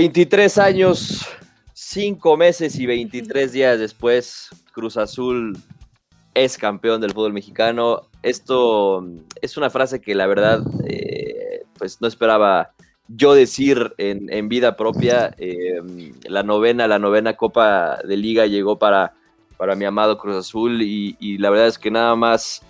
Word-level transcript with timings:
23 0.00 0.56
años, 0.56 1.26
5 1.74 2.38
meses 2.38 2.78
y 2.78 2.86
23 2.86 3.52
días 3.52 3.78
después, 3.78 4.48
Cruz 4.72 4.96
Azul 4.96 5.58
es 6.32 6.56
campeón 6.56 7.02
del 7.02 7.12
fútbol 7.12 7.34
mexicano. 7.34 8.08
Esto 8.22 9.06
es 9.42 9.58
una 9.58 9.68
frase 9.68 10.00
que 10.00 10.14
la 10.14 10.26
verdad, 10.26 10.62
eh, 10.86 11.64
pues 11.76 12.00
no 12.00 12.08
esperaba 12.08 12.72
yo 13.08 13.34
decir 13.34 13.92
en, 13.98 14.48
vida 14.48 14.74
propia. 14.74 15.34
Eh, 15.36 15.82
la 16.26 16.44
novena, 16.44 16.88
la 16.88 16.98
novena 16.98 17.36
Copa 17.36 17.98
de 18.02 18.16
Liga 18.16 18.46
llegó 18.46 18.78
para, 18.78 19.12
para 19.58 19.74
mi 19.74 19.84
amado 19.84 20.16
Cruz 20.16 20.36
Azul 20.36 20.80
y, 20.80 21.14
y 21.20 21.36
la 21.36 21.50
verdad 21.50 21.66
es 21.66 21.78
que 21.78 21.90
nada 21.90 22.16
más 22.16 22.62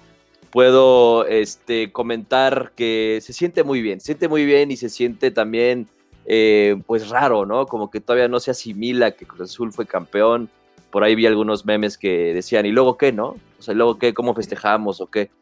puedo 0.51 1.27
este, 1.27 1.93
comentar 1.93 2.73
que 2.75 3.21
se 3.23 3.33
siente 3.33 3.63
muy 3.63 3.83
bien, 3.83 4.01
se 4.01 4.07
siente 4.07 4.27
muy 4.27 4.45
bien 4.45 4.73
y 4.73 4.77
se 4.77 4.89
siente 4.89 5.31
también 5.31 5.87
eh, 6.33 6.81
pues 6.87 7.09
raro, 7.09 7.45
¿no? 7.45 7.67
Como 7.67 7.91
que 7.91 8.01
todavía 8.01 8.29
no 8.29 8.39
se 8.39 8.53
asimila 8.53 9.11
que 9.11 9.27
Cruz 9.27 9.51
Azul 9.51 9.73
fue 9.73 9.85
campeón. 9.85 10.49
Por 10.93 11.03
ahí 11.03 11.17
vi 11.17 11.27
algunos 11.27 11.67
memes 11.67 11.99
que 11.99 12.33
decían, 12.33 12.67
¿y 12.67 12.71
luego 12.71 12.97
qué, 12.97 13.11
no? 13.11 13.35
O 13.59 13.63
sea, 13.63 13.75
¿y 13.75 13.77
luego 13.77 13.99
qué? 13.99 14.15
¿Cómo 14.15 14.33
festejamos 14.33 15.01
o 15.01 15.09
qué? 15.09 15.33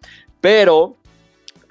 Pero 0.40 0.96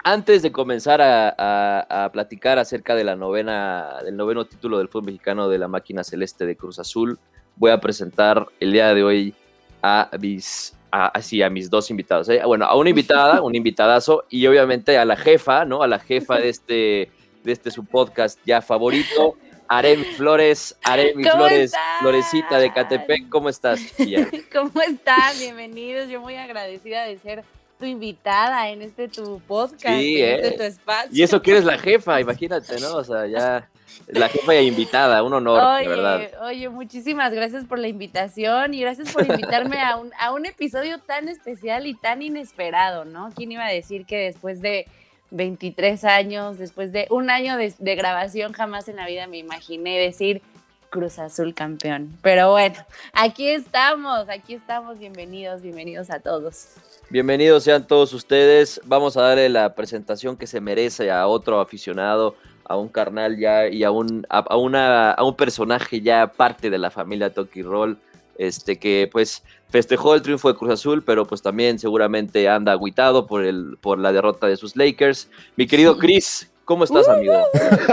antes 0.04 0.42
de 0.42 0.52
comenzar 0.52 1.00
a, 1.02 2.10
platicar 2.12 2.60
acerca 2.60 2.94
de 2.94 3.02
la 3.02 3.16
novena, 3.16 3.96
del 4.04 4.16
noveno 4.16 4.44
título 4.44 4.78
del 4.78 4.86
fútbol 4.86 5.06
mexicano 5.06 5.48
de 5.48 5.58
la 5.58 5.66
máquina 5.66 6.04
celeste 6.04 6.46
de 6.46 6.54
Cruz 6.54 6.78
Azul, 6.78 7.18
voy 7.56 7.72
a 7.72 7.80
presentar 7.80 8.46
el 8.60 8.70
día 8.70 8.94
de 8.94 9.02
hoy 9.02 9.34
a 9.82 10.10
mis, 10.20 10.76
a, 10.92 11.10
a 11.12 11.50
mis 11.50 11.68
dos 11.68 11.90
invitados. 11.90 12.28
¿eh? 12.28 12.40
Bueno, 12.46 12.66
a 12.66 12.76
una 12.76 12.90
invitada, 12.90 13.42
un 13.42 13.54
invitadazo, 13.56 14.26
y 14.30 14.46
obviamente 14.46 14.96
a 14.96 15.04
la 15.04 15.16
jefa, 15.16 15.64
¿no? 15.64 15.82
A 15.82 15.88
la 15.88 15.98
jefa 15.98 16.36
de 16.36 16.50
este, 16.50 17.10
de 17.44 17.52
este 17.52 17.70
su 17.70 17.84
podcast 17.84 18.38
ya 18.44 18.60
favorito, 18.60 19.36
Aremi 19.68 20.04
Flores, 20.04 20.76
Aremi 20.82 21.24
Flores, 21.24 21.72
Florecita 22.00 22.58
de 22.58 22.72
Catepec, 22.72 23.28
¿cómo 23.28 23.48
estás? 23.48 23.80
¿Cómo 24.52 24.80
estás? 24.82 25.38
Bienvenidos, 25.38 26.08
yo 26.08 26.20
muy 26.20 26.36
agradecida 26.36 27.04
de 27.04 27.18
ser 27.18 27.44
tu 27.78 27.84
invitada 27.84 28.70
en 28.70 28.82
este 28.82 29.08
tu 29.08 29.40
podcast, 29.46 29.86
en 29.86 30.34
este 30.34 30.48
¿eh? 30.48 30.56
tu 30.56 30.62
espacio. 30.62 31.10
Y 31.12 31.22
eso 31.22 31.40
que 31.40 31.52
eres 31.52 31.64
la 31.64 31.78
jefa, 31.78 32.20
imagínate, 32.20 32.80
¿no? 32.80 32.96
O 32.96 33.04
sea, 33.04 33.26
ya 33.26 33.68
la 34.08 34.28
jefa 34.28 34.54
ya 34.54 34.62
invitada, 34.62 35.22
un 35.22 35.34
honor, 35.34 35.62
oye, 35.62 35.88
verdad. 35.88 36.30
Oye, 36.42 36.68
muchísimas 36.68 37.32
gracias 37.32 37.64
por 37.64 37.78
la 37.78 37.88
invitación 37.88 38.74
y 38.74 38.80
gracias 38.80 39.12
por 39.12 39.26
invitarme 39.26 39.80
a 39.80 39.96
un, 39.96 40.10
a 40.18 40.32
un 40.32 40.46
episodio 40.46 40.98
tan 40.98 41.28
especial 41.28 41.86
y 41.86 41.94
tan 41.94 42.22
inesperado, 42.22 43.04
¿no? 43.04 43.30
¿Quién 43.36 43.52
iba 43.52 43.64
a 43.64 43.70
decir 43.70 44.06
que 44.06 44.16
después 44.16 44.60
de 44.60 44.86
23 45.30 46.04
años, 46.04 46.58
después 46.58 46.92
de 46.92 47.06
un 47.10 47.30
año 47.30 47.56
de, 47.56 47.94
grabación, 47.96 48.52
jamás 48.52 48.88
en 48.88 48.96
la 48.96 49.06
vida 49.06 49.26
me 49.26 49.38
imaginé 49.38 49.98
decir 49.98 50.42
Cruz 50.90 51.18
Azul 51.18 51.54
campeón. 51.54 52.16
Pero 52.22 52.50
bueno, 52.50 52.76
aquí 53.12 53.48
estamos, 53.48 54.28
aquí 54.28 54.54
estamos. 54.54 54.98
Bienvenidos, 54.98 55.60
bienvenidos 55.60 56.10
a 56.10 56.20
todos. 56.20 56.76
Bienvenidos 57.10 57.64
sean 57.64 57.86
todos 57.86 58.14
ustedes. 58.14 58.80
Vamos 58.84 59.16
a 59.16 59.22
darle 59.22 59.48
la 59.50 59.74
presentación 59.74 60.36
que 60.36 60.46
se 60.46 60.60
merece 60.60 61.10
a 61.10 61.26
otro 61.26 61.60
aficionado, 61.60 62.36
a 62.64 62.76
un 62.76 62.88
carnal 62.88 63.36
ya 63.38 63.68
y 63.68 63.84
a 63.84 63.90
un, 63.90 64.26
a, 64.30 64.56
una, 64.56 65.10
a 65.12 65.24
un 65.24 65.36
personaje 65.36 66.00
ya 66.00 66.26
parte 66.26 66.70
de 66.70 66.78
la 66.78 66.90
familia 66.90 67.34
Toki 67.34 67.62
Roll 67.62 67.98
este, 68.38 68.78
que 68.78 69.08
pues 69.12 69.42
festejó 69.68 70.14
el 70.14 70.22
triunfo 70.22 70.48
de 70.48 70.56
Cruz 70.56 70.72
Azul, 70.72 71.02
pero 71.04 71.26
pues 71.26 71.42
también 71.42 71.78
seguramente 71.78 72.48
anda 72.48 72.72
aguitado 72.72 73.26
por, 73.26 73.44
el, 73.44 73.76
por 73.80 73.98
la 73.98 74.12
derrota 74.12 74.46
de 74.46 74.56
sus 74.56 74.76
Lakers. 74.76 75.28
Mi 75.56 75.66
querido 75.66 75.98
Chris, 75.98 76.50
¿cómo 76.64 76.84
estás, 76.84 77.08
amigo? 77.08 77.34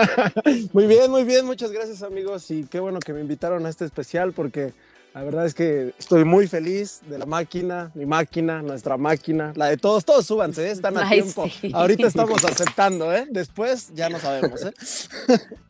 muy 0.73 0.87
bien, 0.87 1.11
muy 1.11 1.23
bien, 1.23 1.45
muchas 1.45 1.71
gracias, 1.71 2.03
amigos, 2.03 2.49
y 2.51 2.63
qué 2.65 2.79
bueno 2.79 2.99
que 2.99 3.11
me 3.11 3.19
invitaron 3.19 3.65
a 3.65 3.69
este 3.69 3.83
especial 3.83 4.31
porque 4.31 4.73
la 5.15 5.23
verdad 5.23 5.45
es 5.45 5.53
que 5.53 5.93
estoy 5.97 6.25
muy 6.25 6.45
feliz 6.45 6.99
de 7.07 7.17
la 7.17 7.25
máquina, 7.25 7.89
mi 7.95 8.05
máquina, 8.05 8.61
nuestra 8.61 8.97
máquina, 8.97 9.53
la 9.55 9.67
de 9.67 9.77
todos. 9.77 10.03
Todos 10.03 10.25
súbanse, 10.25 10.67
¿eh? 10.67 10.71
están 10.71 10.97
a 10.97 11.09
tiempo. 11.09 11.49
Ahorita 11.71 12.07
estamos 12.07 12.43
aceptando, 12.43 13.13
¿eh? 13.15 13.25
Después 13.29 13.93
ya 13.93 14.09
no 14.09 14.19
sabemos, 14.19 14.65
¿eh? 14.65 14.73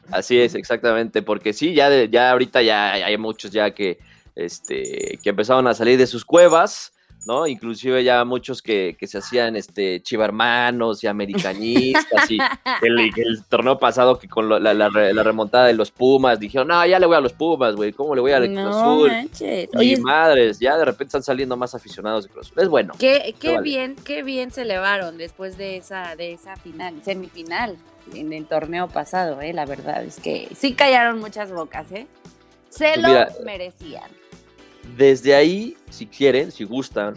Así 0.09 0.39
es, 0.39 0.55
exactamente, 0.55 1.21
porque 1.21 1.53
sí, 1.53 1.75
ya, 1.75 2.05
ya 2.05 2.31
ahorita 2.31 2.63
ya 2.63 2.93
hay 2.93 3.17
muchos 3.19 3.51
ya 3.51 3.69
que 3.69 3.99
este, 4.35 5.19
que 5.23 5.29
empezaron 5.29 5.67
a 5.67 5.73
salir 5.73 5.97
de 5.97 6.07
sus 6.07 6.25
cuevas, 6.25 6.91
¿no? 7.25 7.47
Inclusive 7.47 8.03
ya 8.03 8.23
muchos 8.23 8.61
que, 8.61 8.95
se 9.01 9.17
hacían 9.17 9.55
este, 9.55 10.01
chivarmanos 10.01 11.03
y 11.03 11.07
americanistas 11.07 12.29
y 12.29 12.37
el, 12.81 13.43
torneo 13.49 13.79
pasado 13.79 14.19
que 14.19 14.27
con 14.27 14.47
la, 14.47 14.89
remontada 14.89 15.65
de 15.65 15.73
los 15.73 15.91
Pumas 15.91 16.39
dijeron, 16.39 16.67
no, 16.67 16.85
ya 16.85 16.99
le 16.99 17.05
voy 17.05 17.15
a 17.15 17.21
los 17.21 17.33
Pumas, 17.33 17.75
güey, 17.75 17.91
¿cómo 17.93 18.13
le 18.15 18.21
voy 18.21 18.31
a 18.31 18.39
Cruz 18.39 18.57
Azul? 18.57 19.11
Y 19.81 19.95
madres, 19.97 20.59
ya 20.59 20.77
de 20.77 20.85
repente 20.85 21.05
están 21.05 21.23
saliendo 21.23 21.57
más 21.57 21.73
aficionados 21.73 22.25
de 22.25 22.29
Cruz 22.29 22.47
Azul. 22.47 22.63
Es 22.63 22.69
bueno. 22.69 22.93
Qué, 22.99 23.35
qué 23.39 23.59
bien, 23.59 23.95
qué 24.03 24.21
bien 24.23 24.51
se 24.51 24.61
elevaron 24.61 25.17
después 25.17 25.57
de 25.57 25.77
esa, 25.77 26.15
de 26.15 26.33
esa 26.33 26.55
final, 26.57 27.01
semifinal 27.03 27.77
en 28.13 28.33
el 28.33 28.45
torneo 28.45 28.87
pasado, 28.87 29.41
eh, 29.41 29.51
la 29.51 29.65
verdad 29.65 30.03
es 30.03 30.19
que 30.19 30.47
sí 30.55 30.73
callaron 30.73 31.19
muchas 31.19 31.51
bocas, 31.51 31.91
¿eh? 31.91 32.05
Se 32.69 32.97
lo 32.97 33.09
merecían 33.43 34.11
desde 34.97 35.35
ahí, 35.35 35.75
si 35.89 36.05
quieren, 36.05 36.51
si 36.51 36.63
gustan, 36.63 37.15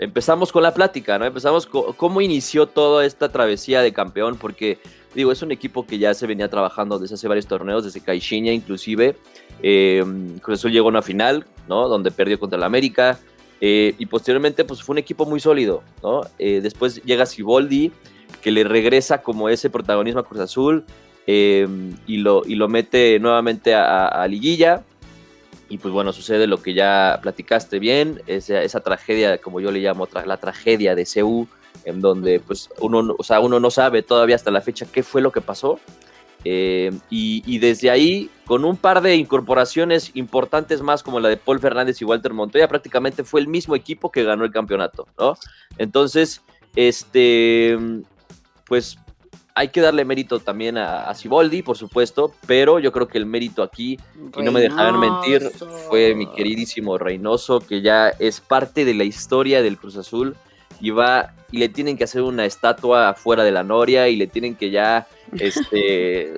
empezamos 0.00 0.50
con 0.50 0.62
la 0.62 0.72
plática, 0.72 1.18
¿no? 1.18 1.26
Empezamos 1.26 1.66
cómo 1.66 2.20
inició 2.20 2.66
toda 2.66 3.04
esta 3.04 3.28
travesía 3.28 3.82
de 3.82 3.92
campeón, 3.92 4.36
porque, 4.36 4.78
digo, 5.14 5.30
es 5.30 5.42
un 5.42 5.52
equipo 5.52 5.86
que 5.86 5.98
ya 5.98 6.14
se 6.14 6.26
venía 6.26 6.48
trabajando 6.48 6.98
desde 6.98 7.16
hace 7.16 7.28
varios 7.28 7.46
torneos, 7.46 7.84
desde 7.84 8.00
Caixinha 8.00 8.52
inclusive. 8.52 9.16
Eh, 9.62 10.02
Cruz 10.40 10.58
Azul 10.58 10.72
llegó 10.72 10.88
a 10.88 10.90
una 10.90 11.02
final, 11.02 11.44
¿no? 11.68 11.86
Donde 11.86 12.10
perdió 12.10 12.40
contra 12.40 12.56
el 12.56 12.62
América. 12.62 13.18
Eh, 13.60 13.94
y 13.98 14.06
posteriormente, 14.06 14.64
pues 14.64 14.82
fue 14.82 14.94
un 14.94 14.98
equipo 14.98 15.26
muy 15.26 15.38
sólido, 15.38 15.82
¿no? 16.02 16.22
Eh, 16.38 16.60
después 16.62 17.02
llega 17.04 17.26
Siboldi, 17.26 17.92
que 18.40 18.50
le 18.50 18.64
regresa 18.64 19.20
como 19.20 19.50
ese 19.50 19.68
protagonismo 19.68 20.20
a 20.20 20.24
Cruz 20.24 20.40
Azul 20.40 20.86
eh, 21.26 21.68
y, 22.06 22.16
lo, 22.16 22.42
y 22.46 22.54
lo 22.54 22.68
mete 22.68 23.18
nuevamente 23.18 23.74
a 23.74 24.26
Liguilla 24.28 24.82
y 25.70 25.78
pues 25.78 25.94
bueno, 25.94 26.12
sucede 26.12 26.48
lo 26.48 26.60
que 26.60 26.74
ya 26.74 27.20
platicaste 27.22 27.78
bien, 27.78 28.20
esa, 28.26 28.60
esa 28.60 28.80
tragedia, 28.80 29.38
como 29.38 29.60
yo 29.60 29.70
le 29.70 29.78
llamo, 29.78 30.08
la 30.26 30.36
tragedia 30.36 30.96
de 30.96 31.06
CEU, 31.06 31.46
en 31.84 32.00
donde 32.00 32.40
pues 32.40 32.68
uno, 32.80 33.14
o 33.16 33.22
sea, 33.22 33.38
uno 33.38 33.60
no 33.60 33.70
sabe 33.70 34.02
todavía 34.02 34.34
hasta 34.34 34.50
la 34.50 34.60
fecha 34.60 34.84
qué 34.90 35.04
fue 35.04 35.22
lo 35.22 35.30
que 35.30 35.40
pasó. 35.40 35.78
Eh, 36.44 36.90
y, 37.08 37.58
desde 37.58 37.90
ahí, 37.90 38.30
con 38.46 38.64
un 38.64 38.76
par 38.76 39.00
de 39.00 39.14
incorporaciones 39.14 40.10
importantes 40.14 40.82
más, 40.82 41.04
como 41.04 41.20
la 41.20 41.28
de 41.28 41.36
Paul 41.36 41.60
Fernández 41.60 42.00
y 42.00 42.04
Walter 42.04 42.32
Montoya, 42.32 42.66
prácticamente 42.66 43.22
fue 43.22 43.40
el 43.40 43.46
mismo 43.46 43.76
equipo 43.76 44.10
que 44.10 44.24
ganó 44.24 44.44
el 44.44 44.50
campeonato, 44.50 45.06
¿no? 45.18 45.36
Entonces, 45.78 46.42
este, 46.74 47.78
pues 48.66 48.98
hay 49.54 49.68
que 49.68 49.80
darle 49.80 50.04
mérito 50.04 50.38
también 50.40 50.78
a, 50.78 51.12
Ciboldi, 51.14 51.62
por 51.62 51.76
supuesto, 51.76 52.32
pero 52.46 52.78
yo 52.78 52.92
creo 52.92 53.08
que 53.08 53.18
el 53.18 53.26
mérito 53.26 53.62
aquí, 53.62 53.98
y 54.36 54.42
no 54.42 54.52
me 54.52 54.60
dejarán 54.60 54.98
mentir, 54.98 55.50
fue 55.88 56.14
mi 56.14 56.26
queridísimo 56.26 56.98
Reynoso, 56.98 57.60
que 57.60 57.82
ya 57.82 58.08
es 58.08 58.40
parte 58.40 58.84
de 58.84 58.94
la 58.94 59.04
historia 59.04 59.62
del 59.62 59.76
Cruz 59.76 59.96
Azul 59.96 60.36
y 60.80 60.90
va 60.90 61.34
y 61.52 61.58
le 61.58 61.68
tienen 61.68 61.96
que 61.96 62.04
hacer 62.04 62.22
una 62.22 62.46
estatua 62.46 63.10
afuera 63.10 63.42
de 63.42 63.50
la 63.50 63.64
Noria 63.64 64.08
y 64.08 64.16
le 64.16 64.26
tienen 64.26 64.54
que 64.54 64.70
ya, 64.70 65.06
este, 65.32 66.34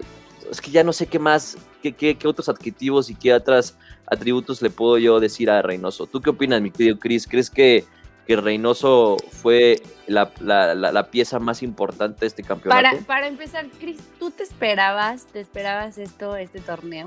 es 0.51 0.61
que 0.61 0.71
ya 0.71 0.83
no 0.83 0.93
sé 0.93 1.07
qué 1.07 1.19
más, 1.19 1.59
qué, 1.83 1.93
qué, 1.93 2.17
qué 2.17 2.29
otros 2.29 2.49
adjetivos 2.49 3.11
y 3.11 3.15
qué 3.15 3.35
otros 3.35 3.77
atributos 4.07 4.63
le 4.63 4.71
puedo 4.71 4.99
yo 4.99 5.21
decir 5.21 5.51
a 5.51 5.63
Reynoso. 5.63 6.07
¿Tú 6.07 6.21
qué 6.21 6.31
opinas, 6.31 6.61
mi 6.61 6.71
querido 6.71 6.99
Chris? 6.99 7.27
¿Crees 7.27 7.51
que 7.51 7.85
que 8.27 8.37
Reynoso 8.37 9.17
fue 9.31 9.83
la, 10.07 11.09
pieza 11.11 11.39
más 11.39 11.63
importante 11.63 12.21
de 12.21 12.27
este 12.27 12.43
campeonato. 12.43 12.83
Para, 12.83 13.07
para 13.07 13.27
empezar, 13.27 13.67
Cris, 13.81 13.99
¿tú 14.19 14.31
te 14.31 14.43
esperabas, 14.43 15.27
te 15.27 15.41
esperabas 15.41 15.99
esto, 15.99 16.37
este 16.37 16.61
torneo? 16.61 17.07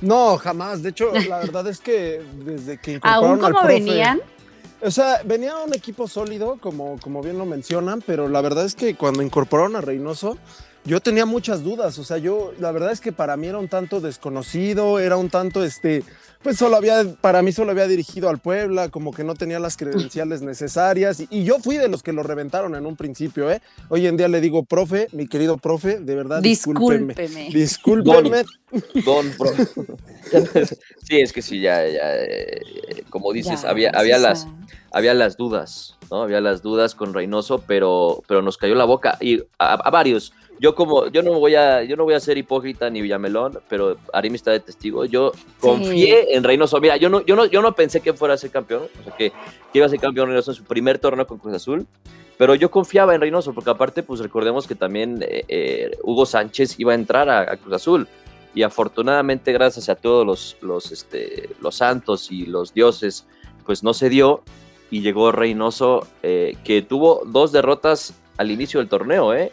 No, 0.00 0.36
jamás. 0.38 0.82
De 0.82 0.90
hecho, 0.90 1.12
la 1.12 1.38
verdad 1.40 1.66
es 1.68 1.80
que 1.80 2.22
desde 2.44 2.78
que 2.78 2.94
incorporaron 2.94 3.44
¿Aún 3.44 3.54
como 3.54 3.66
venían? 3.66 4.20
O 4.82 4.90
sea, 4.90 5.20
venía 5.24 5.58
un 5.58 5.74
equipo 5.74 6.08
sólido, 6.08 6.56
como, 6.58 6.98
como 7.00 7.22
bien 7.22 7.36
lo 7.36 7.44
mencionan, 7.44 8.00
pero 8.00 8.28
la 8.28 8.40
verdad 8.40 8.64
es 8.64 8.74
que 8.74 8.94
cuando 8.94 9.22
incorporaron 9.22 9.76
a 9.76 9.82
Reynoso, 9.82 10.38
yo 10.84 11.00
tenía 11.00 11.26
muchas 11.26 11.62
dudas. 11.62 11.98
O 11.98 12.04
sea, 12.04 12.18
yo, 12.18 12.52
la 12.58 12.72
verdad 12.72 12.92
es 12.92 13.00
que 13.00 13.12
para 13.12 13.36
mí 13.36 13.46
era 13.46 13.58
un 13.58 13.68
tanto 13.68 14.00
desconocido, 14.00 14.98
era 14.98 15.16
un 15.16 15.28
tanto, 15.28 15.62
este, 15.62 16.02
pues 16.42 16.56
solo 16.56 16.76
había, 16.76 17.04
para 17.20 17.42
mí 17.42 17.52
solo 17.52 17.72
había 17.72 17.86
dirigido 17.86 18.28
al 18.28 18.38
Puebla, 18.38 18.88
como 18.88 19.12
que 19.12 19.22
no 19.24 19.34
tenía 19.34 19.58
las 19.60 19.76
credenciales 19.76 20.40
necesarias. 20.42 21.22
Y, 21.30 21.44
yo 21.44 21.58
fui 21.58 21.76
de 21.76 21.88
los 21.88 22.02
que 22.02 22.12
lo 22.12 22.22
reventaron 22.22 22.74
en 22.74 22.86
un 22.86 22.96
principio, 22.96 23.50
¿eh? 23.50 23.60
Hoy 23.88 24.06
en 24.06 24.16
día 24.16 24.28
le 24.28 24.40
digo, 24.40 24.64
profe, 24.64 25.08
mi 25.12 25.26
querido 25.26 25.58
profe, 25.58 25.98
de 25.98 26.14
verdad, 26.14 26.40
discúlpeme. 26.40 27.14
Discúlpeme. 27.52 28.44
Don, 29.04 29.30
profe. 29.36 29.66
sí, 31.02 31.20
es 31.20 31.32
que 31.32 31.42
sí, 31.42 31.60
ya, 31.60 31.86
ya, 31.86 32.16
eh, 32.16 33.04
como 33.10 33.32
dices, 33.32 33.64
había, 33.64 33.90
había, 33.90 34.18
las, 34.18 34.46
había 34.92 35.12
las 35.12 35.36
dudas, 35.36 35.98
¿no? 36.10 36.22
Había 36.22 36.40
las 36.40 36.62
dudas 36.62 36.94
con 36.94 37.12
Reynoso, 37.12 37.64
pero, 37.66 38.22
pero 38.26 38.40
nos 38.40 38.56
cayó 38.56 38.74
la 38.74 38.84
boca 38.84 39.18
y 39.20 39.42
a 39.58 39.90
varios 39.90 40.32
yo 40.60 40.74
como, 40.74 41.08
yo 41.08 41.22
no 41.22 41.40
voy 41.40 41.54
a, 41.54 41.82
yo 41.84 41.96
no 41.96 42.04
voy 42.04 42.12
a 42.12 42.20
ser 42.20 42.36
hipócrita 42.36 42.90
ni 42.90 43.00
Villamelón, 43.00 43.60
pero 43.66 43.96
Arimi 44.12 44.36
está 44.36 44.50
de 44.50 44.60
testigo. 44.60 45.06
Yo 45.06 45.32
confié 45.58 46.36
en 46.36 46.44
Reynoso. 46.44 46.78
Mira, 46.82 46.98
yo 46.98 47.08
no, 47.08 47.24
yo 47.24 47.34
no, 47.34 47.46
yo 47.46 47.62
no 47.62 47.74
pensé 47.74 48.02
que 48.02 48.12
fuera 48.12 48.34
a 48.34 48.36
ser 48.36 48.50
campeón, 48.50 48.82
o 49.00 49.04
sea 49.04 49.16
que, 49.16 49.32
iba 49.72 49.86
a 49.86 49.88
ser 49.88 49.98
campeón 49.98 50.28
Reynoso 50.28 50.50
en 50.50 50.56
su 50.58 50.64
primer 50.64 50.98
torneo 50.98 51.26
con 51.26 51.38
Cruz 51.38 51.54
Azul. 51.54 51.86
Pero 52.36 52.54
yo 52.54 52.70
confiaba 52.70 53.14
en 53.14 53.22
Reynoso, 53.22 53.54
porque 53.54 53.70
aparte, 53.70 54.02
pues 54.02 54.20
recordemos 54.20 54.66
que 54.66 54.74
también 54.74 55.22
eh, 55.22 55.44
eh, 55.48 55.90
Hugo 56.02 56.26
Sánchez 56.26 56.78
iba 56.78 56.92
a 56.92 56.94
entrar 56.94 57.30
a, 57.30 57.56
Cruz 57.56 57.76
Azul. 57.76 58.06
Y 58.54 58.62
afortunadamente, 58.62 59.54
gracias 59.54 59.88
a 59.88 59.94
todos 59.94 60.26
los, 60.26 60.58
los, 60.60 60.92
este, 60.92 61.48
los 61.62 61.76
santos 61.76 62.30
y 62.30 62.44
los 62.44 62.74
dioses, 62.74 63.26
pues 63.64 63.82
no 63.82 63.94
se 63.94 64.10
dio. 64.10 64.42
Y 64.90 65.00
llegó 65.00 65.32
Reynoso, 65.32 66.06
eh, 66.22 66.56
que 66.64 66.82
tuvo 66.82 67.22
dos 67.24 67.50
derrotas 67.50 68.14
al 68.36 68.50
inicio 68.50 68.80
del 68.80 68.90
torneo, 68.90 69.32
¿eh? 69.32 69.52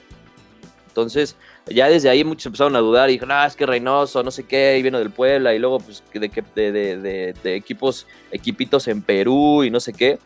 Entonces, 0.97 1.35
ya 1.67 1.89
desde 1.89 2.09
ahí 2.09 2.23
muchos 2.23 2.47
empezaron 2.47 2.75
a 2.75 2.79
dudar 2.79 3.07
y 3.09 3.13
dijeron, 3.13 3.31
ah, 3.33 3.45
es 3.45 3.55
que 3.55 3.67
Reynoso, 3.67 4.23
no 4.23 4.31
sé 4.31 4.45
qué, 4.45 4.79
y 4.79 4.81
vino 4.81 4.97
del 4.97 5.11
Puebla, 5.11 5.53
y 5.53 5.59
luego 5.59 5.79
pues 5.79 6.03
de, 6.11 6.31
de, 6.55 6.71
de, 6.71 7.33
de 7.43 7.55
equipos, 7.55 8.07
equipitos 8.31 8.87
en 8.87 9.03
Perú 9.03 9.63
y 9.63 9.69
no 9.69 9.79
sé 9.79 9.93
qué. 9.93 10.17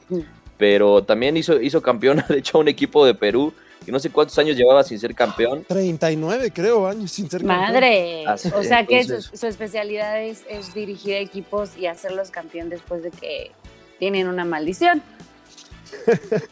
Pero 0.58 1.04
también 1.04 1.36
hizo, 1.36 1.60
hizo 1.60 1.82
campeón, 1.82 2.24
de 2.30 2.38
hecho, 2.38 2.58
un 2.58 2.70
equipo 2.70 3.06
de 3.06 3.14
Perú, 3.14 3.54
que 3.86 3.92
no 3.92 4.00
sé 4.00 4.12
cuántos 4.12 4.40
años 4.40 4.56
llevaba 4.56 4.82
sin 4.86 4.98
ser 4.98 5.14
campeón. 5.14 5.66
39, 5.68 6.52
creo, 6.54 6.88
años 6.88 7.12
sin 7.12 7.30
ser 7.30 7.42
campeón. 7.42 7.74
Madre. 7.74 8.26
o 8.30 8.64
sea 8.64 8.86
que 8.86 9.04
su, 9.04 9.22
su, 9.22 9.48
especialidad 9.48 10.24
es, 10.24 10.46
es 10.48 10.74
dirigir 10.74 11.16
equipos 11.16 11.76
y 11.78 11.88
hacerlos 11.88 12.32
campeón 12.32 12.70
después 12.70 13.04
de 13.04 13.12
que 13.12 13.52
tienen 14.00 14.30
una 14.30 14.46
maldición. 14.46 15.04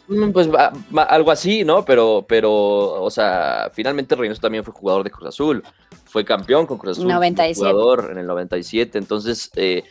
Mm, 0.07 0.31
pues 0.31 0.50
algo 0.96 1.31
así, 1.31 1.63
¿no? 1.63 1.86
Pero, 1.86 2.25
pero, 2.28 2.51
o 2.51 3.10
sea, 3.10 3.69
finalmente 3.74 4.16
Reynoso 4.16 4.42
también 4.42 4.63
fue 4.63 4.74
jugador 4.74 5.04
de 5.04 5.12
Cruz 5.12 5.28
Azul. 5.28 5.63
Fue 6.06 6.25
campeón 6.25 6.66
con 6.66 6.78
Cruz 6.78 6.98
Azul. 6.98 7.07
97. 7.07 7.60
Jugador 7.60 8.10
en 8.12 8.18
el 8.18 8.28
97. 8.28 8.98
Entonces, 8.98 9.51
eh, 9.56 9.84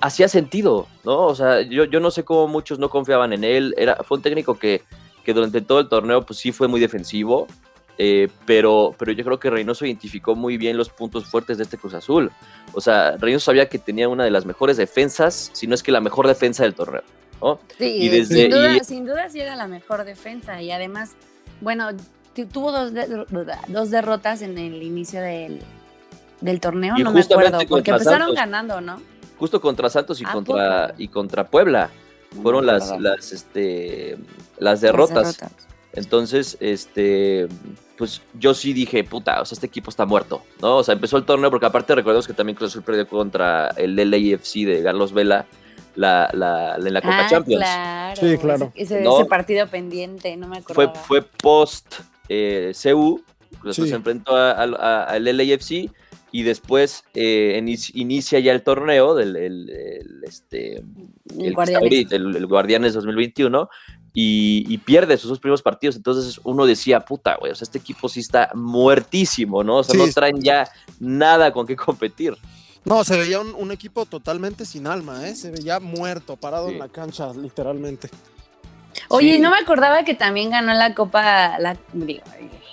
hacía 0.00 0.28
sentido, 0.28 0.86
¿no? 1.04 1.26
O 1.26 1.34
sea, 1.34 1.62
yo, 1.62 1.84
yo 1.84 2.00
no 2.00 2.10
sé 2.10 2.24
cómo 2.24 2.48
muchos 2.48 2.78
no 2.78 2.88
confiaban 2.88 3.32
en 3.32 3.44
él. 3.44 3.74
Era, 3.76 3.96
fue 3.96 4.18
un 4.18 4.22
técnico 4.22 4.58
que, 4.58 4.82
que 5.24 5.34
durante 5.34 5.60
todo 5.60 5.80
el 5.80 5.88
torneo, 5.88 6.24
pues 6.24 6.38
sí 6.38 6.52
fue 6.52 6.68
muy 6.68 6.80
defensivo. 6.80 7.46
Eh, 7.98 8.28
pero, 8.44 8.94
pero 8.98 9.12
yo 9.12 9.24
creo 9.24 9.40
que 9.40 9.48
Reynoso 9.48 9.86
identificó 9.86 10.34
muy 10.34 10.58
bien 10.58 10.76
los 10.76 10.90
puntos 10.90 11.24
fuertes 11.24 11.56
de 11.58 11.64
este 11.64 11.78
Cruz 11.78 11.94
Azul. 11.94 12.30
O 12.72 12.80
sea, 12.80 13.16
Reynoso 13.16 13.46
sabía 13.46 13.68
que 13.68 13.78
tenía 13.78 14.08
una 14.08 14.24
de 14.24 14.30
las 14.30 14.44
mejores 14.44 14.76
defensas, 14.76 15.50
si 15.54 15.66
no 15.66 15.74
es 15.74 15.82
que 15.82 15.92
la 15.92 16.00
mejor 16.00 16.26
defensa 16.26 16.62
del 16.62 16.74
torneo. 16.74 17.02
Sí, 17.78 18.24
sin, 18.24 18.50
duda, 18.50 18.84
sin 18.84 19.06
duda 19.06 19.28
sí 19.28 19.40
era 19.40 19.56
la 19.56 19.66
mejor 19.66 20.04
defensa. 20.04 20.62
Y 20.62 20.70
además, 20.70 21.14
bueno, 21.60 21.88
tuvo 22.44 22.72
dos, 22.72 22.92
dos 23.68 23.90
derrotas 23.90 24.42
en 24.42 24.58
el 24.58 24.82
inicio 24.82 25.20
del, 25.20 25.60
torneo, 26.60 26.96
no 26.98 27.12
me 27.12 27.20
acuerdo, 27.20 27.58
porque 27.68 27.90
empezaron 27.90 28.34
ganando, 28.34 28.80
¿no? 28.80 29.00
Justo 29.38 29.60
contra 29.60 29.90
Santos 29.90 30.20
y, 30.20 30.24
contra, 30.24 30.94
y 30.98 31.08
contra 31.08 31.46
Puebla. 31.48 31.90
Fueron 32.42 32.66
las, 32.66 32.98
las, 33.00 33.32
este, 33.32 34.18
las 34.58 34.80
derrotas. 34.80 35.38
Entonces, 35.92 36.58
este, 36.60 37.48
pues 37.96 38.20
yo 38.34 38.52
sí 38.52 38.74
dije, 38.74 39.02
puta, 39.04 39.40
o 39.40 39.44
sea, 39.46 39.56
este 39.56 39.66
equipo 39.66 39.88
está 39.88 40.04
muerto, 40.04 40.42
¿no? 40.60 40.78
O 40.78 40.84
sea, 40.84 40.92
empezó 40.92 41.16
el 41.16 41.24
torneo 41.24 41.50
porque 41.50 41.66
aparte 41.66 41.94
recordemos 41.94 42.26
que 42.26 42.34
también 42.34 42.56
Cruz 42.56 42.72
Azul 42.72 42.82
perdió 42.82 43.08
contra 43.08 43.68
el 43.76 43.96
LAFC 43.96 44.66
de 44.66 44.82
Carlos 44.82 45.12
Vela 45.12 45.46
la, 45.96 46.30
la, 46.32 46.76
en 46.76 46.94
la 46.94 47.00
Copa 47.00 47.26
ah, 47.26 47.28
Champions. 47.28 47.62
Claro, 47.62 48.20
sí, 48.20 48.38
claro. 48.38 48.72
Ese, 48.74 49.02
ese, 49.02 49.24
partido 49.26 49.66
pendiente, 49.66 50.36
no 50.36 50.48
me 50.48 50.58
acuerdo. 50.58 50.92
Fue, 50.94 51.20
fue 51.20 51.22
post 51.22 51.96
eh, 52.28 52.72
CU, 52.80 53.22
se 53.72 53.94
enfrentó 53.94 54.36
al 54.36 55.24
LAFC 55.24 55.90
y 56.32 56.42
después 56.42 57.04
eh, 57.14 57.58
inicia 57.94 58.38
ya 58.40 58.52
el 58.52 58.62
torneo 58.62 59.14
del 59.14 59.36
el, 59.36 60.22
este, 60.22 60.82
el, 61.38 61.54
Guardianes. 61.54 62.12
el, 62.12 62.46
Guardianes 62.46 62.94
2021 62.94 63.70
y, 64.12 64.64
y, 64.68 64.78
pierde 64.78 65.16
sus 65.16 65.30
dos 65.30 65.40
primeros 65.40 65.62
partidos. 65.62 65.96
Entonces 65.96 66.40
uno 66.44 66.66
decía, 66.66 67.00
puta, 67.00 67.36
güey, 67.36 67.52
o 67.52 67.54
sea, 67.54 67.64
este 67.64 67.78
equipo 67.78 68.08
sí 68.08 68.20
está 68.20 68.50
muertísimo, 68.54 69.62
¿no? 69.62 69.78
O 69.78 69.84
sea, 69.84 69.96
no 69.98 70.10
traen 70.12 70.40
ya 70.40 70.68
nada 71.00 71.52
con 71.52 71.66
qué 71.66 71.76
competir. 71.76 72.34
No, 72.86 73.02
se 73.02 73.18
veía 73.18 73.40
un, 73.40 73.72
equipo 73.72 74.06
totalmente 74.06 74.64
sin 74.64 74.86
alma, 74.86 75.28
¿eh? 75.28 75.34
Se 75.34 75.50
veía 75.50 75.80
muerto, 75.80 76.36
parado 76.36 76.68
en 76.68 76.78
la 76.78 76.88
cancha, 76.88 77.32
literalmente. 77.34 78.08
Oye, 79.08 79.40
no 79.40 79.50
me 79.50 79.58
acordaba 79.58 80.04
que 80.04 80.14
también 80.14 80.50
ganó 80.50 80.72
la 80.72 80.94
Copa, 80.94 81.58
la, 81.58 81.76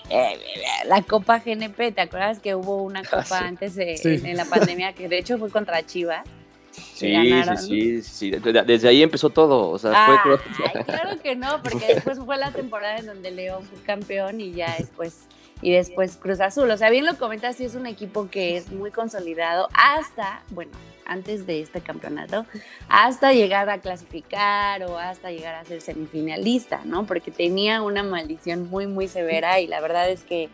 eh, 0.10 0.40
la 0.86 1.02
Copa 1.02 1.40
GNP, 1.40 1.94
¿te 1.94 2.02
acuerdas 2.02 2.40
que 2.40 2.54
hubo 2.54 2.84
una 2.84 3.00
ah, 3.00 3.10
copa 3.10 3.40
antes 3.40 3.74
de, 3.74 3.96
en, 4.04 4.38
la 4.38 4.46
pandemia 4.46 4.94
que 4.94 5.10
de 5.10 5.18
hecho 5.18 5.40
fue 5.40 5.50
contra 5.50 5.84
Chivas? 5.84 6.24
Sí, 6.72 7.16
sí, 7.58 8.02
sí, 8.02 8.04
sí, 8.04 8.32
Desde 8.66 8.88
ahí 8.88 9.02
empezó 9.02 9.32
todo. 9.32 9.72
O 9.72 9.80
sea, 9.80 10.22
fue... 10.24 10.84
claro 10.86 11.20
que 11.22 11.36
no, 11.36 11.62
porque 11.64 11.88
después 11.96 12.20
fue 12.20 12.38
la 12.38 12.52
temporada 12.52 12.98
en 12.98 13.08
donde 13.08 13.32
León 13.32 13.64
fue 13.64 13.82
campeón 13.82 14.40
y 14.42 14.54
ya 14.54 14.76
después 14.78 15.28
y 15.64 15.72
después 15.72 16.18
Cruz 16.18 16.42
Azul. 16.42 16.70
O 16.70 16.78
sea, 16.78 16.90
bien 16.90 17.06
lo 17.06 17.18
comentas, 17.18 17.56
sí 17.56 17.66
es 17.66 17.76
un 17.76 17.88
equipo 17.88 18.30
que 18.30 18.58
es 18.58 18.72
muy 18.72 18.92
consolidado 18.92 19.70
hasta, 19.74 20.44
bueno, 20.50 20.72
antes 21.06 21.48
de 21.48 21.62
este 21.62 21.82
campeonato, 21.82 22.46
hasta 22.90 23.34
llegar 23.34 23.70
a 23.70 23.80
clasificar 23.80 24.84
o 24.84 24.98
hasta 24.98 25.32
llegar 25.32 25.56
a 25.56 25.66
ser 25.66 25.82
semifinalista, 25.82 26.82
¿no? 26.86 27.06
Porque 27.06 27.32
tenía 27.32 27.82
una 27.82 28.04
maldición 28.04 28.70
muy, 28.70 28.88
muy 28.88 29.08
severa 29.08 29.60
y 29.60 29.68
la 29.68 29.82
verdad 29.82 30.10
es 30.10 30.24
que, 30.24 30.50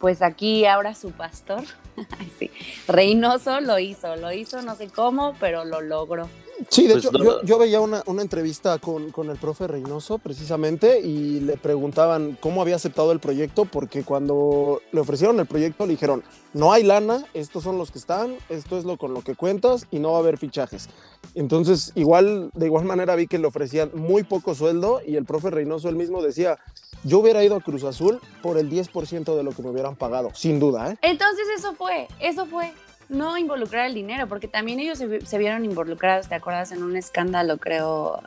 pues 0.00 0.22
aquí 0.22 0.66
ahora 0.66 0.94
su 0.94 1.12
pastor, 1.12 1.64
sí, 2.38 2.50
Reynoso 2.86 3.60
lo 3.60 3.78
hizo, 3.78 4.16
lo 4.16 4.32
hizo 4.32 4.62
no 4.62 4.74
sé 4.74 4.88
cómo, 4.88 5.34
pero 5.40 5.64
lo 5.64 5.80
logró. 5.80 6.28
Sí, 6.70 6.86
de 6.86 6.94
pues 6.94 7.04
hecho, 7.04 7.42
yo, 7.44 7.58
veía 7.58 7.80
una, 7.80 8.02
entrevista 8.20 8.78
con, 8.78 9.10
con, 9.10 9.30
el 9.30 9.36
profe 9.36 9.66
Reynoso 9.66 10.18
precisamente 10.18 11.00
y 11.00 11.40
le 11.40 11.56
preguntaban 11.56 12.36
cómo 12.40 12.62
había 12.62 12.76
aceptado 12.76 13.12
el 13.12 13.20
proyecto, 13.20 13.64
porque 13.64 14.02
cuando 14.02 14.82
le 14.92 15.00
ofrecieron 15.00 15.38
el 15.38 15.46
proyecto 15.46 15.86
le 15.86 15.92
dijeron, 15.92 16.24
no 16.54 16.72
hay 16.72 16.82
lana, 16.82 17.24
estos 17.34 17.62
son 17.62 17.78
los 17.78 17.90
que 17.90 17.98
están, 17.98 18.36
esto 18.48 18.76
es 18.76 18.84
lo 18.84 18.96
con 18.96 19.14
lo 19.14 19.22
que 19.22 19.34
cuentas 19.34 19.86
y 19.90 19.98
no 20.00 20.12
va 20.12 20.18
a 20.18 20.20
haber 20.20 20.38
fichajes. 20.38 20.88
Entonces, 21.34 21.92
igual, 21.94 22.50
de 22.54 22.66
igual 22.66 22.84
manera 22.84 23.14
vi 23.14 23.26
que 23.26 23.38
le 23.38 23.46
ofrecían 23.46 23.90
muy 23.94 24.24
poco 24.24 24.54
sueldo 24.54 25.00
y 25.06 25.16
el 25.16 25.24
profe 25.24 25.50
Reynoso 25.50 25.88
él 25.88 25.96
mismo 25.96 26.22
decía, 26.22 26.58
yo 27.04 27.20
hubiera 27.20 27.44
ido 27.44 27.56
a 27.56 27.60
Cruz 27.60 27.84
Azul 27.84 28.20
por 28.42 28.58
el 28.58 28.70
10% 28.70 29.36
de 29.36 29.42
lo 29.42 29.52
que 29.52 29.62
me 29.62 29.70
hubieran 29.70 29.94
pagado, 29.94 30.30
sin 30.34 30.58
duda. 30.58 30.92
¿eh? 30.92 30.98
Entonces 31.02 31.46
eso 31.56 31.74
fue, 31.74 32.08
eso 32.20 32.46
fue 32.46 32.72
no 33.08 33.38
involucrar 33.38 33.86
el 33.86 33.94
dinero, 33.94 34.26
porque 34.26 34.48
también 34.48 34.80
ellos 34.80 34.98
se, 34.98 35.38
vieron 35.38 35.64
involucrados, 35.64 36.28
¿te 36.28 36.34
acuerdas? 36.34 36.72
En 36.72 36.82
un 36.82 36.96
escándalo, 36.96 37.56
creo, 37.56 38.22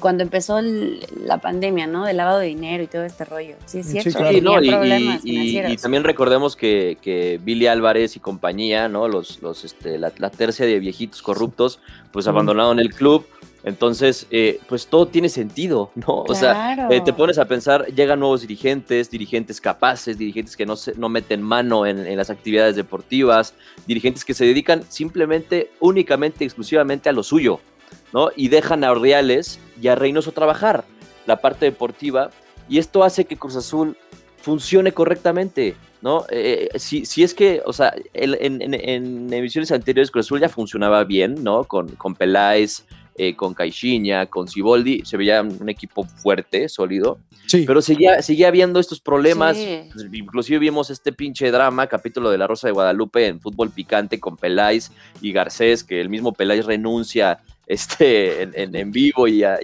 cuando 0.00 0.22
empezó 0.22 0.60
la 0.62 1.38
pandemia, 1.38 1.86
¿no? 1.86 2.06
Del 2.06 2.16
lavado 2.16 2.38
de 2.38 2.46
dinero 2.46 2.82
y 2.82 2.86
todo 2.86 3.04
este 3.04 3.24
rollo. 3.24 3.56
Sí, 3.66 3.80
es 3.80 3.86
cierto. 3.86 4.10
Sí, 4.30 4.42
y, 5.24 5.76
también 5.76 6.04
recordemos 6.04 6.56
que, 6.56 6.96
que, 7.02 7.38
Billy 7.42 7.66
Álvarez 7.66 8.16
y 8.16 8.20
compañía, 8.20 8.88
¿no? 8.88 9.08
Los, 9.08 9.42
los, 9.42 9.64
este, 9.64 9.98
la, 9.98 10.10
tercia 10.10 10.64
de 10.64 10.78
viejitos 10.78 11.20
corruptos, 11.20 11.80
pues 12.10 12.26
abandonaron 12.26 12.80
el 12.80 12.94
club 12.94 13.26
entonces, 13.64 14.26
eh, 14.30 14.60
pues 14.68 14.86
todo 14.88 15.08
tiene 15.08 15.30
sentido, 15.30 15.90
¿no? 15.94 16.24
O 16.28 16.34
sea, 16.34 16.86
eh, 16.90 17.00
te 17.00 17.14
pones 17.14 17.38
a 17.38 17.46
pensar, 17.46 17.86
llegan 17.86 18.20
nuevos 18.20 18.42
dirigentes, 18.42 19.10
dirigentes 19.10 19.58
capaces, 19.58 20.18
dirigentes 20.18 20.54
que 20.54 20.66
no, 20.66 20.76
se, 20.76 20.94
no 20.96 21.08
meten 21.08 21.40
mano 21.40 21.86
en, 21.86 22.14
las 22.14 22.28
actividades 22.28 22.76
deportivas, 22.76 23.54
dirigentes 23.86 24.24
que 24.24 24.34
se 24.34 24.44
dedican 24.44 24.82
simplemente, 24.90 25.70
únicamente, 25.80 26.44
exclusivamente 26.44 27.08
a 27.08 27.12
lo 27.12 27.22
suyo, 27.22 27.58
¿no? 28.12 28.28
Y 28.36 28.48
dejan 28.48 28.84
a 28.84 28.92
Ordiales 28.92 29.58
y 29.80 29.88
a 29.88 29.94
Reynoso 29.94 30.32
trabajar 30.32 30.84
la 31.24 31.40
parte 31.40 31.64
deportiva, 31.64 32.30
y 32.68 32.78
esto 32.78 33.02
hace 33.02 33.24
que 33.24 33.38
Cruz 33.38 33.56
Azul 33.56 33.96
funcione 34.42 34.92
correctamente, 34.92 35.74
¿no? 36.02 36.26
Eh, 36.28 36.68
si, 36.76 37.06
si, 37.06 37.22
es 37.22 37.32
que, 37.32 37.62
o 37.64 37.72
sea, 37.72 37.94
en, 38.12 38.60
en, 38.60 39.32
emisiones 39.32 39.72
anteriores 39.72 40.10
Cruz 40.10 40.26
Azul 40.26 40.40
ya 40.40 40.50
funcionaba 40.50 41.04
bien, 41.04 41.42
¿no? 41.42 41.64
Con, 41.64 41.88
con 41.96 42.14
Peláez, 42.14 42.84
eh, 43.16 43.36
con 43.36 43.54
Caixinha, 43.54 44.26
con 44.26 44.48
Ciboldi, 44.48 45.02
se 45.04 45.16
veía 45.16 45.42
un 45.42 45.68
equipo 45.68 46.04
fuerte, 46.04 46.68
sólido, 46.68 47.18
pero 47.66 47.80
seguía, 47.80 48.22
seguía 48.22 48.48
habiendo 48.48 48.80
estos 48.80 49.00
problemas, 49.00 49.56
pues, 49.56 50.06
inclusive 50.12 50.58
vimos 50.58 50.90
este 50.90 51.12
pinche 51.12 51.50
drama, 51.50 51.86
capítulo 51.86 52.30
de 52.30 52.38
La 52.38 52.46
Rosa 52.46 52.66
de 52.66 52.72
Guadalupe 52.72 53.26
en 53.26 53.40
fútbol 53.40 53.70
picante 53.70 54.18
con 54.18 54.36
Peláez 54.36 54.90
y 55.20 55.32
Garcés, 55.32 55.84
que 55.84 56.00
el 56.00 56.08
mismo 56.08 56.32
Peláez 56.32 56.66
renuncia 56.66 57.38
este, 57.66 58.42
en, 58.42 58.90
vivo 58.90 59.28
y 59.28 59.44
a, 59.44 59.58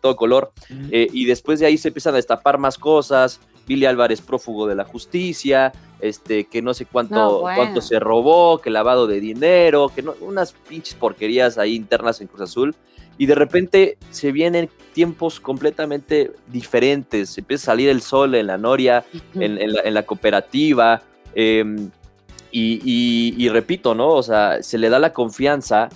todo 0.00 0.14
color, 0.14 0.52
eh, 0.90 1.08
y 1.12 1.24
después 1.24 1.58
de 1.58 1.66
ahí 1.66 1.78
se 1.78 1.88
empiezan 1.88 2.14
a 2.14 2.16
destapar 2.16 2.58
más 2.58 2.78
cosas, 2.78 3.40
Billy 3.66 3.86
Álvarez 3.86 4.20
prófugo 4.20 4.66
de 4.66 4.76
la 4.76 4.84
justicia, 4.84 5.72
este, 6.00 6.44
que 6.44 6.62
no 6.62 6.74
sé 6.74 6.86
cuánto, 6.86 7.40
cuánto 7.40 7.80
se 7.80 7.98
robó, 7.98 8.60
que 8.60 8.70
lavado 8.70 9.06
de 9.06 9.20
dinero, 9.20 9.90
que 9.94 10.02
no, 10.02 10.14
unas 10.20 10.52
pinches 10.52 10.94
porquerías 10.94 11.58
ahí 11.58 11.74
internas 11.74 12.20
en 12.20 12.26
Cruz 12.26 12.42
Azul. 12.42 12.74
y 13.18 13.26
de 13.26 13.34
repente 13.34 13.96
se 14.10 14.30
vienen 14.30 14.68
tiempos 14.92 15.40
completamente 15.40 16.32
diferentes. 16.48 17.36
Empieza 17.38 17.64
a 17.64 17.72
salir 17.72 17.88
el 17.88 18.02
sol 18.02 18.34
en 18.34 18.46
la 18.46 18.58
Noria, 18.58 19.04
en, 19.34 19.94
la, 19.94 20.02
cooperativa. 20.04 21.02
Em, 21.34 21.90
y, 22.50 23.48
repito, 23.48 23.94
¿no? 23.94 24.08
O 24.08 24.22
sea, 24.22 24.62
se 24.62 24.78
le 24.78 24.88
da 24.88 24.98
la 24.98 25.12
confianza 25.12 25.88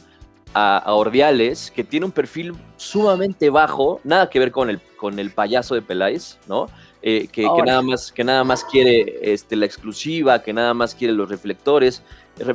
a, 0.54 0.94
Ordiales, 0.94 1.70
que 1.70 1.84
tiene 1.84 2.06
un 2.06 2.12
perfil 2.12 2.54
sumamente 2.76 3.50
bajo, 3.50 4.00
nada 4.04 4.28
que 4.30 4.38
ver 4.38 4.50
con 4.50 4.70
el, 4.70 4.80
con 4.96 5.18
el 5.18 5.30
payaso 5.30 5.74
de 5.74 5.82
Peláez, 5.82 6.38
¿no? 6.48 6.68
Eh, 7.02 7.28
que, 7.32 7.48
nada 7.64 7.80
más, 7.80 8.12
que 8.12 8.24
nada 8.24 8.44
más 8.44 8.62
quiere 8.64 9.32
este, 9.32 9.56
la 9.56 9.64
exclusiva, 9.64 10.42
que 10.42 10.52
nada 10.52 10.74
más 10.74 10.94
quiere 10.94 11.14
los 11.14 11.28
reflectores. 11.28 12.02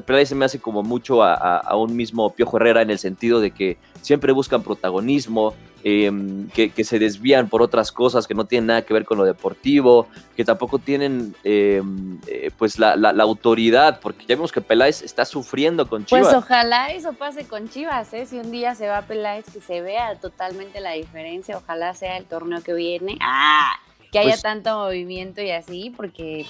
Peláez 0.06 0.30
se 0.30 0.36
me 0.36 0.46
hace 0.46 0.60
como 0.60 0.84
mucho 0.84 1.24
a, 1.24 1.76
un 1.76 1.96
mismo 1.96 2.34
Piojo 2.34 2.58
Herrera 2.58 2.82
en 2.82 2.90
el 2.90 3.00
sentido 3.00 3.40
de 3.40 3.52
que 3.52 3.78
siempre 4.02 4.32
buscan 4.32 4.64
protagonismo, 4.64 5.54
Em, 5.88 6.50
que, 6.50 6.84
se 6.84 6.98
desvían 6.98 7.48
por 7.48 7.62
otras 7.62 7.92
cosas 7.92 8.26
que 8.26 8.34
no 8.34 8.46
tienen 8.46 8.66
nada 8.66 8.82
que 8.82 8.92
ver 8.92 9.06
con 9.06 9.20
lo 9.20 9.24
deportivo, 9.24 10.08
que 10.36 10.44
tampoco 10.44 10.80
tienen 10.80 11.36
em, 11.44 12.20
eh, 12.26 12.50
pues 12.58 12.80
la, 12.80 12.96
autoridad, 13.20 14.00
porque 14.00 14.26
ya 14.26 14.36
vemos 14.36 14.52
que 14.52 14.62
Peláez 14.62 15.04
está 15.04 15.26
sufriendo 15.26 15.88
con 15.88 16.02
pues 16.02 16.10
Chivas. 16.10 16.34
Pues 16.34 16.44
ojalá 16.44 16.90
eso 16.90 17.14
pase 17.14 17.48
con 17.48 17.70
Chivas, 17.70 18.12
¿eh? 18.16 18.26
si 18.26 18.40
un 18.40 18.50
día 18.50 18.74
se 18.74 18.88
va 18.88 19.04
Peláez, 19.04 19.46
que 19.54 19.62
se 19.62 19.82
vea 19.82 20.16
totalmente 20.16 20.80
la 20.80 20.94
diferencia, 20.94 21.56
ojalá 21.56 21.94
sea 21.94 22.18
el 22.18 22.26
torneo 22.26 22.64
que 22.64 22.74
viene, 22.74 23.20
¡ah! 23.22 23.80
Que 24.16 24.20
haya 24.20 24.30
pues 24.30 24.42
tanto 24.44 24.78
movimiento 24.78 25.42
y 25.42 25.52
así, 25.52 25.94
porque 25.96 26.46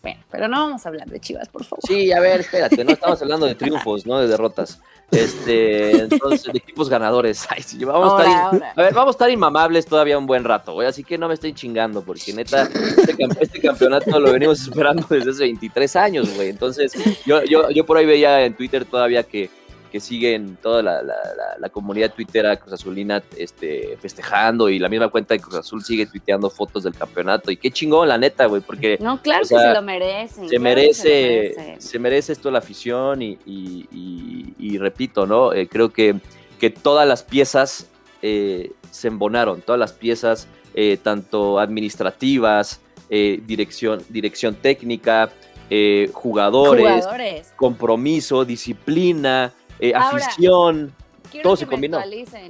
bueno, 0.00 0.18
pero 0.30 0.48
no 0.48 0.60
vamos 0.60 0.86
a 0.86 0.88
hablar 0.88 1.08
de 1.08 1.20
Chivas, 1.20 1.48
por 1.48 1.62
favor. 1.62 1.84
Sí, 1.86 2.10
a 2.10 2.20
ver, 2.20 2.40
espérate, 2.40 2.82
no 2.84 2.92
estamos 2.92 3.20
hablando 3.20 3.44
de 3.44 3.54
triunfos, 3.54 4.06
no 4.06 4.18
de 4.18 4.28
derrotas. 4.28 4.80
Este, 5.10 5.90
entonces, 5.98 6.44
de 6.50 6.58
equipos 6.58 6.88
ganadores. 6.88 7.46
Ay, 7.50 7.62
vamos, 7.84 8.18
a 8.18 8.24
estar 8.24 8.72
a 8.76 8.82
ver, 8.82 8.94
vamos 8.94 9.08
a 9.08 9.16
estar 9.16 9.30
inmamables 9.30 9.84
todavía 9.84 10.16
un 10.16 10.26
buen 10.26 10.42
rato, 10.42 10.72
güey. 10.72 10.88
Así 10.88 11.04
que 11.04 11.18
no 11.18 11.28
me 11.28 11.34
estoy 11.34 11.52
chingando, 11.52 12.02
porque 12.02 12.32
neta, 12.32 12.62
este, 12.62 13.16
este, 13.40 13.60
campeonato 13.60 14.18
lo 14.18 14.32
venimos 14.32 14.62
esperando 14.62 15.06
desde 15.10 15.30
hace 15.30 15.42
23 15.42 15.96
años, 15.96 16.34
güey. 16.34 16.48
Entonces, 16.48 16.92
yo, 17.26 17.44
yo, 17.44 17.70
yo 17.70 17.84
por 17.84 17.98
ahí 17.98 18.06
veía 18.06 18.44
en 18.44 18.54
Twitter 18.54 18.86
todavía 18.86 19.22
que 19.22 19.50
que 19.96 20.00
siguen 20.00 20.58
toda 20.60 20.82
la, 20.82 21.02
la, 21.02 21.16
la, 21.58 21.68
comunidad 21.70 22.12
twittera 22.12 22.54
Cruz 22.56 22.74
Azulina 22.74 23.22
este, 23.38 23.96
festejando 23.98 24.68
y 24.68 24.78
la 24.78 24.90
misma 24.90 25.08
cuenta 25.08 25.32
de 25.32 25.40
Cruz 25.40 25.54
Azul 25.54 25.82
sigue 25.82 26.04
tuiteando 26.04 26.50
fotos 26.50 26.82
del 26.82 26.94
campeonato. 26.94 27.50
Y 27.50 27.56
qué 27.56 27.70
chingón, 27.70 28.06
la 28.06 28.18
neta, 28.18 28.44
güey, 28.44 28.60
porque... 28.60 28.98
No, 29.00 29.22
claro 29.22 29.40
que 29.40 29.56
se 29.56 29.72
lo 29.72 29.80
merecen. 29.80 30.50
Se, 30.50 30.58
merece, 30.58 31.76
se, 31.78 31.98
merece, 31.98 32.34
esto 32.34 32.50
la 32.50 32.58
afición 32.58 33.22
y, 33.22 33.38
y, 33.46 34.76
repito, 34.76 35.26
¿no? 35.26 35.54
Eh, 35.54 35.66
creo 35.66 35.88
que, 35.88 36.16
que 36.60 36.68
todas 36.68 37.08
las 37.08 37.22
piezas 37.22 37.86
eh, 38.20 38.72
se 38.90 39.08
embonaron, 39.08 39.62
todas 39.62 39.78
las 39.78 39.94
piezas, 39.94 40.46
eh, 40.74 40.98
tanto 41.02 41.58
administrativas, 41.58 42.82
dirección, 43.08 44.02
dirección 44.10 44.56
técnica, 44.56 45.30
jugadores, 46.12 47.06
compromiso, 47.56 48.44
disciplina, 48.44 49.54
eh, 49.78 49.94
afición, 49.94 50.94
todo 51.42 51.56
se 51.56 51.66
combinó. 51.66 52.00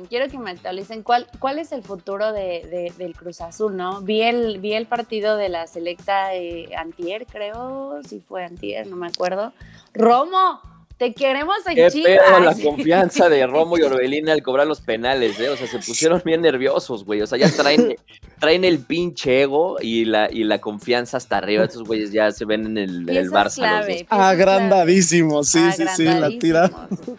quiero 0.08 0.28
que 0.28 0.38
me 0.38 0.50
actualicen 0.50 1.02
cuál, 1.02 1.26
cuál 1.38 1.58
es 1.58 1.72
el 1.72 1.82
futuro 1.82 2.32
de, 2.32 2.92
del 2.96 3.14
Cruz 3.14 3.40
Azul, 3.40 3.76
¿no? 3.76 4.00
Vi 4.02 4.22
el, 4.22 4.58
vi 4.60 4.74
el 4.74 4.86
partido 4.86 5.36
de 5.36 5.48
la 5.48 5.66
selecta 5.66 6.28
de 6.28 6.74
Antier, 6.76 7.26
creo, 7.26 8.00
si 8.06 8.20
fue 8.20 8.44
Antier, 8.44 8.86
no 8.86 8.96
me 8.96 9.08
acuerdo. 9.08 9.52
Romo, 9.94 10.60
te 10.98 11.12
queremos 11.12 11.56
en 11.66 11.74
Qué 11.74 11.90
Pedo 12.02 12.40
la 12.40 12.54
confianza 12.54 13.28
de 13.28 13.46
Romo 13.46 13.76
y 13.78 13.82
Orbelina 13.82 14.32
al 14.32 14.42
cobrar 14.42 14.66
los 14.66 14.80
penales, 14.80 15.38
¿eh? 15.38 15.50
O 15.50 15.56
sea, 15.56 15.66
se 15.66 15.78
pusieron 15.78 16.22
bien 16.24 16.40
nerviosos, 16.40 17.04
güey. 17.04 17.20
O 17.20 17.26
sea, 17.26 17.38
ya 17.38 17.50
traen, 17.50 17.96
traen 18.40 18.64
el 18.64 18.78
pinche 18.78 19.42
ego 19.42 19.76
y 19.80 20.06
la, 20.06 20.28
y 20.30 20.44
la 20.44 20.60
confianza 20.60 21.18
hasta 21.18 21.36
arriba. 21.36 21.64
Estos 21.64 21.84
güeyes 21.84 22.12
ya 22.12 22.30
se 22.30 22.46
ven 22.46 22.64
en 22.66 22.78
el, 22.78 23.10
en 23.10 23.16
el 23.16 23.30
Barça. 23.30 24.06
Agrandadísimos, 24.08 25.48
sí, 25.48 25.60
sí, 25.76 25.84
sí, 25.96 26.04
la 26.04 26.30
tira 26.30 26.70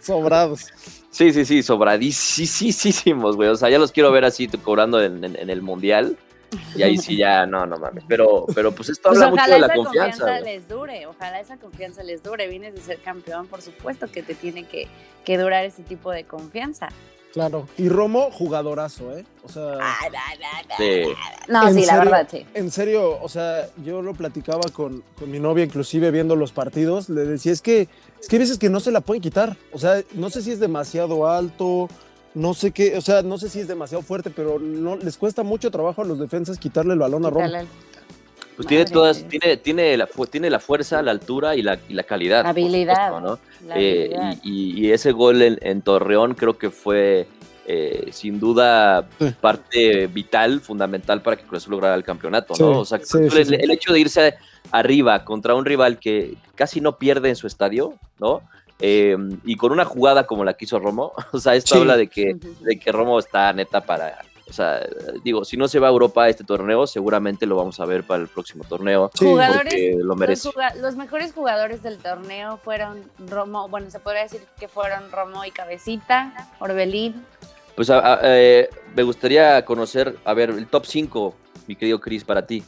sobrados. 0.01 0.65
Sí, 1.11 1.31
sí, 1.33 1.45
sí, 1.45 1.63
sobradísimos, 1.63 3.35
güey. 3.35 3.49
O 3.49 3.55
sea, 3.55 3.69
ya 3.69 3.79
los 3.79 3.91
quiero 3.91 4.11
ver 4.11 4.25
así 4.25 4.47
cobrando 4.47 5.01
en, 5.03 5.23
en 5.23 5.49
el 5.49 5.61
Mundial. 5.61 6.17
Y 6.75 6.83
ahí 6.83 6.97
sí 6.97 7.17
ya, 7.17 7.45
no, 7.45 7.65
no 7.65 7.77
mames. 7.77 8.03
Pero, 8.07 8.45
pero 8.53 8.71
pues 8.71 8.89
esto 8.89 9.09
pues 9.09 9.21
habla 9.21 9.31
mucho 9.31 9.51
de 9.51 9.59
la 9.59 9.73
confianza. 9.73 10.25
confianza 10.25 10.39
les 10.39 10.67
dure, 10.67 11.05
ojalá 11.07 11.39
esa 11.39 11.57
confianza 11.57 12.03
les 12.03 12.23
dure. 12.23 12.47
Vienes 12.47 12.75
de 12.75 12.81
ser 12.81 12.99
campeón, 12.99 13.47
por 13.47 13.61
supuesto 13.61 14.07
que 14.07 14.23
te 14.23 14.35
tiene 14.35 14.65
que, 14.65 14.87
que 15.25 15.37
durar 15.37 15.65
ese 15.65 15.83
tipo 15.83 16.11
de 16.11 16.23
confianza. 16.23 16.89
Claro. 17.33 17.67
Y 17.77 17.89
Romo, 17.89 18.31
jugadorazo, 18.31 19.15
¿eh? 19.15 19.25
O 19.43 19.49
sea. 19.49 19.77
sí. 20.77 21.03
No, 21.47 21.71
sí, 21.71 21.85
la 21.85 21.99
verdad, 21.99 22.27
sí. 22.29 22.45
En 22.53 22.71
serio, 22.71 23.19
o 23.21 23.29
sea, 23.29 23.67
yo 23.83 24.01
lo 24.01 24.13
platicaba 24.13 24.63
con, 24.73 25.03
con, 25.19 25.29
mi 25.29 25.39
novia, 25.39 25.63
inclusive 25.63 26.09
viendo 26.09 26.35
los 26.35 26.51
partidos. 26.51 27.09
Le 27.09 27.25
decía, 27.25 27.51
es 27.51 27.61
que, 27.61 27.89
es 28.19 28.27
que 28.27 28.37
hay 28.37 28.39
veces 28.39 28.57
que 28.57 28.69
no 28.69 28.79
se 28.79 28.91
la 28.91 29.01
pueden 29.01 29.21
quitar. 29.21 29.55
O 29.71 29.77
sea, 29.77 30.01
no 30.13 30.29
sé 30.29 30.41
si 30.41 30.51
es 30.51 30.59
demasiado 30.59 31.29
alto, 31.29 31.89
no 32.37 32.53
sé 32.53 32.71
qué, 32.71 32.95
o 32.95 33.01
sea, 33.01 33.23
no 33.23 33.37
sé 33.37 33.49
si 33.49 33.59
es 33.59 33.67
demasiado 33.67 34.03
fuerte, 34.03 34.29
pero 34.29 34.59
no 34.59 34.95
les 34.95 35.17
cuesta 35.17 35.41
mucho 35.41 35.71
trabajo 35.71 36.03
a 36.03 36.05
los 36.05 36.19
defensas 36.19 36.59
quitarle 36.59 36.93
el 36.93 36.99
balón 36.99 37.25
a 37.25 37.29
Romo. 37.31 37.49
Pues 38.55 38.67
tiene 38.67 38.85
todas, 38.85 39.23
tiene, 39.27 39.57
tiene, 39.57 39.97
la, 39.97 40.07
tiene 40.29 40.49
la 40.49 40.59
fuerza, 40.59 41.01
la 41.01 41.11
altura 41.11 41.55
y 41.55 41.61
la, 41.61 41.77
y 41.87 41.93
la 41.93 42.03
calidad. 42.03 42.45
habilidad. 42.45 43.19
¿no? 43.19 43.39
Eh, 43.75 44.15
y, 44.43 44.89
ese 44.91 45.11
gol 45.11 45.41
en, 45.41 45.81
Torreón 45.81 46.33
creo 46.33 46.57
que 46.57 46.71
fue 46.71 47.27
eh, 47.67 48.09
sin 48.11 48.39
duda 48.39 49.07
parte 49.41 50.07
vital, 50.07 50.61
fundamental 50.61 51.21
para 51.21 51.37
que 51.37 51.43
Cruz 51.43 51.63
Azul 51.63 51.71
lograra 51.71 51.95
el 51.95 52.03
campeonato, 52.03 52.53
¿no? 52.59 52.79
o 52.79 52.85
sea, 52.85 52.99
el, 53.13 53.53
el, 53.53 53.71
hecho 53.71 53.93
de 53.93 53.99
irse 53.99 54.35
arriba 54.71 55.23
contra 55.23 55.53
un 55.53 55.65
rival 55.65 55.99
que 55.99 56.35
casi 56.55 56.81
no 56.81 56.97
pierde 56.97 57.29
en 57.29 57.35
su 57.35 57.45
estadio, 57.45 57.93
¿no? 58.19 58.41
Em, 58.79 59.39
y 59.43 59.55
con 59.55 59.71
una 59.71 59.85
jugada 59.85 60.27
como 60.27 60.45
la 60.45 60.53
que 60.53 60.65
hizo 60.65 60.79
Romo, 60.79 61.13
o 61.31 61.39
sea, 61.39 61.55
esto 61.55 61.75
habla 61.75 61.97
de 61.97 62.07
que, 62.07 62.35
de 62.61 62.79
que 62.79 62.91
Romo 62.91 63.17
está 63.17 63.51
neta 63.53 63.81
para, 63.81 64.19
o 64.49 64.53
sea, 64.53 64.85
digo, 65.23 65.43
si 65.43 65.57
no 65.57 65.67
se 65.67 65.79
va 65.79 65.87
a 65.87 65.91
Europa 65.91 66.23
a 66.23 66.29
este 66.29 66.43
torneo, 66.43 66.87
seguramente 66.87 67.45
lo 67.45 67.55
vamos 67.55 67.79
a 67.79 67.85
ver 67.85 68.03
para 68.03 68.21
el 68.21 68.29
próximo 68.29 68.63
torneo. 68.63 69.11
Jugadores, 69.17 69.95
lo 69.97 70.15
merece. 70.15 70.49
Los, 70.79 70.95
mejores 70.95 71.33
jugadores 71.33 71.83
del 71.83 71.97
torneo 71.97 72.57
fueron 72.57 73.01
Romo, 73.27 73.67
bueno, 73.67 73.89
se 73.89 73.99
podría 73.99 74.23
decir 74.23 74.41
que 74.59 74.67
fueron 74.67 75.11
Romo 75.11 75.43
y 75.43 75.51
Cabecita, 75.51 76.49
Orbelín. 76.59 77.25
Pues 77.75 77.91
eh, 77.93 78.69
me 78.95 79.03
gustaría 79.03 79.63
conocer, 79.65 80.15
a 80.23 80.33
ver, 80.33 80.51
el 80.51 80.67
top 80.67 80.85
5, 80.85 81.35
mi 81.67 81.75
querido 81.75 81.99
Cris, 81.99 82.23
para 82.23 82.45
ti. 82.45 82.63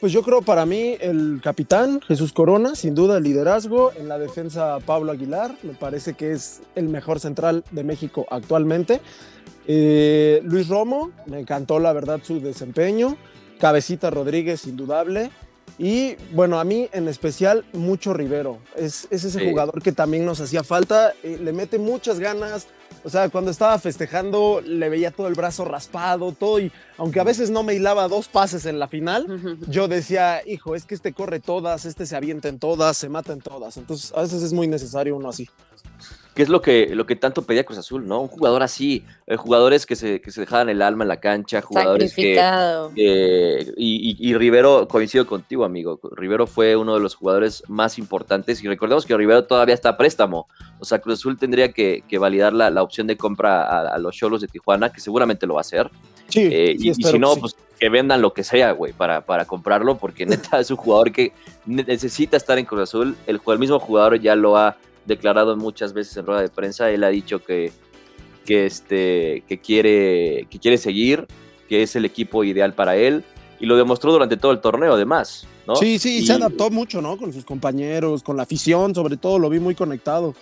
Pues 0.00 0.14
yo 0.14 0.22
creo 0.22 0.40
para 0.40 0.64
mí 0.64 0.96
el 0.98 1.42
capitán 1.44 2.00
Jesús 2.00 2.32
Corona, 2.32 2.74
sin 2.74 2.94
duda 2.94 3.18
el 3.18 3.22
liderazgo. 3.22 3.92
En 3.98 4.08
la 4.08 4.18
defensa 4.18 4.78
Pablo 4.86 5.12
Aguilar, 5.12 5.54
me 5.62 5.74
parece 5.74 6.14
que 6.14 6.32
es 6.32 6.62
el 6.74 6.88
mejor 6.88 7.20
central 7.20 7.64
de 7.70 7.84
México 7.84 8.26
actualmente. 8.30 9.02
Eh, 9.66 10.40
Luis 10.44 10.68
Romo, 10.68 11.10
me 11.26 11.40
encantó 11.40 11.78
la 11.78 11.92
verdad 11.92 12.20
su 12.22 12.40
desempeño. 12.40 13.18
Cabecita 13.58 14.08
Rodríguez, 14.08 14.66
indudable. 14.66 15.30
Y 15.78 16.16
bueno, 16.32 16.58
a 16.58 16.64
mí 16.64 16.88
en 16.92 17.06
especial 17.06 17.66
mucho 17.74 18.14
Rivero. 18.14 18.58
Es, 18.76 19.06
ese 19.10 19.50
jugador 19.50 19.82
que 19.82 19.92
también 19.92 20.24
nos 20.24 20.40
hacía 20.40 20.64
falta. 20.64 21.12
Eh, 21.22 21.38
le 21.38 21.52
mete 21.52 21.78
muchas 21.78 22.18
ganas, 22.20 22.68
o 23.04 23.10
sea, 23.10 23.28
cuando 23.28 23.50
estaba 23.50 23.78
festejando 23.78 24.60
le 24.64 24.88
veía 24.88 25.10
todo 25.10 25.28
el 25.28 25.34
brazo 25.34 25.64
raspado, 25.64 26.32
todo, 26.32 26.60
y 26.60 26.72
aunque 26.96 27.20
a 27.20 27.24
veces 27.24 27.50
no 27.50 27.62
me 27.62 27.74
hilaba 27.74 28.08
dos 28.08 28.28
pases 28.28 28.66
en 28.66 28.78
la 28.78 28.88
final, 28.88 29.58
yo 29.68 29.88
decía, 29.88 30.42
hijo, 30.46 30.74
es 30.74 30.84
que 30.84 30.94
este 30.94 31.12
corre 31.12 31.40
todas, 31.40 31.84
este 31.84 32.06
se 32.06 32.16
avienta 32.16 32.48
en 32.48 32.58
todas, 32.58 32.96
se 32.96 33.08
mata 33.08 33.32
en 33.32 33.40
todas. 33.40 33.76
Entonces, 33.76 34.12
a 34.14 34.22
veces 34.22 34.42
es 34.42 34.52
muy 34.52 34.68
necesario 34.68 35.16
uno 35.16 35.30
así 35.30 35.48
que 36.34 36.42
es 36.42 36.48
lo 36.48 36.62
que, 36.62 36.94
lo 36.94 37.06
que 37.06 37.16
tanto 37.16 37.42
pedía 37.42 37.64
Cruz 37.64 37.78
Azul, 37.78 38.06
¿no? 38.06 38.20
Un 38.20 38.28
jugador 38.28 38.62
así, 38.62 39.04
eh, 39.26 39.36
jugadores 39.36 39.84
que 39.84 39.96
se, 39.96 40.20
que 40.20 40.30
se 40.30 40.40
dejaban 40.40 40.68
el 40.68 40.80
alma 40.80 41.04
en 41.04 41.08
la 41.08 41.18
cancha, 41.18 41.60
jugadores 41.60 42.14
que... 42.14 42.38
y, 42.96 44.16
y, 44.28 44.34
Rivero, 44.34 44.86
coincido 44.86 45.26
contigo, 45.26 45.64
amigo, 45.64 46.00
Rivero 46.12 46.46
fue 46.46 46.76
uno 46.76 46.94
de 46.94 47.00
los 47.00 47.16
jugadores 47.16 47.64
más 47.68 47.98
importantes 47.98 48.62
y 48.62 48.68
recordemos 48.68 49.06
que 49.06 49.16
Rivero 49.16 49.44
todavía 49.44 49.74
está 49.74 49.90
a 49.90 49.96
préstamo, 49.96 50.46
o 50.78 50.84
sea, 50.84 51.00
Cruz 51.00 51.18
Azul 51.18 51.36
tendría 51.36 51.72
que, 51.72 52.04
validar 52.18 52.52
la, 52.52 52.82
opción 52.82 53.06
de 53.06 53.16
compra 53.16 53.92
a, 53.92 53.98
los 53.98 54.16
Cholos 54.16 54.40
de 54.40 54.48
Tijuana, 54.48 54.92
que 54.92 55.00
seguramente 55.00 55.46
lo 55.46 55.54
va 55.54 55.60
a 55.60 55.62
hacer. 55.62 55.90
Sí, 56.28 56.48
eh, 56.52 56.76
y, 56.78 56.94
si 56.94 57.18
no, 57.18 57.34
pues 57.36 57.56
que 57.78 57.88
vendan 57.88 58.20
lo 58.20 58.32
que 58.34 58.44
sea, 58.44 58.72
güey, 58.72 58.92
para, 58.92 59.22
para 59.22 59.46
comprarlo, 59.46 59.96
porque 59.96 60.26
neta 60.26 60.60
es 60.60 60.70
un 60.70 60.76
jugador 60.76 61.10
que 61.10 61.32
necesita 61.66 62.36
estar 62.36 62.58
en 62.58 62.66
Cruz 62.66 62.82
Azul, 62.82 63.16
el, 63.26 63.40
el 63.44 63.58
mismo 63.58 63.80
jugador 63.80 64.20
ya 64.20 64.36
lo 64.36 64.56
ha 64.56 64.76
declarado 65.06 65.56
muchas 65.56 65.92
veces 65.92 66.16
en 66.16 66.26
rueda 66.26 66.42
de 66.42 66.48
prensa, 66.48 66.90
él 66.90 67.04
ha 67.04 67.08
dicho 67.08 67.40
que, 67.40 67.72
que, 68.44 68.66
este, 68.66 69.44
que, 69.48 69.58
quiere, 69.58 70.46
que 70.50 70.58
quiere 70.58 70.78
seguir, 70.78 71.26
que 71.68 71.82
es 71.82 71.96
el 71.96 72.04
equipo 72.04 72.44
ideal 72.44 72.74
para 72.74 72.96
él, 72.96 73.24
y 73.58 73.66
lo 73.66 73.76
demostró 73.76 74.12
durante 74.12 74.36
todo 74.36 74.52
el 74.52 74.60
torneo, 74.60 74.94
además. 74.94 75.46
¿no? 75.66 75.76
Sí, 75.76 75.98
sí, 75.98 76.24
se 76.24 76.32
adaptó 76.32 76.70
mucho, 76.70 77.02
¿no? 77.02 77.16
Con 77.16 77.32
sus 77.32 77.44
compañeros, 77.44 78.22
con 78.22 78.36
la 78.36 78.44
afición, 78.44 78.94
sobre 78.94 79.16
todo, 79.16 79.38
lo 79.38 79.50
vi 79.50 79.60
muy 79.60 79.74
conectado. 79.74 80.34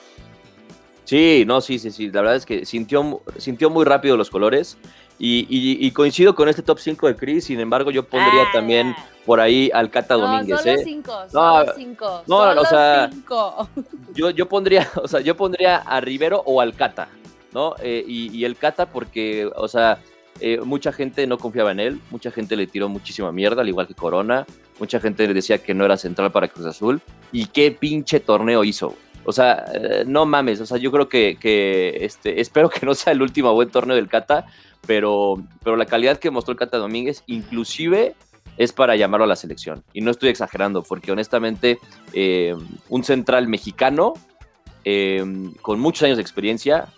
Sí, 1.04 1.44
no, 1.46 1.60
sí, 1.60 1.78
sí, 1.78 1.90
sí. 1.90 2.10
La 2.10 2.20
verdad 2.20 2.36
es 2.36 2.46
que 2.46 2.66
sintió, 2.66 3.22
sintió 3.38 3.70
muy 3.70 3.84
rápido 3.84 4.16
los 4.16 4.30
colores. 4.30 4.76
Y, 5.18 5.90
coincido 5.90 6.34
con 6.34 6.48
este 6.48 6.62
top 6.62 6.78
5 6.78 7.08
de 7.08 7.16
Chris. 7.16 7.44
Sin 7.44 7.60
embargo, 7.60 7.90
yo 7.90 8.04
pondría 8.04 8.42
ah. 8.42 8.52
también 8.52 8.94
por 9.28 9.40
ahí 9.40 9.70
al 9.74 9.90
Cata 9.90 10.14
Domínguez. 10.14 10.60
Solo 10.60 10.72
¿eh? 10.72 10.80
cinco, 10.84 11.12
no, 11.34 11.64
cinco. 11.76 12.22
No, 12.26 12.38
o 12.38 12.64
sea, 12.64 13.10
Yo, 14.14 14.30
yo 14.30 14.48
pondría, 14.48 14.88
o 15.02 15.06
sea, 15.06 15.20
yo 15.20 15.36
pondría 15.36 15.76
a 15.76 16.00
Rivero 16.00 16.42
o 16.46 16.60
al 16.60 16.74
Cata, 16.74 17.08
¿no? 17.52 17.74
Eh, 17.82 18.04
y, 18.06 18.44
el 18.44 18.56
Cata 18.56 18.86
porque, 18.86 19.50
o 19.54 19.68
sea, 19.68 19.98
eh, 20.40 20.60
mucha 20.64 20.92
gente 20.92 21.26
no 21.26 21.36
confiaba 21.36 21.72
en 21.72 21.80
él, 21.80 22.00
mucha 22.10 22.30
gente 22.30 22.56
le 22.56 22.66
tiró 22.66 22.88
muchísima 22.88 23.30
mierda, 23.32 23.60
al 23.60 23.68
igual 23.68 23.86
que 23.86 23.94
Corona, 23.94 24.46
mucha 24.78 24.98
gente 24.98 25.26
le 25.26 25.34
decía 25.34 25.58
que 25.58 25.74
no 25.74 25.84
era 25.84 25.96
central 25.96 26.32
para 26.32 26.48
Cruz 26.48 26.66
Azul. 26.66 27.02
Y 27.30 27.46
qué 27.46 27.70
pinche 27.70 28.20
torneo 28.20 28.64
hizo. 28.64 28.94
O 29.24 29.32
sea, 29.32 29.66
eh, 29.74 30.04
no 30.06 30.24
mames, 30.24 30.58
o 30.62 30.64
sea, 30.64 30.78
yo 30.78 30.90
creo 30.90 31.06
que, 31.06 31.36
que, 31.38 31.98
este, 32.00 32.40
espero 32.40 32.70
que 32.70 32.86
no 32.86 32.94
sea 32.94 33.12
el 33.12 33.20
último 33.20 33.52
buen 33.52 33.68
torneo 33.68 33.94
del 33.94 34.08
Cata, 34.08 34.46
pero, 34.88 35.36
pero 35.62 35.76
la 35.76 35.84
calidad 35.84 36.18
que 36.18 36.30
mostró 36.30 36.52
el 36.52 36.58
Cata 36.58 36.78
Domínguez, 36.78 37.22
inclusive 37.26 38.14
es 38.56 38.72
para 38.72 38.96
llamarlo 38.96 39.24
a 39.24 39.28
la 39.28 39.36
selección. 39.36 39.84
Y 39.92 40.00
no 40.00 40.10
estoy 40.10 40.30
exagerando, 40.30 40.82
porque 40.82 41.12
honestamente, 41.12 41.78
eh, 42.14 42.56
un 42.88 43.04
central 43.04 43.48
mexicano 43.48 44.14
eh, 44.86 45.22
con 45.60 45.78
muchos 45.78 46.04
años 46.04 46.16
de 46.16 46.22
experiencia 46.22 46.88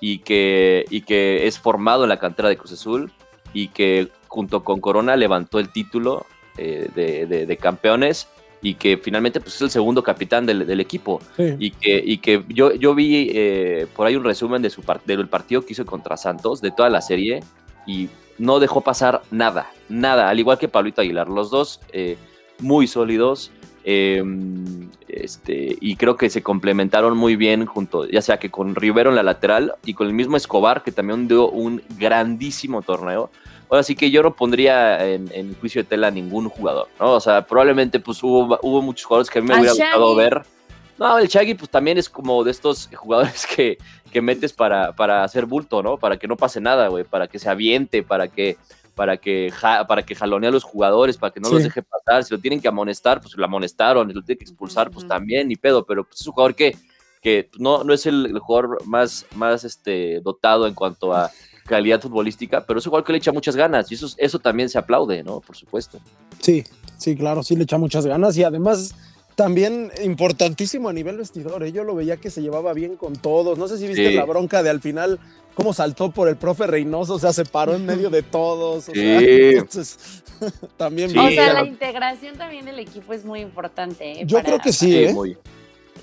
y 0.00 0.18
que, 0.18 0.86
y 0.90 1.02
que 1.02 1.46
es 1.46 1.60
formado 1.60 2.02
en 2.02 2.08
la 2.08 2.18
cantera 2.18 2.48
de 2.48 2.56
Cruz 2.56 2.72
Azul 2.72 3.12
y 3.52 3.68
que 3.68 4.08
junto 4.26 4.64
con 4.64 4.80
Corona 4.80 5.14
levantó 5.14 5.60
el 5.60 5.70
título 5.70 6.26
de, 6.56 7.26
de 7.26 7.56
campeones 7.58 8.28
y 8.62 8.74
que 8.74 8.96
finalmente 8.96 9.40
pues, 9.40 9.54
es 9.56 9.62
el 9.62 9.70
segundo 9.70 10.02
capitán 10.02 10.46
del, 10.46 10.80
equipo. 10.80 11.20
Y 11.38 11.70
que, 11.70 12.02
y 12.04 12.18
que 12.18 12.42
yo, 12.48 12.74
yo 12.74 12.94
vi 12.94 13.30
eh, 13.32 13.86
por 13.94 14.06
ahí 14.06 14.16
un 14.16 14.24
resumen 14.24 14.62
de 14.62 14.70
su 14.70 14.82
del 15.04 15.28
partido 15.28 15.62
que 15.64 15.72
hizo 15.72 15.86
contra 15.86 16.16
Santos, 16.16 16.60
de 16.60 16.70
toda 16.70 16.90
la 16.90 17.00
serie, 17.00 17.42
y 17.86 18.08
no 18.38 18.58
dejó 18.58 18.80
pasar 18.80 19.22
nada, 19.30 19.70
nada, 19.88 20.28
al 20.28 20.38
igual 20.38 20.58
que 20.58 20.68
Pablito 20.68 21.00
Aguilar. 21.00 21.28
Los 21.28 21.50
dos 21.50 21.80
eh, 21.92 22.16
muy 22.60 22.86
sólidos. 22.86 23.50
Em, 23.88 24.90
este, 25.06 25.76
y 25.80 25.94
creo 25.94 26.16
que 26.16 26.28
se 26.28 26.42
complementaron 26.42 27.16
muy 27.16 27.36
bien 27.36 27.66
junto, 27.66 28.04
ya 28.08 28.20
sea 28.20 28.38
que 28.38 28.50
con 28.50 28.74
Rivero 28.74 29.10
en 29.10 29.16
la 29.16 29.22
lateral 29.22 29.74
y 29.84 29.94
con 29.94 30.08
el 30.08 30.12
mismo 30.12 30.36
Escobar, 30.36 30.82
que 30.82 30.90
también 30.90 31.28
dio 31.28 31.48
un 31.48 31.80
grandísimo 31.96 32.82
torneo. 32.82 33.30
Ahora 33.68 33.82
sí 33.82 33.96
que 33.96 34.10
yo 34.10 34.22
no 34.22 34.34
pondría 34.34 35.04
en, 35.04 35.54
juicio 35.60 35.82
de 35.82 35.88
tela 35.88 36.08
a 36.08 36.10
ningún 36.10 36.48
jugador, 36.48 36.88
¿no? 37.00 37.14
O 37.14 37.20
sea, 37.20 37.46
probablemente 37.46 37.98
pues 37.98 38.22
hubo, 38.22 38.58
hubo 38.62 38.82
muchos 38.82 39.04
jugadores 39.06 39.30
que 39.30 39.40
a 39.40 39.42
mí 39.42 39.48
me 39.48 39.54
hubiera 39.58 39.72
gustado 39.72 40.14
ver. 40.14 40.42
No, 40.98 41.18
el 41.18 41.28
Shaggy 41.28 41.54
pues 41.54 41.70
también 41.70 41.98
es 41.98 42.08
como 42.08 42.42
de 42.44 42.50
estos 42.50 42.88
jugadores 42.94 43.46
que, 43.56 43.78
que 44.12 44.22
metes 44.22 44.52
para, 44.52 44.94
para 44.94 45.24
hacer 45.24 45.46
bulto, 45.46 45.82
¿no? 45.82 45.98
Para 45.98 46.16
que 46.16 46.28
no 46.28 46.36
pase 46.36 46.60
nada, 46.60 46.88
güey, 46.88 47.04
para 47.04 47.26
que 47.26 47.38
se 47.38 47.48
aviente, 47.48 48.02
para 48.02 48.28
que 48.28 48.56
para 48.96 49.18
que, 49.18 49.52
para 49.60 50.02
que 50.04 50.14
jalonee 50.14 50.48
a 50.48 50.50
los 50.50 50.64
jugadores, 50.64 51.18
para 51.18 51.30
que 51.30 51.38
no 51.38 51.50
los 51.50 51.62
deje 51.62 51.82
pasar. 51.82 52.24
Si 52.24 52.34
lo 52.34 52.40
tienen 52.40 52.62
que 52.62 52.68
amonestar, 52.68 53.20
pues 53.20 53.36
lo 53.36 53.44
amonestaron. 53.44 54.08
Si 54.08 54.14
lo 54.14 54.22
tienen 54.22 54.38
que 54.38 54.44
expulsar, 54.44 54.90
pues 54.90 55.06
también, 55.06 55.48
ni 55.48 55.56
pedo. 55.56 55.84
Pero 55.84 56.04
pues, 56.04 56.22
es 56.22 56.26
un 56.26 56.32
jugador 56.32 56.54
que, 56.54 56.74
que 57.20 57.50
no, 57.58 57.84
no 57.84 57.92
es 57.92 58.06
el, 58.06 58.38
jugador 58.38 58.78
más, 58.86 59.26
más 59.34 59.64
este, 59.64 60.20
dotado 60.20 60.66
en 60.66 60.72
cuanto 60.72 61.12
a 61.12 61.30
calidad 61.66 62.00
futbolística, 62.00 62.64
pero 62.64 62.78
es 62.78 62.86
igual 62.86 63.04
que 63.04 63.12
le 63.12 63.18
echa 63.18 63.32
muchas 63.32 63.56
ganas 63.56 63.90
y 63.90 63.94
eso, 63.94 64.08
eso 64.16 64.38
también 64.38 64.68
se 64.68 64.78
aplaude, 64.78 65.22
¿no? 65.22 65.40
Por 65.40 65.56
supuesto. 65.56 65.98
Sí, 66.40 66.64
sí, 66.96 67.16
claro, 67.16 67.42
sí 67.42 67.56
le 67.56 67.64
echa 67.64 67.78
muchas 67.78 68.06
ganas 68.06 68.36
y 68.36 68.44
además 68.44 68.94
también 69.34 69.92
importantísimo 70.02 70.88
a 70.88 70.94
nivel 70.94 71.18
vestidor, 71.18 71.62
¿eh? 71.62 71.70
yo 71.70 71.84
lo 71.84 71.94
veía 71.94 72.16
que 72.16 72.30
se 72.30 72.40
llevaba 72.40 72.72
bien 72.72 72.96
con 72.96 73.14
todos, 73.14 73.58
no 73.58 73.68
sé 73.68 73.76
si 73.76 73.86
viste 73.86 74.10
la 74.12 74.24
bronca 74.24 74.62
de 74.62 74.70
al 74.70 74.80
final 74.80 75.20
cómo 75.54 75.74
saltó 75.74 76.10
por 76.10 76.28
el 76.28 76.36
profe 76.36 76.66
Reynoso, 76.66 77.14
o 77.14 77.18
sea, 77.18 77.34
se 77.34 77.44
paró 77.44 77.74
en 77.74 77.84
medio 77.84 78.08
de 78.08 78.22
todos, 78.22 78.88
o 78.88 78.92
sea, 78.94 79.20
entonces 79.20 80.22
también... 80.76 81.16
O 81.18 81.28
sea, 81.28 81.52
la 81.52 81.66
integración 81.66 82.36
también 82.36 82.64
del 82.64 82.78
equipo 82.78 83.12
es 83.12 83.24
muy 83.24 83.40
importante. 83.40 84.20
¿eh? 84.20 84.24
Yo 84.26 84.42
creo 84.42 84.58
que 84.58 84.72
sí, 84.72 84.96
¿eh? 84.96 85.14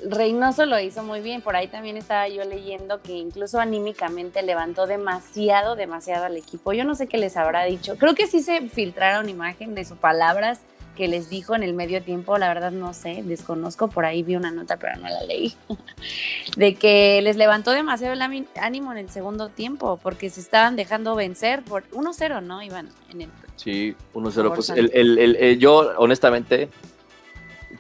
Reynoso 0.04 0.66
lo 0.66 0.80
hizo 0.80 1.04
muy 1.04 1.22
bien. 1.22 1.42
Por 1.42 1.56
ahí 1.56 1.68
también 1.68 1.98
estaba 1.98 2.28
yo 2.28 2.44
leyendo 2.44 3.02
que 3.02 3.14
incluso 3.14 3.60
anímicamente 3.60 4.42
levantó 4.42 4.88
demasiado, 4.88 5.76
demasiado 5.76 6.26
al 6.26 6.38
equipo. 6.38 6.74
Yo 6.74 6.84
no 6.84 6.96
sé 6.96 7.08
qué 7.08 7.18
les 7.18 7.38
habrá 7.38 7.64
dicho. 7.66 7.98
Creo 7.98 8.16
que 8.16 8.28
sí 8.28 8.42
se 8.42 8.70
filtraron 8.70 9.30
imagen 9.30 9.76
de 9.76 9.86
sus 9.86 9.98
palabras 9.98 10.62
que 10.96 11.08
les 11.08 11.30
dijo 11.30 11.56
en 11.56 11.64
el 11.64 11.74
medio 11.74 12.02
tiempo, 12.04 12.38
la 12.38 12.48
verdad 12.48 12.72
no 12.72 12.94
sé, 12.94 13.24
desconozco, 13.24 13.88
por 13.88 14.06
ahí 14.06 14.24
vi 14.24 14.36
una 14.36 14.52
nota 14.52 14.78
pero 14.78 14.96
no 14.98 15.10
la 15.10 15.24
leí, 15.24 15.56
de 16.58 16.76
que 16.76 17.22
les 17.22 17.36
levantó 17.36 17.72
demasiado 17.72 18.14
el 18.14 18.22
ánimo 18.56 18.92
en 18.92 18.98
el 18.98 19.10
segundo 19.10 19.50
tiempo, 19.50 20.00
porque 20.02 20.30
se 20.30 20.40
estaban 20.40 20.76
dejando 20.76 21.16
vencer 21.16 21.64
por 21.64 21.90
1-0, 21.90 22.44
¿no? 22.44 22.62
En 22.62 23.22
el... 23.22 23.30
Sí, 23.56 23.96
1-0, 24.14 24.54
pues 24.54 24.70
el, 24.70 24.92
el, 24.94 25.60
yo 25.60 25.94
honestamente 25.98 26.70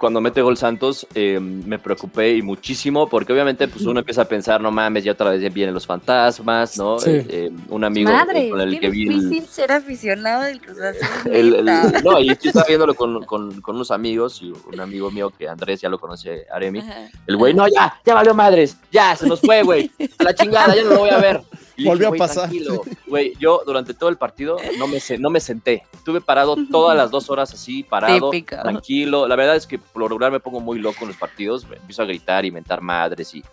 cuando 0.03 0.19
mete 0.19 0.41
gol 0.41 0.57
Santos 0.57 1.07
eh, 1.15 1.39
me 1.39 1.79
preocupé 1.79 2.35
y 2.35 2.41
muchísimo 2.41 3.07
porque 3.07 3.31
obviamente 3.31 3.69
pues 3.69 3.85
uno 3.85 4.01
empieza 4.01 4.23
a 4.23 4.25
pensar, 4.25 4.59
no 4.59 4.69
mames, 4.69 5.05
ya 5.05 5.13
otra 5.13 5.29
vez 5.29 5.53
vienen 5.53 5.73
los 5.73 5.87
fantasmas, 5.87 6.77
¿no? 6.77 6.97
Eh, 7.05 7.49
un 7.69 7.85
amigo 7.85 8.11
eh, 8.11 8.49
con 8.49 8.59
el 8.59 8.81
que 8.81 8.89
vi... 8.89 9.03
Es 9.03 9.29
difícil 9.29 9.47
ser 9.47 9.71
aficionado 9.71 10.43
del 10.43 10.59
Cruz 10.59 10.77
Azul. 10.81 11.65
no, 12.03 12.19
y 12.19 12.31
estoy 12.31 12.49
estaba 12.49 12.65
viéndolo 12.67 12.95
con, 12.95 13.23
con, 13.23 13.61
con, 13.61 13.75
unos 13.77 13.91
amigos 13.91 14.41
y 14.41 14.51
un 14.51 14.81
amigo 14.81 15.09
mío 15.09 15.29
que 15.29 15.47
Andrés 15.47 15.79
ya 15.79 15.87
lo 15.87 15.97
conoce, 15.97 16.47
Aremi. 16.51 16.83
El 17.25 17.37
güey, 17.37 17.53
no, 17.53 17.65
ya, 17.69 17.97
ya 18.05 18.13
valió 18.13 18.33
madres, 18.33 18.75
ya, 18.91 19.15
se 19.15 19.25
nos 19.25 19.39
fue, 19.39 19.63
güey, 19.63 19.89
a 20.19 20.23
la 20.23 20.35
chingada, 20.35 20.75
ya 20.75 20.83
no 20.83 20.89
lo 20.89 20.99
voy 20.99 21.11
a 21.11 21.17
ver. 21.19 21.41
Volvió 21.77 22.09
a 22.09 22.13
pasar. 22.13 22.49
Güey, 23.07 23.33
yo 23.39 23.61
durante 23.65 23.93
todo 23.93 24.09
el 24.09 24.17
partido 24.17 24.57
no 24.77 24.87
me, 24.87 24.99
no 25.19 25.29
me 25.29 25.39
senté. 25.39 25.83
Estuve 25.93 26.21
parado 26.21 26.55
todas 26.71 26.97
las 26.97 27.11
dos 27.11 27.29
horas 27.29 27.53
así, 27.53 27.83
parado, 27.83 28.31
tranquilo. 28.47 29.27
La 29.27 29.35
verdad 29.35 29.55
es 29.55 29.67
que 29.67 29.77
por 29.77 30.01
lo 30.01 30.07
regular 30.07 30.31
me 30.31 30.39
pongo 30.39 30.59
muy 30.59 30.79
loco 30.79 30.99
en 31.01 31.09
los 31.09 31.17
partidos. 31.17 31.65
empiezo 31.71 32.01
a 32.01 32.05
gritar, 32.05 32.45
inventar 32.45 32.81
madres 32.81 33.35
y, 33.35 33.43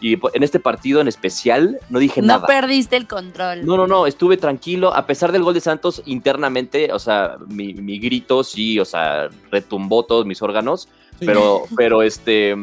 y 0.00 0.14
en 0.14 0.42
este 0.42 0.60
partido 0.60 1.00
en 1.00 1.08
especial 1.08 1.80
no 1.90 1.98
dije 1.98 2.22
nada. 2.22 2.40
No 2.40 2.46
perdiste 2.46 2.96
el 2.96 3.08
control. 3.08 3.66
No, 3.66 3.76
no, 3.76 3.86
no, 3.86 4.06
estuve 4.06 4.36
tranquilo. 4.36 4.94
A 4.94 5.06
pesar 5.06 5.32
del 5.32 5.42
gol 5.42 5.54
de 5.54 5.60
Santos, 5.60 6.02
internamente, 6.06 6.92
o 6.92 6.98
sea, 6.98 7.36
mi, 7.48 7.74
mi 7.74 7.98
grito 7.98 8.44
sí, 8.44 8.78
o 8.78 8.84
sea, 8.84 9.28
retumbó 9.50 10.04
todos 10.04 10.26
mis 10.26 10.42
órganos. 10.42 10.88
Pero, 11.18 11.64
pero 11.76 12.02
este, 12.02 12.54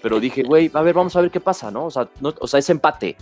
pero 0.00 0.20
dije, 0.20 0.42
güey, 0.42 0.70
a 0.72 0.80
ver, 0.80 0.94
vamos 0.94 1.14
a 1.16 1.20
ver 1.20 1.30
qué 1.30 1.40
pasa, 1.40 1.70
¿no? 1.70 1.86
O 1.86 1.90
sea, 1.90 2.08
no, 2.20 2.34
o 2.40 2.46
sea, 2.46 2.58
es 2.58 2.70
empate 2.70 3.16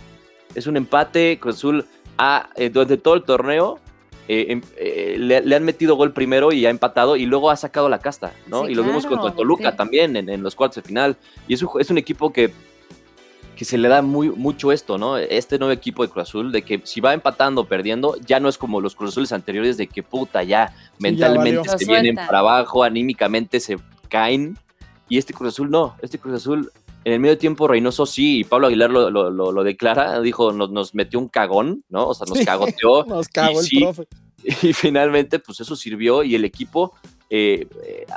es 0.55 0.67
un 0.67 0.77
empate. 0.77 1.39
Cruz 1.39 1.55
Azul 1.55 1.85
ha, 2.17 2.49
eh, 2.55 2.69
durante 2.69 2.97
todo 2.97 3.15
el 3.15 3.23
torneo 3.23 3.79
eh, 4.27 4.47
em, 4.49 4.61
eh, 4.75 5.15
le, 5.17 5.55
han 5.55 5.63
metido 5.63 5.95
gol 5.95 6.11
primero 6.11 6.51
y 6.51 6.65
ha 6.65 6.69
empatado 6.69 7.15
y 7.15 7.25
luego 7.25 7.49
ha 7.49 7.55
sacado 7.55 7.87
la 7.87 7.99
casta, 7.99 8.33
¿no? 8.47 8.67
y 8.67 8.75
lo 8.75 8.83
vimos 8.83 9.05
contra 9.05 9.31
Toluca 9.31 9.77
también 9.77 10.17
en, 10.17 10.43
los 10.43 10.53
cuartos 10.55 10.83
de 10.83 10.87
final. 10.87 11.17
Y 11.47 11.53
es 11.53 11.61
un, 11.61 11.69
es 11.79 11.89
un 11.89 11.97
equipo 11.97 12.33
que, 12.33 12.51
que 13.55 13.63
se 13.63 13.77
le 13.77 13.87
da 13.87 14.01
muy, 14.01 14.29
mucho 14.29 14.73
esto, 14.73 14.97
¿no? 14.97 15.17
Este 15.17 15.57
nuevo 15.57 15.71
equipo 15.71 16.03
de 16.03 16.09
Cruz 16.09 16.29
Azul, 16.29 16.51
de 16.51 16.61
que 16.61 16.81
si 16.83 16.99
va 16.99 17.13
empatando 17.13 17.61
o 17.61 17.65
perdiendo, 17.65 18.17
ya 18.17 18.41
no 18.41 18.49
es 18.49 18.57
como 18.57 18.81
los 18.81 18.95
Cruz 18.95 19.11
Azules 19.11 19.31
anteriores, 19.31 19.77
de 19.77 19.87
que 19.87 20.03
puta, 20.03 20.43
ya 20.43 20.73
mentalmente 20.99 21.69
se 21.77 21.85
vienen 21.85 22.15
para 22.15 22.39
abajo, 22.39 22.83
anímicamente 22.83 23.61
se 23.61 23.77
caen. 24.09 24.57
Y 25.07 25.17
este 25.17 25.33
Cruz 25.33 25.53
Azul 25.53 25.71
no, 25.71 25.95
este 26.01 26.19
Cruz 26.19 26.35
Azul 26.35 26.71
en 27.07 27.13
el 27.13 27.19
medio 27.21 27.37
tiempo, 27.37 27.69
Reynoso 27.69 28.05
sí, 28.05 28.39
y 28.39 28.43
Pablo 28.43 28.67
Aguilar 28.67 28.89
lo, 28.89 29.09
lo, 29.09 29.63
declara, 29.63 30.19
dijo, 30.19 30.51
nos, 30.51 30.71
nos, 30.71 30.93
metió 30.93 31.19
un 31.19 31.29
cagón, 31.29 31.85
¿no? 31.87 32.07
O 32.07 32.13
sea, 32.13 32.27
nos 32.27 32.45
cagoteó. 32.45 33.05
nos 33.07 33.29
cagó 33.29 33.61
el 33.61 33.67
profe. 33.79 34.07
Y 34.43 34.73
finalmente, 34.73 35.39
pues 35.39 35.61
eso 35.61 35.77
sirvió 35.77 36.21
y 36.21 36.35
el 36.35 36.43
equipo 36.43 36.93
eh, 37.29 37.65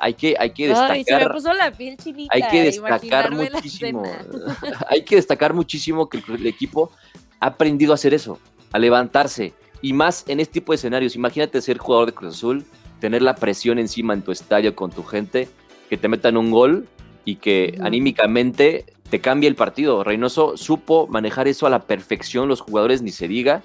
hay 0.00 0.14
que, 0.14 0.35
hay 0.37 0.50
que 0.50 0.66
destacar. 0.66 0.90
Ay, 0.90 1.05
se 1.05 1.16
me 1.16 1.31
puso 1.31 1.53
la 1.53 1.70
piel 1.70 1.96
chinita, 1.98 2.35
hay 2.35 2.42
que 2.50 2.64
destacar 2.64 3.31
muchísimo. 3.31 4.03
hay 4.88 5.05
que 5.05 5.14
destacar 5.14 5.55
muchísimo 5.55 6.09
que 6.09 6.20
el, 6.26 6.46
equipo 6.48 6.90
ha 7.38 7.46
aprendido 7.46 7.92
a 7.92 7.94
hacer 7.94 8.12
eso, 8.12 8.40
a 8.72 8.81
levantarse. 8.81 9.55
Y 9.83 9.92
más 9.92 10.24
en 10.26 10.40
este 10.40 10.55
tipo 10.55 10.72
de 10.72 10.76
escenarios. 10.76 11.14
Imagínate 11.14 11.62
ser 11.62 11.79
jugador 11.79 12.07
de 12.07 12.14
Cruz 12.14 12.35
Azul, 12.35 12.64
tener 12.98 13.22
la 13.22 13.37
presión 13.37 13.79
encima 13.79 14.14
en 14.14 14.22
tu 14.22 14.33
estadio 14.33 14.74
con 14.74 14.90
tu 14.90 15.05
gente, 15.05 15.48
que 15.88 15.96
te 15.96 16.09
metan 16.09 16.37
un 16.37 16.50
gol 16.50 16.88
y 17.31 17.37
que 17.37 17.79
anímicamente 17.81 18.87
te 19.09 19.21
cambia 19.21 19.47
el 19.47 19.55
partido. 19.55 20.03
Reynoso 20.03 20.57
supo 20.57 21.07
manejar 21.07 21.47
eso 21.47 21.64
a 21.64 21.71
la 21.71 21.83
perfección, 21.83 22.49
los 22.49 22.61
jugadores 22.61 23.03
ni 23.03 23.12
se 23.12 23.29
diga. 23.29 23.62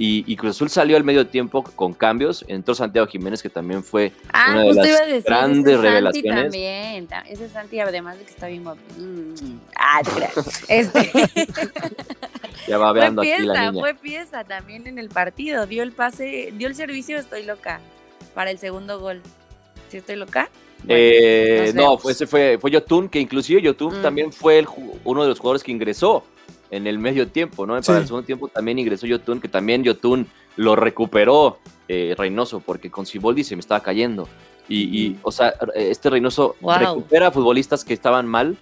Y, 0.00 0.36
Cruz 0.36 0.54
Azul 0.54 0.70
salió 0.70 0.96
al 0.96 1.02
medio 1.02 1.26
tiempo 1.26 1.64
con 1.64 1.92
cambios. 1.92 2.44
Entró 2.46 2.72
Santiago 2.76 3.08
Jiménez, 3.08 3.42
que 3.42 3.50
también 3.50 3.82
fue 3.82 4.12
ah, 4.32 4.52
una 4.52 4.60
de 4.60 4.74
las 4.74 5.24
grandes 5.24 5.74
ese 5.74 5.82
revelaciones. 5.82 6.32
Santi 6.32 6.42
también. 6.44 7.08
Ese 7.26 7.48
Santi, 7.48 7.80
además 7.80 8.16
de 8.16 8.24
que 8.24 8.30
está 8.30 8.46
bien 8.46 8.62
mm, 8.62 9.58
Ah, 9.74 10.00
Este. 10.68 11.10
ya 12.68 12.78
va 12.78 12.92
veando 12.92 13.22
aquí 13.22 13.42
la 13.42 13.72
niña. 13.72 13.80
Fue 13.80 13.94
pieza 13.94 14.44
también 14.44 14.86
en 14.86 15.00
el 15.00 15.08
partido. 15.08 15.66
Dio 15.66 15.82
el 15.82 15.90
pase, 15.90 16.52
dio 16.56 16.68
el 16.68 16.76
servicio, 16.76 17.18
estoy 17.18 17.44
loca. 17.44 17.80
Para 18.34 18.52
el 18.52 18.58
segundo 18.60 19.00
gol. 19.00 19.20
¿Sí 19.88 19.96
estoy 19.96 20.14
loca? 20.14 20.48
Eh, 20.86 21.72
no, 21.74 21.98
ese 22.08 22.26
fue, 22.26 22.58
fue 22.60 22.70
Yotun, 22.70 23.08
que 23.08 23.20
inclusive 23.20 23.60
Yotun 23.60 23.98
mm. 23.98 24.02
también 24.02 24.32
fue 24.32 24.64
uno 25.04 25.22
de 25.22 25.28
los 25.28 25.38
jugadores 25.38 25.62
que 25.62 25.72
ingresó 25.72 26.24
en 26.70 26.86
el 26.86 26.98
medio 26.98 27.28
tiempo, 27.28 27.66
¿no? 27.66 27.80
Para 27.80 27.98
el 27.98 28.06
segundo 28.06 28.26
tiempo 28.26 28.48
también 28.48 28.78
ingresó 28.78 29.06
Yotun, 29.06 29.40
que 29.40 29.48
también 29.48 29.82
Yotun 29.82 30.26
lo 30.56 30.76
recuperó 30.76 31.58
eh, 31.88 32.14
Reynoso, 32.16 32.60
porque 32.60 32.90
con 32.90 33.06
Siboldi 33.06 33.44
se 33.44 33.56
me 33.56 33.60
estaba 33.60 33.80
cayendo. 33.80 34.28
Y, 34.70 35.16
o 35.22 35.32
sea, 35.32 35.54
este 35.74 36.10
Reynoso 36.10 36.54
recupera 36.60 37.28
a 37.28 37.30
futbolistas 37.30 37.86
que 37.86 37.94
estaban 37.94 38.26
mal 38.26 38.58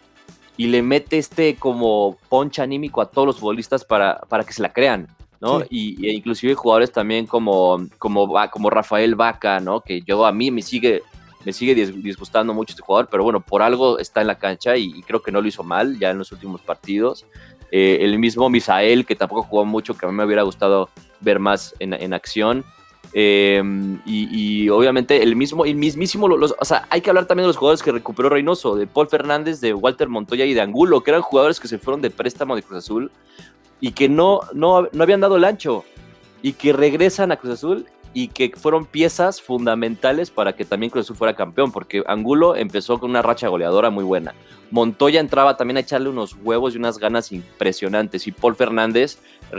y 0.57 0.69
le 0.69 0.81
mete 0.81 1.19
este 1.19 1.57
como 1.57 2.17
poncha 2.29 2.63
anímico 2.63 3.01
a 3.01 3.11
todos 3.11 3.27
los 3.27 3.39
futbolistas 3.39 3.85
para, 3.85 4.21
para 4.29 4.45
que 4.45 4.53
se 4.53 4.63
la 4.63 4.73
crean, 4.73 5.09
¿no? 5.41 5.63
Y, 5.69 6.07
e 6.07 6.13
inclusive 6.13 6.55
jugadores 6.55 6.93
también 6.93 7.27
como, 7.27 7.89
como, 7.99 8.33
como 8.53 8.71
Rafael 8.71 9.17
Vaca, 9.17 9.59
¿no? 9.59 9.81
Que 9.81 10.03
yo 10.03 10.25
a 10.25 10.31
mí 10.31 10.53
me 10.53 10.63
sigue 10.63 11.03
me 11.47 11.53
sigue 11.53 11.77
disgustando 11.77 12.53
mucho 12.53 12.73
este 12.73 12.83
jugador, 12.83 13.07
pero 13.09 13.23
bueno, 13.23 13.39
por 13.39 13.63
algo 13.63 14.01
está 14.01 14.21
en 14.21 14.27
la 14.27 14.37
cancha 14.37 14.77
y, 14.77 15.01
creo 15.03 15.23
que 15.23 15.31
no 15.31 15.41
lo 15.41 15.47
hizo 15.47 15.63
mal 15.63 15.97
ya 15.97 16.11
en 16.11 16.19
los 16.19 16.33
últimos 16.33 16.61
partidos. 16.61 17.25
Eh, 17.71 17.99
el 18.01 18.19
mismo 18.19 18.51
Misael, 18.51 19.07
que 19.07 19.15
tampoco 19.15 19.45
jugó 19.45 19.65
mucho, 19.65 19.97
que 19.97 20.07
a 20.07 20.09
mí 20.09 20.15
me 20.17 20.25
hubiera 20.25 20.43
gustado 20.43 20.91
ver 21.21 21.39
más 21.39 21.73
en, 21.79 22.13
acción. 22.13 22.65
Em, 23.13 24.01
y, 24.05 24.69
obviamente 24.71 25.23
el 25.23 25.37
mismo, 25.37 25.65
el 25.65 25.77
mismísimo, 25.77 26.27
los, 26.27 26.53
o 26.59 26.65
sea, 26.65 26.89
hay 26.91 27.01
que 27.01 27.11
hablar 27.11 27.27
también 27.27 27.45
de 27.45 27.51
los 27.51 27.57
jugadores 27.57 27.81
que 27.81 27.93
recuperó 27.93 28.29
Reynoso, 28.29 28.75
de 28.75 28.89
Paul 28.89 29.07
Fernández, 29.07 29.61
de 29.61 29.73
Walter 29.73 30.09
Montoya 30.09 30.45
y 30.47 30.53
de 30.53 30.61
Angulo, 30.61 31.05
que 31.05 31.13
eran 31.13 31.23
jugadores 31.23 31.61
que 31.61 31.69
se 31.69 31.79
fueron 31.79 32.03
de 32.03 32.11
préstamo 32.11 32.57
de 32.57 32.65
Cruz 32.65 32.79
Azul 32.79 33.13
y 33.81 33.93
que 33.93 34.09
no, 34.09 34.41
no, 34.53 34.89
no 34.91 35.03
habían 35.05 35.21
dado 35.21 35.37
el 35.37 35.45
ancho 35.45 35.85
y 36.43 36.55
que 36.55 36.73
regresan 36.73 37.31
a 37.31 37.37
Cruz 37.37 37.55
Azul 37.55 37.87
y 38.17 38.29
que 38.29 38.51
fueron 38.57 38.87
piezas 38.87 39.43
fundamentales 39.43 40.31
para 40.31 40.55
que 40.55 40.65
también 40.65 40.89
Cruz 40.89 41.05
Azul 41.05 41.17
fuera 41.17 41.37
campeón, 41.37 41.71
porque 41.71 42.03
Angulo 42.07 42.57
empezó 42.57 42.99
con 42.99 43.11
una 43.11 43.21
racha 43.21 43.49
goleadora 43.49 43.91
muy 43.91 44.05
buena. 44.05 44.35
Montoya 44.71 45.21
entraba 45.21 45.59
también 45.59 45.77
a 45.77 45.81
echarle 45.81 46.09
unos 46.09 46.35
huevos 46.43 46.73
y 46.73 46.79
unas 46.79 46.97
ganas 46.97 47.31
impresionantes. 47.31 48.27
Y 48.27 48.33
Paul 48.33 48.57
Fernández, 48.57 49.19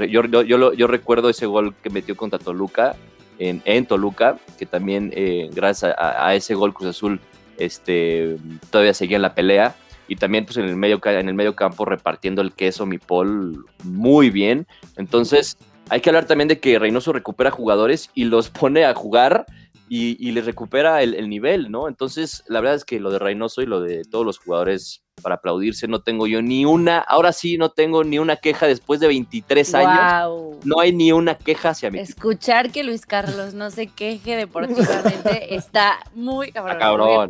yo, 0.10 0.24
yo, 0.24 0.88
recuerdo 0.88 1.30
ese 1.30 1.46
gol 1.46 1.76
que 1.84 1.92
metió 1.92 2.18
contra 2.18 2.40
Toluca, 2.40 2.96
en, 3.38 3.62
en 3.66 3.86
Toluca, 3.86 4.40
que 4.58 4.66
también 4.66 5.14
eh, 5.16 5.52
gracias 5.54 5.94
a, 5.96 6.34
ese 6.34 6.56
gol 6.56 6.74
Cruz 6.74 6.90
Azul 6.90 7.20
este, 7.60 8.38
todavía 8.72 8.96
seguía 8.96 9.18
en 9.18 9.22
la 9.22 9.36
pelea. 9.36 9.76
Y 10.08 10.16
también 10.16 10.46
pues, 10.46 10.58
en, 10.58 10.66
el 10.66 10.78
medio, 10.78 11.00
en 11.06 11.30
el 11.30 11.36
medio 11.36 11.56
campo 11.56 11.86
repartiendo 11.86 12.42
el 12.42 12.54
queso, 12.54 12.88
mi 12.88 12.98
Paul, 12.98 13.68
muy 13.84 14.32
bien. 14.32 14.66
Entonces, 14.96 15.60
hay 15.90 16.02
que 16.02 16.10
hablar 16.10 16.26
también 16.26 16.48
de 16.48 16.60
que 16.60 16.80
Reynoso 16.80 17.14
recupera 17.14 17.52
jugadores 17.52 18.10
y 18.14 18.26
los 18.26 18.50
pone 18.50 18.86
a 18.86 18.94
jugar 18.94 19.46
y, 19.90 20.18
y 20.26 20.32
les 20.32 20.46
recupera 20.46 21.02
el, 21.02 21.30
nivel, 21.30 21.72
¿no? 21.72 21.88
Entonces, 21.88 22.44
la 22.48 22.60
verdad 22.60 22.76
es 22.76 22.86
que 22.86 23.00
lo 23.00 23.10
de 23.10 23.20
Reynoso 23.20 23.62
y 23.62 23.66
lo 23.66 23.80
de 23.80 24.04
todos 24.04 24.26
los 24.26 24.38
jugadores 24.38 25.04
para 25.22 25.36
aplaudirse, 25.36 25.88
no 25.88 26.02
tengo 26.02 26.28
yo 26.28 26.42
ni 26.42 26.66
una, 26.66 27.00
ahora 27.00 27.34
sí 27.34 27.58
no 27.58 27.70
tengo 27.70 28.04
ni 28.04 28.20
una 28.20 28.36
queja 28.36 28.68
después 28.68 29.00
de 29.00 29.08
23 29.08 29.76
años. 29.76 30.58
No 30.64 30.80
hay 30.80 30.94
ni 30.94 31.12
una 31.12 31.36
queja 31.36 31.70
hacia 31.70 31.90
mí. 31.90 32.00
Escuchar 32.00 32.72
que 32.72 32.84
Luis 32.84 33.06
Carlos 33.06 33.54
no 33.54 33.72
se 33.72 33.88
queje 33.88 34.36
deportivamente 34.36 35.56
está 35.56 36.00
muy 36.14 36.52
cabrón. 36.52 36.80
cabrón. 36.80 37.30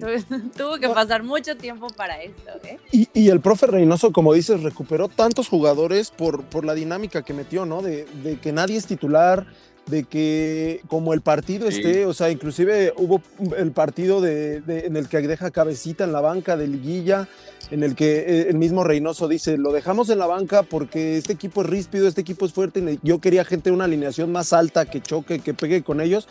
Tuvo 0.57 0.77
que 0.77 0.89
pasar 0.89 1.23
mucho 1.23 1.55
tiempo 1.55 1.87
para 1.87 2.21
esto. 2.21 2.51
¿eh? 2.63 2.77
Y, 2.91 3.07
y, 3.13 3.29
el 3.29 3.39
profe 3.39 3.67
Reynoso, 3.67 4.11
como 4.11 4.33
dices, 4.33 4.63
recuperó 4.63 5.07
tantos 5.07 5.47
jugadores 5.47 6.11
por, 6.11 6.43
por 6.43 6.65
la 6.65 6.73
dinámica 6.73 7.21
que 7.23 7.33
metió, 7.33 7.65
¿no? 7.65 7.81
De, 7.81 8.05
de 8.23 8.37
que 8.39 8.51
nadie 8.51 8.77
es 8.77 8.85
titular, 8.85 9.45
de 9.87 10.03
que 10.03 10.81
como 10.87 11.13
el 11.13 11.21
partido 11.21 11.67
esté, 11.67 12.05
o 12.05 12.13
sea, 12.13 12.29
inclusive 12.29 12.93
hubo 12.97 13.21
el 13.57 13.71
partido 13.71 14.21
de, 14.21 14.61
en 14.67 14.97
el 14.97 15.07
que 15.07 15.21
deja 15.21 15.51
cabecita 15.51 16.03
en 16.03 16.11
la 16.11 16.21
banca 16.21 16.57
de 16.57 16.67
liguilla, 16.67 17.27
en 17.77 17.83
el 17.83 17.95
que 17.95 18.17
eh, 18.19 18.47
el 18.49 18.57
mismo 18.57 18.83
Reynoso 18.83 19.27
dice, 19.27 19.55
lo 19.57 19.71
dejamos 19.71 20.09
en 20.09 20.17
la 20.17 20.25
banca 20.25 20.63
porque 20.63 21.17
este 21.17 21.33
equipo 21.33 21.61
es 21.61 21.67
ríspido, 21.67 22.07
este 22.07 22.21
equipo 22.21 22.47
es 22.47 22.53
fuerte, 22.53 22.97
yo 23.03 23.19
quería 23.19 23.45
gente 23.45 23.69
de 23.69 23.75
una 23.75 23.85
alineación 23.85 24.31
más 24.31 24.51
alta 24.51 24.85
que 24.85 24.99
choque, 24.99 25.39
que 25.39 25.53
pegue 25.53 25.83
con 25.83 26.01
ellos, 26.01 26.27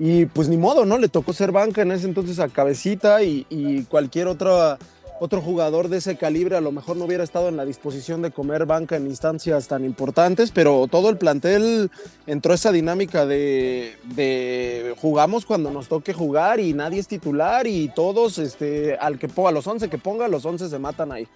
y 0.00 0.26
pues 0.26 0.48
ni 0.48 0.56
modo, 0.56 0.84
¿no? 0.84 0.98
Le 0.98 1.08
tocó 1.08 1.32
ser 1.32 1.52
banca 1.52 1.82
en 1.82 1.92
ese 1.92 2.06
entonces 2.06 2.40
a 2.40 2.48
cabecita 2.48 3.22
y, 3.22 3.46
y 3.48 3.84
cualquier 3.84 4.26
otra 4.26 4.78
otro 5.20 5.40
jugador 5.40 5.88
de 5.88 5.98
ese 5.98 6.16
calibre 6.16 6.56
a 6.56 6.60
lo 6.60 6.72
mejor 6.72 6.96
no 6.96 7.04
hubiera 7.04 7.24
estado 7.24 7.48
en 7.48 7.56
la 7.56 7.64
disposición 7.64 8.22
de 8.22 8.30
comer 8.30 8.66
banca 8.66 8.96
en 8.96 9.06
instancias 9.06 9.68
tan 9.68 9.84
importantes, 9.84 10.50
pero 10.50 10.86
todo 10.90 11.10
el 11.10 11.18
plantel 11.18 11.90
entró 12.26 12.54
esa 12.54 12.72
dinámica 12.72 13.26
de, 13.26 14.94
jugamos 15.00 15.44
cuando 15.46 15.70
nos 15.70 15.88
toque 15.88 16.12
jugar 16.12 16.60
y 16.60 16.72
nadie 16.72 17.00
es 17.00 17.08
titular 17.08 17.66
y 17.66 17.88
todos, 17.88 18.38
este, 18.38 18.96
al 18.96 19.18
que 19.18 19.28
ponga, 19.28 19.50
los 19.50 19.66
11 19.66 19.88
que 19.88 19.98
ponga, 19.98 20.28
los 20.28 20.44
11 20.44 20.68
se 20.68 20.78
matan 20.78 21.12
ahí. 21.12 21.26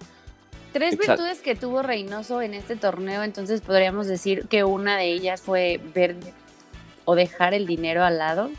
Tres 0.71 0.97
virtudes 0.97 1.39
que 1.41 1.55
tuvo 1.55 1.83
Reynoso 1.83 2.41
en 2.41 2.55
este 2.55 2.75
torneo, 2.75 3.21
entonces 3.21 3.61
podríamos 3.61 4.07
decir 4.07 4.47
que 4.47 4.63
una 4.63 4.97
de 4.97 5.11
ellas 5.11 5.41
fue 5.41 5.79
ver 5.93 6.15
o 7.05 7.15
dejar 7.15 7.53
el 7.53 7.67
dinero 7.67 8.03
al 8.03 8.17
lado. 8.17 8.49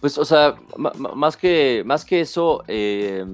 Pues, 0.00 0.18
o 0.18 0.24
sea, 0.24 0.56
más 0.76 1.36
que, 1.36 1.84
más 1.86 2.04
que 2.04 2.20
eso, 2.20 2.64
eh, 2.66 3.24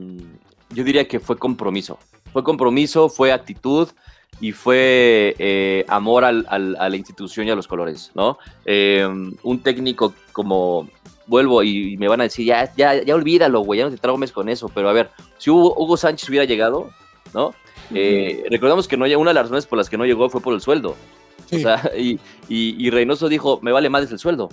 yo 0.71 0.85
diría 0.85 1.07
que 1.07 1.21
fue 1.21 1.37
compromiso. 1.39 1.99
Fue 2.33 2.45
compromiso, 2.45 3.09
fue 3.09 3.33
actitud 3.33 3.89
y 4.41 4.53
fue 4.53 5.35
eh, 5.39 5.85
amor 5.89 6.25
al, 6.25 6.47
a 6.49 6.89
la 6.89 6.97
institución 6.97 7.47
y 7.47 7.51
a 7.51 7.57
los 7.57 7.67
colores, 7.67 8.13
¿no? 8.15 8.39
Em, 8.65 9.35
un 9.43 9.61
técnico 9.61 10.15
como, 10.33 10.89
vuelvo 11.29 11.63
y, 11.63 11.97
me 11.99 12.09
van 12.09 12.21
a 12.21 12.25
decir, 12.25 12.47
ya, 12.47 12.73
ya, 12.75 13.03
ya 13.03 13.15
olvídalo, 13.15 13.61
güey, 13.61 13.79
ya 13.79 13.85
no 13.85 13.91
te 13.91 13.99
trago 13.99 14.19
mes 14.19 14.33
con 14.33 14.49
eso, 14.49 14.69
pero 14.75 14.89
a 14.89 14.93
ver, 14.93 15.11
si 15.37 15.51
Hugo, 15.51 15.97
Sánchez 15.97 16.29
hubiera 16.29 16.45
llegado, 16.45 16.91
¿no? 17.33 17.55
Eh, 17.95 18.45
recordemos 18.51 18.89
que 18.89 18.97
no, 18.97 19.05
una 19.19 19.31
de 19.31 19.35
las 19.35 19.45
razones 19.45 19.67
por 19.67 19.79
las 19.79 19.89
que 19.89 19.97
no 19.97 20.05
llegó 20.05 20.29
fue 20.29 20.41
por 20.41 20.55
el 20.55 20.61
sueldo. 20.61 20.97
O 21.53 21.59
sea, 21.59 21.91
y, 21.97 22.19
y, 22.49 22.91
Reynoso 22.91 23.29
dijo, 23.29 23.61
me 23.63 23.73
vale 23.73 23.89
más 23.89 24.11
el 24.11 24.19
sueldo. 24.19 24.49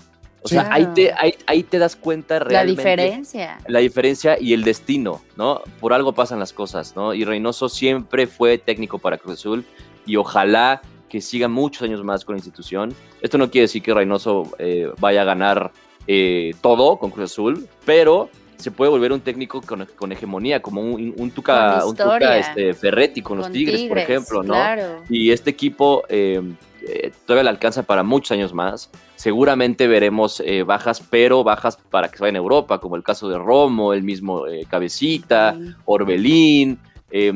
O 0.45 0.47
sea, 0.47 0.69
ahí, 0.71 0.85
te, 0.93 1.11
ahí, 1.47 1.63
te 1.63 1.79
das 1.79 1.95
cuenta 1.95 2.37
realmente. 2.37 2.83
La 2.83 2.91
diferencia. 2.91 3.57
La 3.67 3.79
diferencia 3.79 4.37
y 4.39 4.53
el 4.53 4.63
destino, 4.63 5.23
¿no? 5.35 5.61
Por 5.79 5.91
algo 5.91 6.13
pasan 6.13 6.37
las 6.37 6.53
cosas, 6.53 6.95
¿no? 6.95 7.15
Y 7.15 7.25
Reynoso 7.25 7.67
siempre 7.67 8.27
fue 8.27 8.59
técnico 8.59 8.99
para 8.99 9.17
Cruz 9.17 9.39
Azul 9.39 9.65
y 10.05 10.17
ojalá 10.17 10.83
que 11.09 11.19
siga 11.19 11.47
muchos 11.47 11.81
años 11.81 12.03
más 12.03 12.23
con 12.23 12.35
la 12.35 12.37
institución. 12.37 12.93
Esto 13.21 13.39
no 13.39 13.49
quiere 13.49 13.63
decir 13.63 13.81
que 13.81 13.91
Reynoso 13.91 14.51
eh, 14.59 14.91
vaya 14.99 15.23
a 15.23 15.25
ganar 15.25 15.71
eh, 16.05 16.51
todo 16.61 16.99
con 16.99 17.09
Cruz 17.09 17.31
Azul, 17.31 17.67
pero 17.83 18.29
se 18.57 18.69
puede 18.69 18.91
volver 18.91 19.13
un 19.13 19.21
técnico 19.21 19.61
con, 19.61 20.11
hegemonía, 20.11 20.61
como 20.61 20.81
un, 20.81 21.31
Tuca, 21.31 21.83
un 21.87 21.95
tuca 21.95 22.37
este, 22.37 22.75
Ferretti 22.75 23.23
con, 23.23 23.39
los 23.39 23.51
Tigres, 23.51 23.81
por 23.89 23.97
ejemplo, 23.97 24.43
¿no? 24.43 24.55
Y 25.09 25.31
este 25.31 25.49
equipo 25.49 26.03
eh, 26.07 26.39
eh, 26.87 27.11
todavía 27.25 27.45
le 27.45 27.49
alcanza 27.49 27.83
para 27.83 28.03
muchos 28.03 28.31
años 28.31 28.53
más. 28.53 28.91
Seguramente 29.15 29.87
veremos 29.87 30.39
eh, 30.45 30.61
bajas, 30.61 31.01
pero 31.09 31.43
bajas 31.43 31.77
para 31.77 32.09
que 32.09 32.17
se 32.17 32.23
vayan 32.23 32.35
a 32.35 32.39
Europa, 32.39 32.79
como 32.79 32.95
el 32.95 33.03
caso 33.03 33.27
de 33.27 33.39
Romo, 33.39 33.93
el 33.93 34.03
mismo 34.03 34.45
eh, 34.45 34.65
Cabecita, 34.69 35.57
Orbelín, 35.85 36.79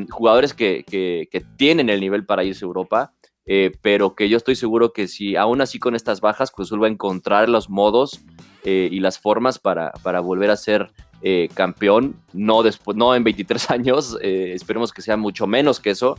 jugadores 0.09 0.53
que, 0.53 0.83
que, 0.85 1.45
tienen 1.55 1.89
el 1.89 2.01
nivel 2.01 2.25
para 2.25 2.43
irse 2.43 2.65
a 2.65 2.67
Europa. 2.67 3.13
pero 3.81 4.13
que 4.13 4.27
yo 4.27 4.37
estoy 4.37 4.55
seguro 4.55 4.91
que 4.91 5.07
si 5.07 5.37
aún 5.37 5.61
así 5.61 5.79
con 5.79 5.95
estas 5.95 6.19
bajas, 6.19 6.51
Cruzul 6.51 6.83
va 6.83 6.87
a 6.87 6.91
encontrar 6.91 7.47
los 7.47 7.69
modos 7.69 8.19
y 8.65 8.99
las 8.99 9.19
formas 9.19 9.57
para, 9.57 9.91
para 10.03 10.19
volver 10.19 10.51
a 10.51 10.57
ser 10.57 10.91
campeón, 11.53 12.17
no, 12.33 12.61
después, 12.61 12.97
no 12.97 13.15
en 13.15 13.23
23 13.23 13.71
años, 13.71 14.17
esperemos 14.21 14.91
que 14.91 15.01
sea 15.01 15.15
mucho 15.15 15.47
menos 15.47 15.79
que 15.79 15.91
eso, 15.91 16.17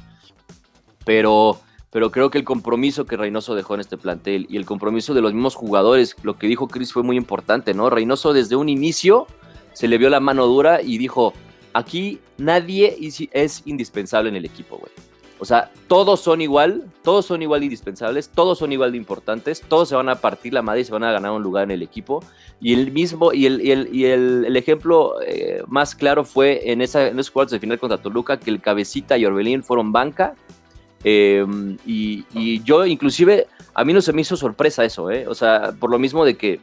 pero 1.04 1.60
pero 1.90 2.10
creo 2.10 2.30
que 2.30 2.38
el 2.38 2.44
compromiso 2.44 3.04
que 3.04 3.16
Reynoso 3.16 3.54
dejó 3.54 3.74
en 3.74 3.80
este 3.80 3.96
plantel 3.96 4.46
y 4.48 4.56
el 4.56 4.64
compromiso 4.64 5.12
de 5.14 5.20
los 5.20 5.34
mismos 5.34 5.54
jugadores, 5.54 6.16
lo 6.22 6.38
que 6.38 6.46
dijo 6.46 6.68
Chris 6.68 6.92
fue 6.92 7.02
muy 7.02 7.16
importante, 7.16 7.74
¿no? 7.74 7.90
Reynoso 7.90 8.32
desde 8.32 8.56
un 8.56 8.68
inicio 8.68 9.26
se 9.72 9.88
le 9.88 9.98
vio 9.98 10.08
la 10.10 10.20
mano 10.20 10.46
dura 10.46 10.82
y 10.82 10.98
dijo, 10.98 11.32
aquí 11.72 12.20
nadie 12.38 12.96
es 13.32 13.62
indispensable 13.66 14.28
en 14.28 14.36
el 14.36 14.44
equipo, 14.44 14.76
güey. 14.78 14.92
O 15.40 15.46
sea, 15.46 15.70
todos 15.88 16.20
son 16.20 16.42
igual, 16.42 16.84
todos 17.02 17.24
son 17.24 17.40
igual 17.40 17.60
de 17.60 17.66
indispensables, 17.66 18.28
todos 18.28 18.58
son 18.58 18.72
igual 18.72 18.92
de 18.92 18.98
importantes, 18.98 19.62
todos 19.62 19.88
se 19.88 19.94
van 19.94 20.10
a 20.10 20.16
partir 20.16 20.52
la 20.52 20.60
madre 20.60 20.82
y 20.82 20.84
se 20.84 20.92
van 20.92 21.02
a 21.02 21.12
ganar 21.12 21.32
un 21.32 21.42
lugar 21.42 21.64
en 21.64 21.70
el 21.70 21.82
equipo. 21.82 22.22
Y 22.60 22.74
el 22.74 22.92
mismo, 22.92 23.32
y 23.32 23.46
el, 23.46 23.62
y 23.62 23.70
el, 23.70 23.88
y 23.90 24.04
el, 24.04 24.54
ejemplo 24.54 25.14
eh, 25.26 25.62
más 25.66 25.94
claro 25.94 26.24
fue 26.24 26.70
en, 26.70 26.82
esa, 26.82 27.08
en 27.08 27.18
esos 27.18 27.30
cuartos 27.30 27.52
de 27.52 27.58
final 27.58 27.78
contra 27.78 27.96
Toluca, 27.96 28.38
que 28.38 28.50
el 28.50 28.60
Cabecita 28.60 29.16
y 29.16 29.24
Orbelín 29.24 29.64
fueron 29.64 29.92
banca 29.92 30.34
Em, 31.02 31.78
y, 31.86 32.62
yo 32.62 32.84
inclusive, 32.86 33.46
a 33.74 33.84
mí 33.84 33.92
no 33.92 34.00
se 34.00 34.12
me 34.12 34.22
hizo 34.22 34.36
sorpresa 34.36 34.84
eso, 34.84 35.10
¿eh? 35.10 35.26
O 35.26 35.34
sea, 35.34 35.72
por 35.78 35.90
lo 35.90 35.98
mismo 35.98 36.24
de 36.24 36.36
que, 36.36 36.60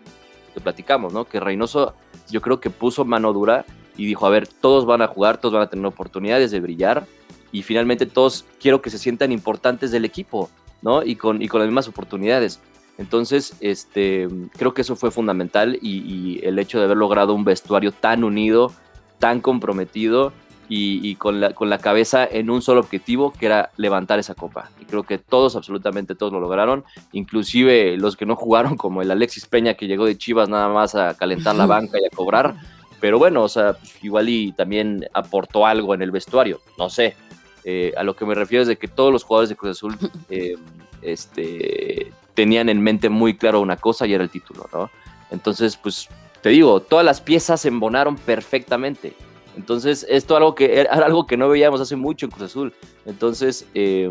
te 0.54 0.62
platicamos, 0.62 1.14
¿no? 1.14 1.26
Que 1.26 1.40
Reynoso 1.40 1.94
yo 2.30 2.42
creo 2.42 2.60
que 2.60 2.70
puso 2.70 3.06
mano 3.06 3.32
dura 3.34 3.66
y 3.96 4.06
dijo, 4.06 4.26
a 4.26 4.30
ver, 4.30 4.48
todos 4.48 4.86
van 4.86 5.02
a 5.02 5.08
jugar, 5.08 5.38
todos 5.38 5.54
van 5.54 5.64
a 5.64 5.70
tener 5.70 5.86
oportunidades 5.86 6.52
de 6.52 6.60
brillar 6.60 7.06
y 7.52 7.64
finalmente 7.64 8.06
todos 8.06 8.46
quiero 8.60 8.82
que 8.82 8.90
se 8.90 8.98
sientan 8.98 9.32
importantes 9.32 9.92
del 9.92 10.06
equipo, 10.06 10.50
¿no? 10.82 11.04
Y 11.04 11.16
con, 11.16 11.42
y 11.42 11.48
con 11.48 11.60
las 11.60 11.68
mismas 11.68 11.88
oportunidades. 11.88 12.60
Entonces, 12.98 13.56
este, 13.60 14.28
creo 14.58 14.74
que 14.74 14.82
eso 14.82 14.96
fue 14.96 15.12
fundamental 15.12 15.78
y 15.82 16.40
el 16.44 16.58
hecho 16.58 16.80
de 16.80 16.86
haber 16.86 16.98
logrado 16.98 17.36
un 17.36 17.44
vestuario 17.44 17.92
tan 17.92 18.24
unido, 18.24 18.74
tan 19.20 19.40
comprometido, 19.40 20.34
y, 20.70 21.16
con, 21.16 21.40
la, 21.40 21.54
con 21.54 21.70
la 21.70 21.78
cabeza 21.78 22.26
en 22.26 22.50
un 22.50 22.62
solo 22.62 22.82
objetivo, 22.82 23.32
que 23.32 23.46
era 23.46 23.72
levantar 23.78 24.20
esa 24.20 24.36
copa. 24.36 24.70
Y 24.82 24.86
creo 24.86 25.04
que 25.04 25.18
todos, 25.18 25.56
absolutamente 25.56 26.16
todos 26.16 26.34
lo 26.34 26.40
lograron, 26.40 26.84
inclusive 27.14 27.98
los 27.98 28.18
que 28.18 28.26
no 28.26 28.36
jugaron, 28.36 28.76
como 28.78 29.02
el 29.02 29.12
Alexis 29.12 29.46
Peña 29.46 29.76
que 29.76 29.88
llegó 29.88 30.06
de 30.06 30.18
Chivas 30.18 30.50
nada 30.50 30.70
más 30.70 30.96
a 30.96 31.16
calentar 31.16 31.56
la 31.56 31.66
banca 31.68 31.98
y 32.02 32.06
a 32.06 32.16
cobrar. 32.16 32.56
Pero 33.00 33.20
bueno, 33.20 33.44
o 33.44 33.50
sea, 33.50 33.74
pues, 33.74 34.04
igual 34.04 34.28
y 34.28 34.52
también 34.54 35.06
aportó 35.14 35.66
algo 35.66 35.94
en 35.94 36.02
el 36.02 36.12
vestuario, 36.12 36.62
no 36.78 36.90
sé. 36.90 37.16
Eh, 37.64 37.94
a 37.98 38.04
lo 38.04 38.16
que 38.16 38.26
me 38.26 38.34
refiero 38.34 38.62
es 38.62 38.68
de 38.68 38.78
que 38.78 38.88
todos 38.88 39.12
los 39.12 39.24
jugadores 39.24 39.50
de 39.50 39.56
Cruz 39.56 39.78
Azul 39.78 39.98
eh, 40.30 40.56
este, 41.02 42.12
tenían 42.34 42.70
en 42.70 42.82
mente 42.82 43.10
muy 43.10 43.38
claro 43.38 43.62
una 43.62 43.78
cosa 43.78 44.08
y 44.08 44.14
era 44.14 44.24
el 44.24 44.30
título, 44.30 44.68
¿no? 44.74 44.90
Entonces, 45.30 45.78
pues 45.78 46.10
te 46.42 46.50
digo, 46.50 46.80
todas 46.82 47.06
las 47.06 47.22
piezas 47.22 47.62
se 47.62 47.68
embonaron 47.68 48.16
perfectamente. 48.16 49.14
Entonces, 49.58 50.06
esto 50.08 50.38
algo 50.38 50.56
que, 50.56 50.80
era 50.80 50.94
algo 51.06 51.28
que 51.28 51.36
no 51.36 51.50
veíamos 51.50 51.82
hace 51.82 51.96
mucho 51.96 52.26
en 52.26 52.32
Cruz 52.32 52.44
Azul. 52.44 52.74
Entonces, 53.06 53.66
eh, 53.74 54.10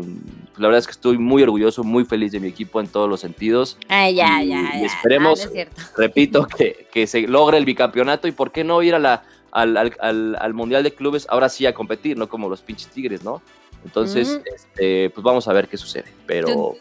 la 0.57 0.67
verdad 0.67 0.79
es 0.79 0.85
que 0.85 0.91
estoy 0.91 1.17
muy 1.17 1.41
orgulloso, 1.41 1.83
muy 1.83 2.05
feliz 2.05 2.31
de 2.33 2.39
mi 2.39 2.49
equipo 2.49 2.79
en 2.79 2.87
todos 2.87 3.09
los 3.09 3.21
sentidos. 3.21 3.77
Ay, 3.87 4.15
ya, 4.15 4.43
ya, 4.43 4.79
y 4.79 4.85
esperemos, 4.85 5.49
repito, 5.97 6.45
que, 6.45 6.87
que, 6.91 7.07
se 7.07 7.21
logre 7.21 7.57
el 7.57 7.65
bicampeonato 7.65 8.27
y 8.27 8.31
por 8.31 8.51
qué 8.51 8.63
no 8.63 8.83
ir 8.83 8.93
a 8.93 8.99
la, 8.99 9.23
al, 9.51 9.77
al, 9.77 10.37
al, 10.39 10.53
Mundial 10.53 10.83
de 10.83 10.93
Clubes 10.93 11.25
ahora 11.29 11.49
sí 11.49 11.65
a 11.65 11.73
competir, 11.73 12.17
no 12.17 12.27
como 12.27 12.49
los 12.49 12.61
pinches 12.61 12.89
Tigres, 12.89 13.23
¿no? 13.23 13.41
Entonces, 13.85 14.41
este, 14.53 15.09
pues 15.11 15.23
vamos 15.23 15.47
a 15.47 15.53
ver 15.53 15.67
qué 15.67 15.77
sucede. 15.77 16.11
Pero. 16.25 16.75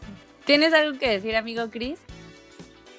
¿Tienes 0.44 0.72
algo 0.72 0.98
que 0.98 1.08
decir, 1.08 1.36
amigo 1.36 1.64
Chris? 1.70 1.98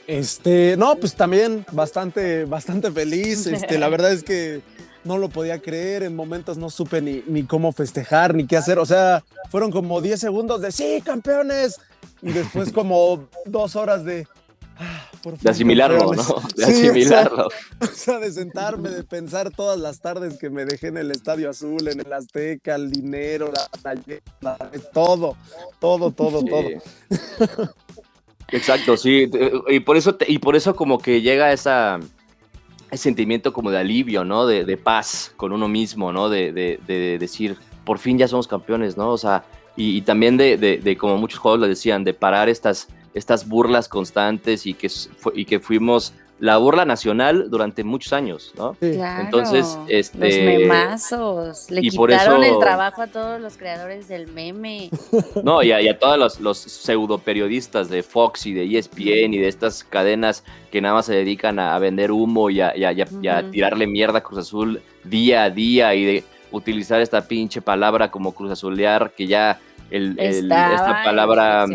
Este, 0.05 0.75
no, 0.77 0.95
pues 0.95 1.15
también 1.15 1.65
bastante, 1.71 2.45
bastante 2.45 2.89
feliz. 2.91 3.47
Este, 3.57 3.77
la 3.77 3.89
verdad 3.89 4.13
es 4.13 4.23
que 4.23 4.61
no 5.07 5.17
lo 5.17 5.29
podía 5.29 5.59
creer, 5.59 6.03
en 6.03 6.15
momentos 6.15 6.57
no 6.57 6.69
supe 6.69 7.01
ni, 7.01 7.23
ni 7.27 7.43
cómo 7.43 7.71
festejar, 7.71 8.35
ni 8.35 8.45
qué 8.45 8.57
hacer. 8.57 8.77
O 8.77 8.85
sea, 8.85 9.23
fueron 9.49 9.71
como 9.71 10.01
10 10.01 10.19
segundos 10.19 10.61
de 10.61 10.71
sí, 10.71 11.01
campeones. 11.03 11.79
Y 12.21 12.31
después 12.31 12.71
como 12.71 13.27
dos 13.45 13.75
horas 13.75 14.03
de... 14.03 14.27
Ah, 14.79 15.09
de 15.41 15.49
asimilarlo, 15.49 16.13
¿no? 16.13 16.23
De 16.55 16.65
asimilarlo. 16.65 17.47
O 17.81 17.85
sea, 17.87 18.19
de 18.19 18.31
sentarme, 18.31 18.89
de 18.89 19.03
pensar 19.03 19.49
todas 19.49 19.79
las 19.79 19.99
tardes 20.01 20.37
que 20.37 20.49
me 20.49 20.65
dejé 20.65 20.87
en 20.87 20.97
el 20.97 21.09
Estadio 21.09 21.49
Azul, 21.49 21.87
en 21.87 21.99
el 21.99 22.13
Azteca, 22.13 22.75
el 22.75 22.91
dinero, 22.91 23.51
la, 23.51 23.95
la, 24.41 24.57
todo, 24.93 25.35
todo, 25.79 26.11
todo, 26.11 26.43
todo. 26.43 26.67
Exacto, 28.49 28.97
sí. 28.97 29.29
Y 29.67 29.79
por 29.79 29.97
eso, 29.97 30.15
y 30.27 30.39
por 30.39 30.55
eso 30.55 30.75
como 30.75 30.99
que 30.99 31.21
llega 31.21 31.51
esa, 31.51 31.99
ese 32.91 33.03
sentimiento 33.03 33.53
como 33.53 33.71
de 33.71 33.79
alivio, 33.79 34.23
¿no? 34.23 34.45
De, 34.45 34.77
paz 34.77 35.33
con 35.35 35.51
uno 35.51 35.67
mismo, 35.67 36.11
¿no? 36.11 36.29
De, 36.29 36.79
decir, 37.19 37.57
por 37.83 37.99
fin 37.99 38.17
ya 38.17 38.27
somos 38.27 38.47
campeones, 38.47 38.97
¿no? 38.97 39.11
O 39.11 39.17
sea, 39.17 39.43
y, 39.75 40.01
también 40.01 40.37
de, 40.37 40.97
como 40.99 41.17
muchos 41.17 41.39
jugadores 41.39 41.61
lo 41.61 41.67
decían, 41.67 42.03
de 42.03 42.13
parar 42.13 42.49
estas, 42.49 42.87
estas 43.13 43.47
burlas 43.47 43.87
constantes 43.87 44.65
y 44.65 44.73
que, 44.73 44.89
y 45.33 45.45
que 45.45 45.59
fuimos 45.59 46.13
la 46.39 46.57
burla 46.57 46.85
nacional 46.85 47.49
durante 47.49 47.83
muchos 47.83 48.13
años, 48.13 48.53
¿no? 48.57 48.75
Claro, 48.79 49.23
Entonces, 49.23 49.77
este. 49.87 50.17
Los 50.17 50.59
memazos. 50.59 51.71
Le 51.71 51.81
quitaron 51.81 52.43
el 52.43 52.59
trabajo 52.59 53.01
a 53.01 53.07
todos 53.07 53.41
los 53.41 53.57
creadores 53.57 54.07
del 54.07 54.27
meme. 54.27 54.89
No, 55.43 55.63
y 55.63 55.71
a, 55.71 55.99
todos 55.99 56.17
los, 56.17 56.39
los, 56.39 56.57
pseudo 56.57 57.19
periodistas 57.19 57.89
de 57.89 58.03
Fox 58.03 58.45
y 58.45 58.53
de 58.53 58.77
ESPN 58.77 59.33
y 59.33 59.37
de 59.37 59.47
estas 59.47 59.83
cadenas 59.83 60.43
que 60.71 60.81
nada 60.81 60.95
más 60.95 61.05
se 61.05 61.13
dedican 61.13 61.59
a, 61.59 61.77
vender 61.79 62.11
humo 62.11 62.49
y 62.49 62.61
a, 62.61 62.73
tirarle 63.51 63.87
mierda 63.87 64.19
a 64.19 64.23
Cruz 64.23 64.39
Azul 64.39 64.81
día 65.03 65.43
a 65.43 65.49
día 65.49 65.93
y 65.95 66.05
de 66.05 66.23
utilizar 66.51 67.01
esta 67.01 67.27
pinche 67.27 67.61
palabra 67.61 68.11
como 68.11 68.33
Cruz 68.33 68.51
Azulear, 68.51 69.11
que 69.11 69.27
ya 69.27 69.59
el, 69.89 70.17
esta 70.19 71.01
palabra 71.03 71.65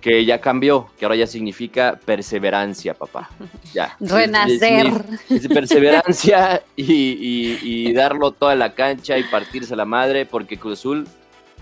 que 0.00 0.24
ya 0.24 0.40
cambió, 0.40 0.88
que 0.98 1.04
ahora 1.04 1.16
ya 1.16 1.26
significa 1.26 1.98
perseverancia, 2.04 2.94
papá. 2.94 3.30
Ya. 3.74 3.96
Renacer. 4.00 5.04
Es, 5.28 5.48
perseverancia 5.48 6.62
y, 6.76 7.92
darlo 7.92 8.30
toda 8.30 8.54
la 8.54 8.74
cancha 8.74 9.18
y 9.18 9.24
partirse 9.24 9.74
la 9.74 9.84
madre, 9.84 10.24
porque 10.26 10.58
Cruz 10.58 10.80
Azul 10.80 11.08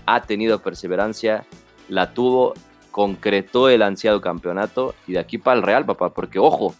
ha 0.05 0.21
tenido 0.21 0.59
perseverancia, 0.59 1.45
la 1.89 2.13
tuvo, 2.13 2.53
concretó 2.91 3.69
el 3.69 3.81
ansiado 3.81 4.21
campeonato 4.21 4.93
y 5.07 5.13
de 5.13 5.19
aquí 5.19 5.37
para 5.37 5.57
el 5.57 5.63
Real, 5.63 5.85
papá, 5.85 6.13
porque 6.13 6.39
ojo, 6.39 6.75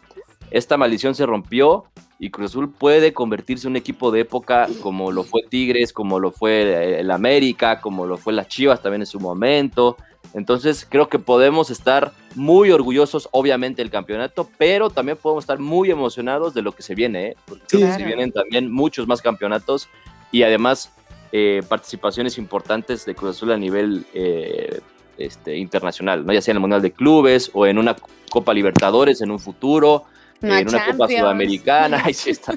esta 0.52 0.78
maldición 0.78 1.16
se 1.16 1.26
rompió 1.26 1.86
y 2.20 2.30
Cruz 2.30 2.52
Azul 2.52 2.72
puede 2.72 3.14
convertirse 3.14 3.68
en 3.68 3.72
un 3.72 3.78
equipo 3.78 4.12
de 4.12 4.22
época 4.22 4.68
como 4.82 5.12
lo 5.12 5.24
fue 5.24 5.44
Tigres, 5.48 5.94
como 5.94 6.20
lo 6.20 6.32
fue 6.32 7.00
el 7.00 7.12
América, 7.12 7.80
como 7.80 8.06
lo 8.06 8.18
fue 8.18 8.34
las 8.34 8.48
Chivas 8.48 8.82
también 8.82 9.02
en 9.02 9.08
su 9.08 9.20
momento, 9.20 9.98
entonces 10.34 10.86
creo 10.88 11.10
que 11.10 11.20
podemos 11.20 11.70
estar 11.70 12.12
muy 12.36 12.72
orgullosos, 12.72 13.28
obviamente, 13.32 13.82
del 13.82 13.90
campeonato, 13.90 14.50
pero 14.58 14.90
también 14.90 15.18
podemos 15.18 15.44
estar 15.44 15.60
muy 15.60 15.90
emocionados 15.90 16.54
de 16.54 16.62
lo 16.62 16.74
que 16.74 16.84
se 16.84 16.96
viene, 16.96 17.30
¿eh? 17.30 17.38
porque 17.46 17.92
se 17.92 18.04
vienen 18.04 18.32
también 18.32 18.72
muchos 18.72 19.08
más 19.08 19.22
campeonatos 19.22 19.90
y 20.32 20.44
además 20.44 20.92
eh, 21.32 21.62
participaciones 21.68 22.38
importantes 22.38 23.06
de 23.06 23.16
Cruz 23.16 23.38
Azul 23.38 23.52
a 23.52 23.58
nivel 23.58 24.06
eh, 24.14 24.80
este, 25.18 25.58
internacional, 25.58 26.26
¿no? 26.26 26.34
ya 26.34 26.42
sea 26.42 26.52
en 26.52 26.58
el 26.58 26.62
Mundial 26.62 26.82
de 26.82 26.92
Clubes 26.92 27.50
o 27.54 27.66
en 27.66 27.78
una 27.78 27.96
Copa 28.30 28.54
Libertadores 28.54 29.22
en 29.22 29.32
un 29.32 29.40
futuro 29.40 30.04
en 30.42 30.68
una 30.68 30.86
Copa 30.86 31.08
Sudamericana. 31.08 32.02
Ahí 32.06 32.14
sí 32.14 32.32
está. 32.32 32.54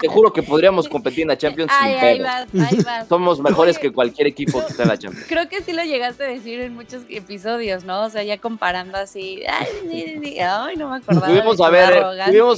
te 0.00 0.08
juro 0.08 0.32
que 0.32 0.42
podríamos 0.42 0.88
competir 0.88 1.22
en 1.22 1.28
la 1.28 1.38
Champions 1.38 1.72
sin 1.78 1.96
ahí 1.96 2.20
vas, 2.20 2.46
vas. 2.52 3.08
Somos 3.08 3.40
mejores 3.40 3.78
que 3.78 3.92
cualquier 3.92 4.28
equipo 4.28 4.60
que 4.60 4.70
está 4.72 4.82
en 4.84 4.88
la 4.88 4.98
Champions. 4.98 5.26
Creo 5.28 5.48
que 5.48 5.62
sí 5.62 5.72
lo 5.72 5.82
llegaste 5.84 6.24
a 6.24 6.28
decir 6.28 6.60
en 6.60 6.74
muchos 6.74 7.02
episodios, 7.08 7.84
¿no? 7.84 8.04
O 8.04 8.10
sea, 8.10 8.22
ya 8.22 8.38
comparando 8.38 8.98
así. 8.98 9.42
Ay, 9.48 10.38
ay 10.40 10.76
no 10.76 10.90
me 10.90 10.96
acordaba. 10.96 11.26
Tuvimos, 11.26 11.60
haber, 11.60 12.04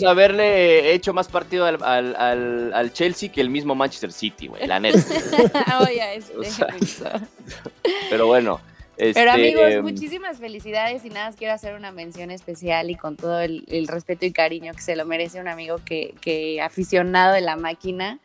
haberle 0.07 0.93
hecho 0.93 1.13
más 1.13 1.29
partido 1.29 1.65
al, 1.67 1.83
al, 1.83 2.73
al, 2.73 2.93
Chelsea 2.93 3.31
que 3.31 3.41
el 3.41 3.51
mismo 3.51 3.75
Manchester 3.75 4.13
City, 4.13 4.47
güey, 4.49 4.67
la 4.67 4.81
neta. 4.81 4.99
Oye, 5.81 6.23
pero 8.11 8.27
bueno. 8.27 8.61
Pero 8.97 9.11
este, 9.11 9.29
amigos, 9.29 9.73
em, 9.73 9.83
muchísimas 9.83 10.39
felicidades 10.39 11.05
y 11.05 11.11
nada, 11.11 11.33
quiero 11.33 11.55
hacer 11.55 11.75
una 11.75 11.93
mención 11.93 12.31
especial 12.31 12.91
y 12.91 12.95
con 12.95 13.17
todo 13.17 13.41
el, 13.41 13.65
respeto 13.89 14.25
y 14.27 14.33
cariño 14.33 14.73
que 14.73 14.83
se 14.83 14.97
lo 14.97 15.05
merece 15.05 15.41
un 15.41 15.49
amigo 15.49 15.79
que, 15.85 16.15
que 16.21 16.61
aficionado 16.61 17.35
de 17.35 17.43
la 17.43 17.57
máquina 17.57 18.21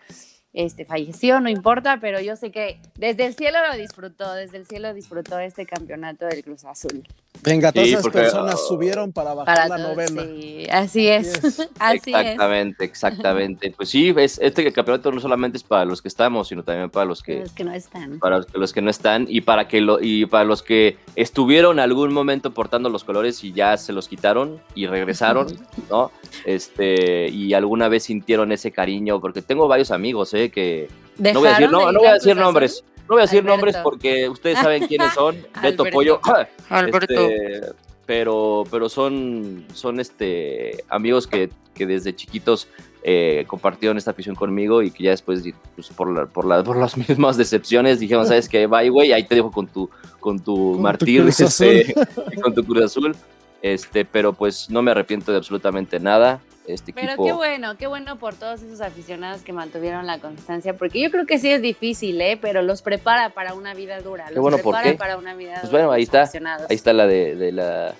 este, 0.53 0.85
falleció, 0.85 1.39
no 1.39 1.49
importa, 1.49 1.99
pero 2.01 2.19
yo 2.19 2.35
sé 2.35 2.51
que 2.51 2.79
desde 2.95 3.25
el 3.25 3.35
cielo 3.35 3.59
lo 3.69 3.77
disfrutó, 3.77 4.33
desde 4.33 4.57
el 4.57 4.65
cielo 4.65 4.93
disfrutó 4.93 5.39
este 5.39 5.65
campeonato 5.65 6.25
del 6.25 6.43
Cruz 6.43 6.65
Azul. 6.65 7.03
Venga, 7.43 7.71
todas 7.71 7.89
esas 7.89 8.07
personas 8.09 8.55
ah, 8.55 8.67
subieron 8.67 9.11
para 9.11 9.33
bajar 9.33 9.67
la 9.67 9.77
novena. 9.77 10.23
Sí, 10.23 10.67
así 10.69 11.07
es. 11.07 11.31
Así 11.79 12.11
exactamente, 12.11 12.85
exactamente. 12.85 13.73
Pues 13.75 13.89
sí, 13.89 14.13
es, 14.15 14.37
este 14.39 14.71
campeonato 14.71 15.11
no 15.11 15.19
solamente 15.19 15.57
es 15.57 15.63
para 15.63 15.85
los 15.85 16.01
que 16.01 16.07
estamos, 16.07 16.49
sino 16.49 16.63
también 16.63 16.89
para 16.91 17.05
los 17.05 17.23
que, 17.23 17.39
los 17.39 17.51
que 17.51 17.63
no 17.63 17.73
están. 17.73 18.19
Para 18.19 18.41
los 18.53 18.73
que 18.73 18.81
no 18.81 18.91
están 18.91 19.25
y 19.27 19.41
para, 19.41 19.67
que 19.67 19.81
lo, 19.81 19.99
y 19.99 20.27
para 20.27 20.43
los 20.43 20.61
que 20.61 20.97
estuvieron 21.15 21.79
algún 21.79 22.13
momento 22.13 22.53
portando 22.53 22.89
los 22.89 23.03
colores 23.03 23.43
y 23.43 23.53
ya 23.53 23.75
se 23.77 23.91
los 23.91 24.07
quitaron 24.07 24.61
y 24.75 24.85
regresaron, 24.85 25.47
¿no? 25.89 26.11
Este, 26.45 27.27
y 27.29 27.53
alguna 27.53 27.87
vez 27.87 28.03
sintieron 28.03 28.51
ese 28.51 28.71
cariño, 28.71 29.19
porque 29.19 29.41
tengo 29.41 29.67
varios 29.67 29.89
amigos, 29.89 30.33
¿eh? 30.35 30.51
Que 30.51 30.89
no 31.17 31.39
voy 31.39 31.47
a 31.47 31.51
decir, 31.53 31.71
no, 31.71 31.91
no 31.91 31.99
voy 31.99 32.07
a 32.07 32.13
decir 32.13 32.35
nombres. 32.35 32.83
No 33.11 33.15
voy 33.15 33.23
a 33.23 33.25
decir 33.25 33.43
nombres 33.43 33.75
porque 33.83 34.29
ustedes 34.29 34.57
saben 34.57 34.87
quiénes 34.87 35.11
son. 35.13 35.35
Beto 35.61 35.83
Pollo. 35.91 36.21
Este, 36.71 37.61
pero, 38.05 38.63
pero 38.71 38.87
son, 38.87 39.65
son 39.73 39.99
este, 39.99 40.85
amigos 40.87 41.27
que, 41.27 41.49
que 41.73 41.85
desde 41.85 42.15
chiquitos 42.15 42.69
eh, 43.03 43.43
compartieron 43.47 43.97
esta 43.97 44.11
afición 44.11 44.33
conmigo 44.33 44.81
y 44.81 44.91
que 44.91 45.03
ya 45.03 45.09
después, 45.09 45.43
pues, 45.75 45.89
por, 45.89 46.29
por, 46.29 46.63
por 46.63 46.77
las 46.77 46.95
mismas 47.09 47.35
decepciones, 47.35 47.99
dijeron, 47.99 48.25
¿sabes 48.25 48.47
qué? 48.47 48.65
Bye, 48.65 48.87
güey, 48.87 49.11
ahí 49.11 49.25
te 49.25 49.35
dejo 49.35 49.51
con 49.51 49.67
tu, 49.67 49.89
con 50.21 50.39
tu 50.39 50.79
martir, 50.79 51.27
este, 51.27 51.93
con 52.41 52.55
tu 52.55 52.63
Cruz 52.63 52.85
Azul. 52.85 53.13
Este, 53.61 54.05
pero 54.05 54.31
pues 54.31 54.69
no 54.69 54.81
me 54.81 54.91
arrepiento 54.91 55.33
de 55.33 55.37
absolutamente 55.37 55.99
nada. 55.99 56.39
Este 56.67 56.93
pero 56.93 57.15
qué 57.23 57.31
bueno, 57.31 57.75
qué 57.75 57.87
bueno 57.87 58.17
por 58.17 58.35
todos 58.35 58.61
esos 58.61 58.81
aficionados 58.81 59.41
que 59.41 59.51
mantuvieron 59.51 60.05
la 60.05 60.19
constancia, 60.19 60.75
porque 60.77 61.01
yo 61.01 61.09
creo 61.09 61.25
que 61.25 61.39
sí 61.39 61.49
es 61.51 61.61
difícil, 61.61 62.21
¿eh? 62.21 62.37
pero 62.39 62.61
los 62.61 62.81
prepara 62.81 63.31
para 63.31 63.55
una 63.55 63.73
vida 63.73 63.99
dura. 64.01 64.29
Los 64.29 64.39
bueno, 64.39 64.57
prepara 64.57 64.95
para 64.95 65.17
una 65.17 65.33
vida 65.33 65.57
pues 65.61 65.71
bueno, 65.71 65.91
ahí 65.91 66.03
está. 66.03 66.29
Ahí 66.69 66.75
está 66.75 66.93
la 66.93 67.07
de, 67.07 67.51
la. 67.51 67.95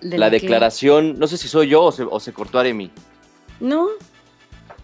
la, 0.00 0.30
declaración. 0.30 1.18
No 1.18 1.26
sé 1.26 1.36
si 1.36 1.48
soy 1.48 1.68
yo 1.68 1.82
o 1.82 1.92
se, 1.92 2.04
o 2.04 2.20
se 2.20 2.32
cortó 2.32 2.58
Aremi. 2.58 2.90
No. 3.58 3.88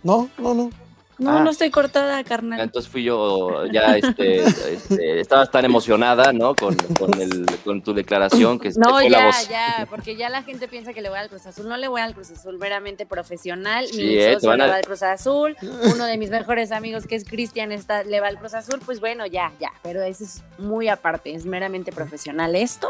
No, 0.03 0.29
no, 0.39 0.53
no. 0.53 0.71
No, 1.19 1.39
Ah. 1.39 1.45
no 1.45 1.51
estoy 1.51 1.71
cortada, 1.71 2.23
carnal. 2.25 2.61
Entonces 2.61 2.91
fui 2.91 3.05
yo, 3.05 3.67
ya 3.67 3.97
este, 3.97 4.43
este, 4.75 5.21
estabas 5.21 5.51
tan 5.51 5.65
emocionada, 5.65 6.33
¿no? 6.33 6.55
Con, 6.57 6.75
con, 6.99 7.21
el, 7.21 7.47
con 7.65 7.83
tu 7.83 7.95
declaración 7.95 8.59
que 8.59 8.71
No, 8.77 9.01
la 9.01 9.09
ya, 9.09 9.27
voz. 9.27 9.49
ya, 9.49 9.87
porque 9.89 10.17
ya 10.17 10.29
la 10.29 10.43
gente 10.43 10.67
piensa 10.67 10.93
que 10.93 11.03
le 11.03 11.09
voy 11.09 11.19
al 11.19 11.29
Cruz 11.29 11.47
Azul. 11.47 11.69
No 11.69 11.77
le 11.77 11.87
voy 11.89 12.01
al 12.01 12.15
Cruz 12.15 12.31
Azul, 12.33 12.59
meramente 12.59 13.07
profesional. 13.07 13.87
Sí, 13.87 13.97
Mi 13.99 14.15
eh, 14.19 14.27
te 14.27 14.35
socio 14.35 14.49
van 14.51 14.61
a- 14.61 14.65
le 14.67 14.71
va 14.73 14.77
al 14.79 14.85
Cruz 14.85 15.03
Azul. 15.05 15.57
Uno 15.95 16.05
de 16.07 16.19
mis 16.19 16.31
mejores 16.31 16.73
amigos, 16.73 17.07
que 17.07 17.15
es 17.15 17.25
Cristian, 17.25 17.71
está, 17.73 18.03
le 18.03 18.21
va 18.21 18.27
al 18.29 18.39
Cruz 18.39 18.55
Azul. 18.55 18.81
Pues 18.85 18.99
bueno, 19.01 19.25
ya, 19.27 19.53
ya. 19.61 19.71
Pero 19.83 20.03
eso 20.03 20.25
es 20.25 20.43
muy 20.59 20.89
aparte, 20.89 21.35
es 21.35 21.47
meramente 21.47 21.93
profesional 21.93 22.57
esto. 22.57 22.89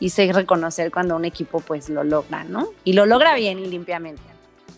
Y 0.00 0.10
sé 0.10 0.32
reconocer 0.32 0.90
cuando 0.90 1.14
un 1.14 1.24
equipo 1.24 1.60
pues 1.60 1.88
lo 1.88 2.02
logra, 2.04 2.42
¿no? 2.44 2.68
Y 2.84 2.94
lo 2.94 3.06
logra 3.06 3.34
bien 3.34 3.58
y 3.58 3.66
limpiamente. 3.66 4.22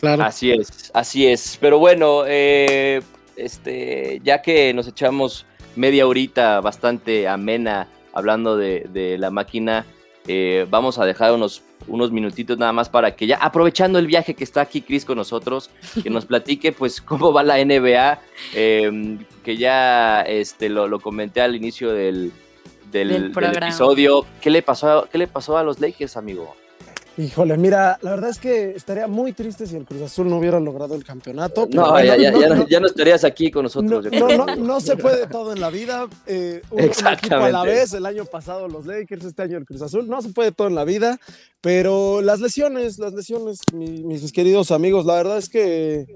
Claro. 0.03 0.25
Así 0.25 0.51
es, 0.51 0.91
así 0.95 1.29
es. 1.29 1.57
Pero 1.61 1.79
bueno, 1.79 2.25
eh, 2.27 3.03
este, 3.37 4.21
ya 4.25 4.43
que 4.43 4.75
nos 4.75 4.89
echamos 4.89 5.47
media 5.77 6.09
horita 6.09 6.61
bastante 6.61 7.29
amena 7.29 7.87
hablando 8.13 8.57
de, 8.57 8.89
de 8.93 9.17
la 9.17 9.31
máquina, 9.31 9.87
eh, 10.27 10.67
vamos 10.69 10.99
a 10.99 11.05
dejar 11.05 11.33
unos, 11.33 11.63
unos 11.87 12.11
minutitos 12.11 12.59
nada 12.59 12.73
más 12.73 12.89
para 12.89 13.15
que 13.15 13.29
ya, 13.29 13.37
aprovechando 13.37 14.01
el 14.01 14.09
viaje 14.09 14.35
que 14.35 14.43
está 14.43 14.63
aquí 14.63 14.83
Chris 14.83 15.05
con 15.05 15.19
nosotros, 15.19 15.71
que 16.03 16.11
nos 16.11 16.27
platique 16.27 16.73
pues 16.73 17.01
cómo 17.01 17.33
va 17.33 17.45
la 17.45 17.65
NBA, 17.65 18.21
eh, 18.55 19.19
que 19.45 19.57
ya 19.57 20.23
este, 20.23 20.69
lo, 20.69 20.89
lo 20.89 20.99
comenté 20.99 21.43
al 21.43 21.55
inicio 21.55 21.93
del, 21.93 22.33
del, 22.91 23.33
Del 23.33 23.57
episodio. 23.57 24.27
¿Qué 24.41 24.51
le, 24.51 24.63
pasó, 24.63 25.09
¿Qué 25.13 25.19
le 25.19 25.29
pasó 25.29 25.57
a 25.57 25.63
los 25.63 25.79
Lakers, 25.79 26.17
amigo? 26.17 26.57
Híjole, 27.19 27.59
mira, 27.59 27.99
la 28.01 28.13
verdad 28.13 28.31
es 28.31 28.39
que 28.39 28.71
estaría 28.71 29.07
muy 29.07 29.35
triste 29.35 29.67
si 29.67 29.77
el 29.77 29.85
Cruz 29.85 30.01
Azul 30.01 30.31
no 30.31 30.39
hubiera 30.39 30.59
logrado 30.59 30.95
el 30.95 31.05
campeonato. 31.05 31.69
No, 31.71 31.91
bueno, 31.91 32.07
ya, 32.07 32.17
ya, 32.17 32.31
no, 32.31 32.41
ya, 32.41 32.49
no, 32.49 32.55
no, 32.55 32.69
ya 32.69 32.81
no 32.81 32.87
estarías 32.87 33.23
aquí 33.25 33.51
con 33.51 33.65
nosotros. 33.65 34.07
No, 34.13 34.29
no, 34.35 34.57
no, 34.57 34.81
se 34.81 34.97
puede 34.97 35.27
todo 35.27 35.53
en 35.53 35.61
la 35.61 35.69
vida. 35.69 36.07
eh, 36.27 36.63
un, 36.71 36.79
un 36.81 36.85
equipo 36.87 37.05
a 37.05 37.07
la 37.11 37.11
Exactamente. 37.11 37.71
vez, 37.71 37.93
el 37.93 38.07
año 38.07 38.25
pasado 38.25 38.67
los 38.67 38.87
Lakers, 38.87 39.27
este 39.27 39.43
año 39.43 39.59
el 39.59 39.67
Cruz 39.67 39.83
Azul. 39.83 40.09
No 40.09 40.23
se 40.23 40.31
puede 40.31 40.53
todo 40.53 40.69
en 40.69 40.75
la 40.75 40.85
vida, 40.85 41.21
pero 41.61 42.23
las 42.23 42.41
lesiones, 42.41 42.99
las 42.99 43.13
lesiones, 43.13 43.59
mi- 43.75 44.03
mis 44.05 44.33
queridos 44.33 44.71
amigos, 44.71 45.05
la 45.05 45.15
verdad 45.17 45.37
es 45.37 45.51
que 45.51 46.07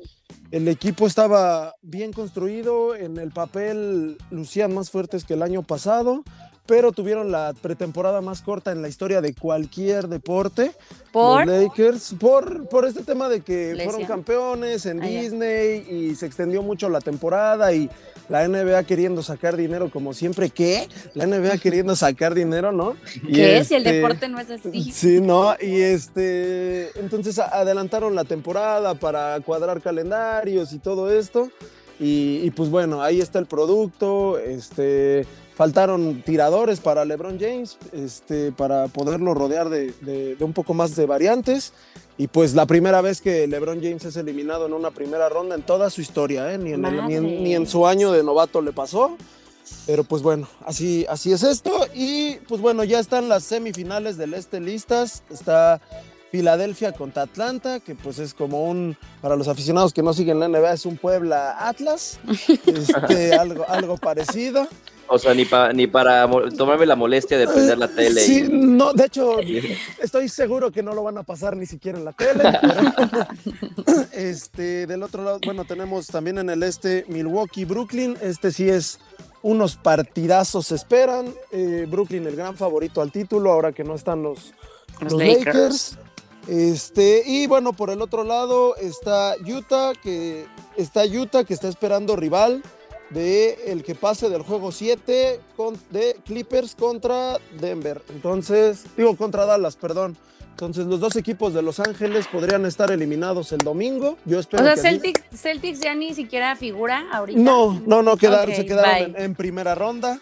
el 0.51 0.67
equipo 0.67 1.07
estaba 1.07 1.75
bien 1.83 2.13
construido, 2.15 2.95
en 2.97 3.19
el 3.19 3.33
papel 3.33 4.17
lucían 4.31 4.73
más 4.73 4.91
fuertes 4.91 5.25
que 5.25 5.35
el 5.35 5.43
año 5.43 5.63
pasado, 5.63 6.25
pero 6.67 6.93
tuvieron 6.93 7.31
la 7.31 7.55
pretemporada 7.61 8.21
más 8.21 8.43
corta 8.43 8.73
en 8.73 8.83
la 8.83 8.89
historia 8.89 9.21
de 9.21 9.35
cualquier 9.35 10.09
deporte. 10.09 10.73
Por. 11.13 11.47
Los 11.47 11.63
Lakers, 11.63 12.15
por, 12.19 12.69
por 12.69 12.87
este 12.87 13.03
tema 13.03 13.29
de 13.29 13.41
que 13.41 13.81
fueron 13.85 14.05
campeones 14.05 14.87
en. 14.87 15.01
Disney 15.01 15.87
y 15.89 16.15
se 16.15 16.27
extendió 16.27 16.63
mucho 16.63 16.89
la 16.89 17.01
temporada 17.01 17.73
y 17.73 17.89
la 18.29 18.47
NBA 18.49 18.83
queriendo 18.85 19.23
sacar 19.23 19.57
dinero 19.57 19.91
como 19.91 20.13
siempre. 20.13 20.51
¿Qué? 20.51 20.89
La 21.15 21.27
NBA 21.27 21.59
queriendo 21.59 21.95
sacar 21.95 22.35
dinero, 22.35 22.73
¿no? 22.73 22.97
Y 23.23 23.35
¿Qué? 23.35 23.65
Si 23.65 23.75
el 23.75 23.87
este, 23.87 23.97
deporte 23.97 24.29
no 24.29 24.41
es 24.41 24.51
así. 24.51 24.93
Sí, 24.97 25.21
no, 25.21 25.55
y 25.61 25.81
este, 25.81 26.99
entonces 26.99 27.39
adelantaron 27.39 28.15
la 28.15 28.25
temporada 28.25 28.95
para 28.95 29.39
cuadrar 29.41 29.81
calendarios 29.81 30.73
y 30.73 30.79
todo 30.79 31.11
esto. 31.13 31.51
Y, 31.99 32.41
y 32.43 32.51
pues 32.51 32.69
bueno, 32.71 33.03
ahí 33.03 33.21
está 33.21 33.39
el 33.39 33.47
producto. 33.47 34.39
Este, 34.39 35.27
faltaron 35.55 36.23
tiradores 36.23 36.81
para 36.81 37.05
LeBron 37.05 37.39
James, 37.41 37.79
este, 37.93 38.53
para 38.53 38.89
poderlo 38.89 39.33
rodear 39.35 39.69
de, 39.71 39.93
de- 40.03 40.37
de 40.37 40.45
un 40.45 40.53
poco 40.53 40.75
más 40.75 40.95
de 40.97 41.07
variantes. 41.07 41.73
Y 42.19 42.29
pues 42.29 42.55
la 42.55 42.67
primera 42.67 43.01
vez 43.03 43.21
que 43.21 43.47
LeBron 43.47 43.81
James 43.83 44.05
es 44.05 44.17
eliminado 44.17 44.67
en 44.67 44.73
una 44.73 44.91
primera 44.91 45.29
ronda 45.29 45.55
en 45.55 45.63
toda 45.63 45.91
su 45.91 46.01
historia, 46.01 46.53
¿eh? 46.53 46.59
ni, 46.59 46.73
en 46.73 46.85
el- 46.85 47.07
ni 47.07 47.15
en- 47.15 47.23
Madre. 47.25 47.41
ni 47.41 47.55
en 47.55 47.67
su 47.67 47.87
año 47.87 48.13
de 48.13 48.23
novato 48.23 48.61
le 48.63 48.73
pasó. 48.73 49.17
Pero 49.85 50.05
pues 50.05 50.23
bueno, 50.23 50.49
así, 50.65 51.05
así 51.09 51.33
es 51.33 51.43
esto. 51.43 51.73
Y 51.95 52.37
pues 52.49 52.61
bueno, 52.61 52.85
ya 52.85 53.01
están 53.01 53.29
las 53.29 53.43
semifinales 53.45 54.17
del 54.17 54.35
este 54.35 54.61
listas. 54.61 55.23
Está 55.31 55.81
Filadelfia 56.31 56.93
contra 56.93 57.23
Atlanta, 57.23 57.81
que 57.81 57.95
pues 57.95 58.19
es 58.19 58.35
como 58.35 58.65
un, 58.65 58.97
para 59.23 59.37
los 59.37 59.49
aficionados 59.49 59.93
que 59.93 60.03
no 60.03 60.13
siguen 60.13 60.41
la 60.41 60.49
NBA, 60.49 60.73
es 60.73 60.87
un 60.87 60.97
Puebla 60.97 61.57
Atlas. 61.69 62.19
Este, 62.67 63.35
algo, 63.35 63.65
algo 63.69 63.97
parecido. 63.97 64.67
O 65.09 65.21
sea, 65.21 65.35
ni, 65.35 65.45
pa- 65.45 65.73
ni 65.73 65.87
para 65.87 66.29
tomarme 66.57 66.85
la 66.85 66.97
molestia 66.97 67.39
de 67.39 67.47
prender 67.47 67.79
la 67.79 67.87
tele. 67.87 68.21
Sí, 68.23 68.41
y- 68.45 68.49
no, 68.49 68.93
de 68.93 69.05
hecho, 69.05 69.37
estoy 70.03 70.29
seguro 70.29 70.73
que 70.73 70.83
no 70.83 70.93
lo 70.95 71.05
van 71.05 71.17
a 71.19 71.23
pasar 71.23 71.57
ni 71.57 71.65
siquiera 71.65 71.97
en 71.99 72.05
la 72.05 72.13
tele. 72.13 72.43
pero, 72.61 73.27
este, 74.13 74.87
del 74.87 75.03
otro 75.05 75.23
lado, 75.23 75.39
bueno, 75.45 75.65
tenemos 75.65 76.09
también 76.09 76.39
en 76.39 76.51
el 76.51 76.63
este 76.65 77.05
Milwaukee, 77.09 77.65
Brooklyn. 77.65 78.17
Este 78.21 78.51
sí 78.51 78.69
es 78.69 78.99
unos 79.43 79.77
partidazos 79.77 80.67
se 80.67 80.75
esperan. 80.75 81.33
Eh, 81.53 81.87
Brooklyn 81.89 82.27
el 82.27 82.35
gran 82.35 82.57
favorito 82.57 83.01
al 83.01 83.13
título, 83.13 83.53
ahora 83.53 83.71
que 83.73 83.85
no 83.85 83.95
están 83.95 84.23
los, 84.25 84.53
Los 85.01 85.13
los 85.13 85.23
Lakers. 85.23 85.47
Lakers. 85.47 85.99
Este, 86.47 87.23
y 87.27 87.47
bueno, 87.47 87.73
por 87.73 87.91
el 87.91 88.01
otro 88.03 88.23
lado 88.25 88.77
está 88.77 89.35
Utah, 89.45 89.93
que 90.01 90.47
está 90.77 91.05
Utah, 91.05 91.45
que 91.45 91.55
está 91.55 91.69
esperando 91.69 92.15
rival 92.15 92.63
de 93.11 93.59
el 93.67 93.83
que 93.83 93.95
pase 93.95 94.29
del 94.29 94.43
juego 94.43 94.71
7 94.73 95.41
con, 95.57 95.77
de 95.91 96.17
Clippers 96.25 96.75
contra 96.75 97.39
Denver. 97.61 98.01
Entonces, 98.11 98.85
digo 98.97 99.17
contra 99.17 99.45
Dallas, 99.45 99.77
perdón. 99.77 100.17
Entonces, 100.51 100.87
los 100.87 101.01
dos 101.01 101.17
equipos 101.17 101.53
de 101.53 101.61
Los 101.63 101.81
Ángeles 101.81 102.27
podrían 102.29 102.65
estar 102.65 102.91
eliminados 102.91 103.53
el 103.53 103.59
domingo. 103.59 104.17
Yo 104.25 104.39
O 104.39 104.41
espero 104.41 104.65
sea, 104.65 104.75
que 104.75 104.81
así- 104.81 104.89
Celtics, 104.89 105.23
Celtics 105.39 105.81
ya 105.81 105.95
ni 105.95 106.15
siquiera 106.15 106.57
figura 106.57 107.07
ahorita. 107.13 107.39
No, 107.39 107.79
no, 107.87 108.03
no 108.03 108.17
quedaron, 108.17 108.55
se 108.55 108.65
quedaron 108.65 109.15
en, 109.17 109.21
en 109.23 109.35
primera 109.35 109.75
ronda. 109.75 110.19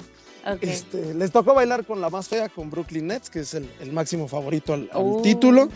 Este, 0.61 1.15
les 1.15 1.31
tocó 1.31 1.55
bailar 1.55 1.87
con 1.87 2.01
la 2.03 2.11
más 2.11 2.29
fea, 2.29 2.49
con 2.51 2.69
Brooklyn 2.69 3.07
Nets, 3.07 3.31
que 3.31 3.41
es 3.41 3.55
el, 3.55 3.71
el 3.81 3.93
máximo 3.93 4.27
favorito 4.29 4.75
al, 4.75 4.91
al 4.93 5.03
Uh. 5.03 5.23
título. 5.23 5.69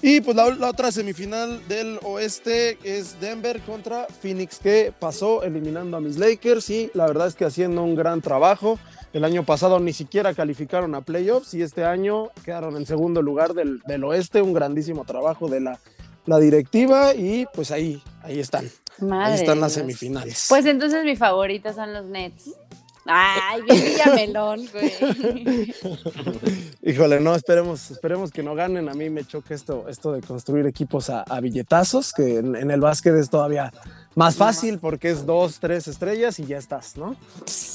Y 0.00 0.20
pues 0.20 0.36
la, 0.36 0.54
la 0.54 0.70
otra 0.70 0.92
semifinal 0.92 1.66
del 1.66 1.98
oeste 2.02 2.78
es 2.84 3.20
Denver 3.20 3.60
contra 3.62 4.06
Phoenix, 4.06 4.58
que 4.58 4.92
pasó 4.98 5.42
eliminando 5.42 5.96
a 5.96 6.00
mis 6.00 6.18
Lakers 6.18 6.70
y 6.70 6.90
la 6.94 7.06
verdad 7.06 7.26
es 7.26 7.34
que 7.34 7.44
haciendo 7.44 7.82
un 7.82 7.94
gran 7.94 8.20
trabajo. 8.20 8.78
El 9.12 9.24
año 9.24 9.42
pasado 9.42 9.80
ni 9.80 9.92
siquiera 9.92 10.34
calificaron 10.34 10.94
a 10.94 11.00
playoffs 11.00 11.54
y 11.54 11.62
este 11.62 11.84
año 11.84 12.28
quedaron 12.44 12.76
en 12.76 12.86
segundo 12.86 13.22
lugar 13.22 13.54
del, 13.54 13.80
del 13.86 14.04
oeste. 14.04 14.42
Un 14.42 14.52
grandísimo 14.52 15.04
trabajo 15.04 15.48
de 15.48 15.60
la, 15.60 15.80
la 16.26 16.38
directiva 16.38 17.14
y 17.14 17.46
pues 17.54 17.70
ahí, 17.70 18.02
ahí 18.22 18.38
están. 18.38 18.70
Madre 19.00 19.32
ahí 19.32 19.40
están 19.40 19.60
las 19.60 19.72
semifinales. 19.72 20.46
Pues 20.48 20.66
entonces 20.66 21.04
mi 21.04 21.16
favorito 21.16 21.72
son 21.72 21.94
los 21.94 22.04
Nets. 22.04 22.50
Ay, 23.08 23.62
bien 23.62 23.84
Villamelón, 23.84 24.68
güey. 24.72 25.74
Híjole, 26.82 27.20
no, 27.20 27.34
esperemos, 27.34 27.90
esperemos 27.90 28.30
que 28.30 28.42
no 28.42 28.54
ganen. 28.54 28.88
A 28.88 28.94
mí 28.94 29.08
me 29.10 29.24
choca 29.24 29.54
esto, 29.54 29.86
esto 29.88 30.12
de 30.12 30.20
construir 30.20 30.66
equipos 30.66 31.10
a, 31.10 31.22
a 31.22 31.40
billetazos, 31.40 32.12
que 32.12 32.36
en, 32.38 32.54
en 32.54 32.70
el 32.70 32.80
básquet 32.80 33.14
es 33.14 33.30
todavía 33.30 33.72
más 34.14 34.36
fácil 34.36 34.78
porque 34.78 35.10
es 35.10 35.24
dos, 35.26 35.58
tres 35.60 35.88
estrellas 35.88 36.38
y 36.38 36.44
ya 36.44 36.58
estás, 36.58 36.96
¿no? 36.96 37.16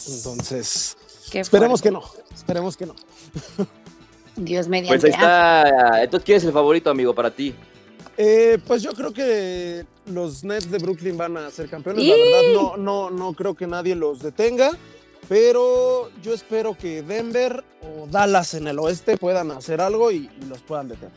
Entonces, 0.08 0.98
Qué 1.32 1.40
esperemos 1.40 1.82
fuerte. 1.82 2.00
que 2.00 2.26
no, 2.26 2.36
esperemos 2.36 2.78
que 2.78 2.86
no. 2.86 2.96
Dios 4.36 4.68
mediante. 4.68 5.00
Pues 5.00 5.04
ahí 5.06 5.12
está. 5.12 6.04
Entonces, 6.04 6.26
¿quién 6.26 6.38
es 6.38 6.44
el 6.44 6.52
favorito, 6.54 6.90
amigo, 6.90 7.14
para 7.14 7.32
ti? 7.32 7.54
Eh, 8.18 8.60
pues 8.68 8.84
yo 8.84 8.92
creo 8.94 9.12
que 9.12 9.86
los 10.06 10.44
Nets 10.44 10.70
de 10.70 10.78
Brooklyn 10.78 11.18
van 11.18 11.38
a 11.38 11.50
ser 11.50 11.70
campeones. 11.70 12.04
¡Y! 12.04 12.10
La 12.10 12.16
verdad, 12.16 12.54
no, 12.54 12.78
no, 12.78 13.10
no 13.10 13.34
creo 13.34 13.56
que 13.56 13.66
nadie 13.68 13.96
los 13.96 14.20
detenga. 14.20 14.72
Pero 15.30 16.10
yo 16.22 16.34
espero 16.34 16.76
que 16.78 17.02
Denver 17.02 17.64
o 17.82 18.08
Dallas 18.08 18.54
en 18.54 18.68
el 18.68 18.80
oeste 18.80 19.18
puedan 19.18 19.52
hacer 19.52 19.82
algo 19.82 20.12
y, 20.12 20.30
y 20.42 20.46
los 20.48 20.62
puedan 20.62 20.90
detener. 20.90 21.12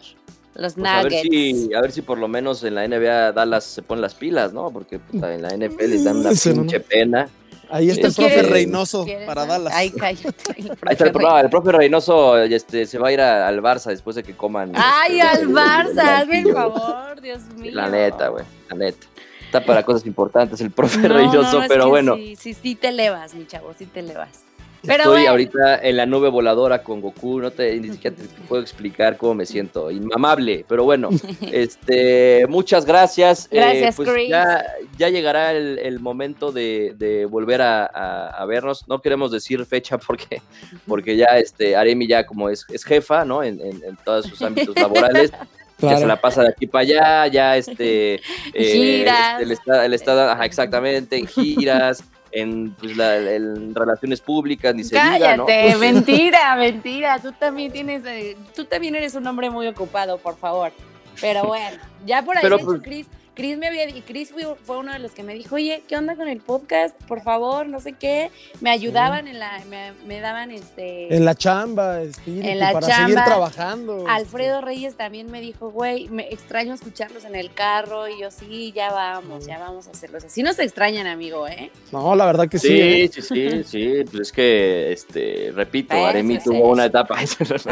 Los 0.54 0.74
Pues 0.74 0.86
a, 0.86 1.02
ver 1.02 1.12
si, 1.12 1.74
a 1.74 1.80
ver 1.82 1.92
si 1.92 2.00
por 2.02 2.16
lo 2.18 2.28
menos 2.28 2.64
en 2.64 2.76
la 2.76 2.86
NBA 2.88 3.32
Dallas 3.32 3.64
se 3.64 3.82
ponen 3.82 4.00
las 4.02 4.14
pilas, 4.14 4.52
¿no? 4.54 4.70
Porque 4.70 4.98
puta, 4.98 5.34
en 5.34 5.42
la 5.42 5.48
NFL 5.50 5.84
les 5.90 6.04
dan 6.04 6.16
una 6.18 6.34
Sí, 6.34 6.48
no, 6.50 6.56
no. 6.56 6.60
pinche 6.62 6.80
pena. 6.80 7.28
Ahí 7.68 7.90
está 7.90 8.06
el 8.06 8.14
¿Tú 8.14 8.22
profe 8.22 8.34
quieres- 8.34 8.50
Reynoso 8.52 9.04
¿Quieres 9.04 9.26
para? 9.26 9.44
Dallas. 9.44 9.72
Ay, 9.76 9.90
cállate. 9.90 10.52
el 10.56 10.70
Ahí 10.70 10.92
está 10.92 11.04
el, 11.06 11.12
profe 11.12 11.26
no, 11.26 11.38
el 11.40 11.50
profe 11.50 11.72
Reynoso 11.72 12.38
este, 12.38 12.86
se 12.86 12.96
va 12.98 13.08
a 13.08 13.12
ir 13.12 13.20
a- 13.20 13.46
al 13.48 13.60
Barça 13.60 13.86
después 13.90 14.14
de 14.16 14.22
que 14.22 14.34
coman. 14.36 14.72
Ay, 14.76 15.18
este, 15.20 15.28
al 15.42 15.48
Barça, 15.48 15.98
hazme 16.20 16.38
el 16.40 16.52
favor, 16.52 17.20
Dios 17.20 17.42
mío. 17.58 17.72
La 17.74 17.90
neta, 17.90 18.28
güey, 18.28 18.44
la 18.70 18.76
neta. 18.76 19.06
Está 19.46 19.64
para 19.64 19.82
cosas 19.84 20.06
importantes 20.06 20.60
el 20.60 20.70
profe 20.70 20.98
No, 20.98 21.08
no, 21.08 21.14
Reynoso, 21.14 21.60
no, 21.62 21.68
pero 21.68 21.88
bueno. 21.88 22.16
Sí, 22.16 22.36
sí, 22.36 22.54
sí 22.54 22.74
te 22.74 22.88
elevas, 22.88 23.34
mi 23.34 23.46
chavo, 23.46 23.72
sí 23.78 23.86
te 23.86 24.00
elevas. 24.00 24.44
Pero 24.82 24.98
Estoy 25.04 25.12
bueno. 25.22 25.30
ahorita 25.30 25.78
en 25.82 25.96
la 25.96 26.06
nube 26.06 26.28
voladora 26.28 26.84
con 26.84 27.00
Goku, 27.00 27.40
no 27.40 27.50
te 27.50 27.74
ni 27.80 27.90
siquiera 27.90 28.14
te 28.14 28.22
puedo 28.48 28.62
explicar 28.62 29.16
cómo 29.16 29.34
me 29.34 29.44
siento, 29.44 29.90
inmamable, 29.90 30.64
pero 30.68 30.84
bueno, 30.84 31.08
este, 31.70 32.46
muchas 32.48 32.84
gracias. 32.84 33.46
Eh, 33.50 33.56
Gracias, 33.56 33.96
pues 33.96 34.08
Chris. 34.08 34.28
ya, 34.28 34.64
ya 34.96 35.08
llegará 35.08 35.50
el, 35.52 35.78
el 35.80 35.98
momento 35.98 36.52
de, 36.52 36.94
de 36.98 37.24
volver 37.26 37.62
a, 37.62 37.84
a- 37.86 38.28
a 38.28 38.44
vernos. 38.46 38.86
No 38.86 39.00
queremos 39.00 39.32
decir 39.32 39.64
fecha 39.66 39.98
porque, 39.98 40.40
porque 40.86 41.16
ya 41.16 41.38
este, 41.38 41.74
Aremi 41.74 42.06
ya 42.06 42.24
como 42.24 42.48
es, 42.48 42.64
es 42.72 42.84
jefa, 42.84 43.24
¿no? 43.24 43.42
En, 43.42 43.60
en- 43.60 43.82
en 43.82 43.96
todos 44.04 44.26
sus 44.26 44.40
ámbitos 44.42 44.76
laborales. 44.76 45.32
Ya 45.78 45.98
se 45.98 46.06
la 46.06 46.20
pasa 46.20 46.42
de 46.42 46.48
aquí 46.48 46.66
para 46.66 46.82
allá, 46.82 47.26
ya 47.26 47.56
este... 47.56 48.14
eh, 48.54 48.72
Giras. 48.72 49.46
le 49.46 49.54
está, 49.54 49.88
le 49.88 49.96
está 49.96 50.14
dando- 50.14 50.32
ajá, 50.32 50.44
exactamente, 50.44 51.16
en 51.18 51.26
giras, 51.26 52.02
en, 52.32 52.72
pues, 52.72 52.96
la- 52.96 53.16
en 53.18 53.74
relaciones 53.74 54.20
públicas, 54.20 54.74
ni 54.74 54.84
se 54.84 54.94
diga, 54.96 55.36
¿no? 55.36 55.46
Cállate, 55.46 55.76
mentira, 55.80 56.56
mentira. 56.56 57.18
Tú 57.18 57.32
también 57.32 57.72
tienes, 57.72 58.04
eh, 58.06 58.36
tú 58.54 58.64
también 58.64 58.94
eres 58.94 59.14
un 59.14 59.26
hombre 59.26 59.50
muy 59.50 59.66
ocupado, 59.66 60.18
por 60.18 60.36
favor. 60.36 60.72
Pero 61.20 61.44
bueno, 61.44 61.78
ya 62.04 62.22
por 62.22 62.36
ahí 62.36 62.42
Pero, 62.42 62.58
pues- 62.58 62.82
Chris, 62.82 63.06
Chris 63.36 63.58
me 63.58 63.66
había 63.66 63.86
y 63.86 64.00
Chris 64.00 64.30
fue, 64.32 64.78
uno 64.78 64.94
de 64.94 64.98
los 64.98 65.12
que 65.12 65.22
me 65.22 65.34
dijo, 65.34 65.56
oye, 65.56 65.82
¿qué 65.86 65.94
onda 65.94 66.16
con 66.16 66.26
el 66.26 66.40
podcast? 66.40 66.98
Por 67.04 67.20
favor, 67.20 67.66
no 67.68 67.80
sé 67.80 67.92
qué. 67.92 68.30
Me 68.62 68.70
ayudaban 68.70 69.28
en 69.28 69.38
la, 69.38 69.60
me, 69.68 69.92
me 70.06 70.20
daban 70.20 70.50
este. 70.50 71.14
En 71.14 71.26
la 71.26 71.34
chamba, 71.34 72.00
espíritu, 72.00 72.48
En 72.48 72.58
la 72.58 72.72
para 72.72 72.86
seguir 72.86 73.14
chamba, 73.14 73.24
trabajando. 73.26 74.04
Alfredo 74.08 74.62
Reyes 74.62 74.94
también 74.96 75.30
me 75.30 75.42
dijo, 75.42 75.70
güey, 75.70 76.08
me 76.08 76.28
extraño 76.32 76.72
escucharlos 76.72 77.26
en 77.26 77.34
el 77.34 77.52
carro. 77.52 78.08
Y 78.08 78.18
yo, 78.22 78.30
sí, 78.30 78.72
ya 78.74 78.90
vamos, 78.90 79.46
ya 79.46 79.58
vamos 79.58 79.86
a 79.86 79.90
hacerlos. 79.90 80.24
Así 80.24 80.42
nos 80.42 80.58
extrañan, 80.58 81.06
amigo, 81.06 81.46
¿eh? 81.46 81.70
No, 81.92 82.16
la 82.16 82.24
verdad 82.24 82.48
que 82.48 82.58
sí. 82.58 82.68
¿eh? 82.80 83.10
Sí, 83.12 83.20
sí, 83.20 83.50
sí, 83.50 83.64
sí, 83.64 84.04
pues 84.10 84.28
es 84.28 84.32
que, 84.32 84.92
este, 84.92 85.52
repito, 85.54 85.94
Eso 85.94 86.06
Aremi 86.06 86.38
tuvo 86.38 86.54
eso. 86.54 86.64
una 86.68 86.86
etapa, 86.86 87.18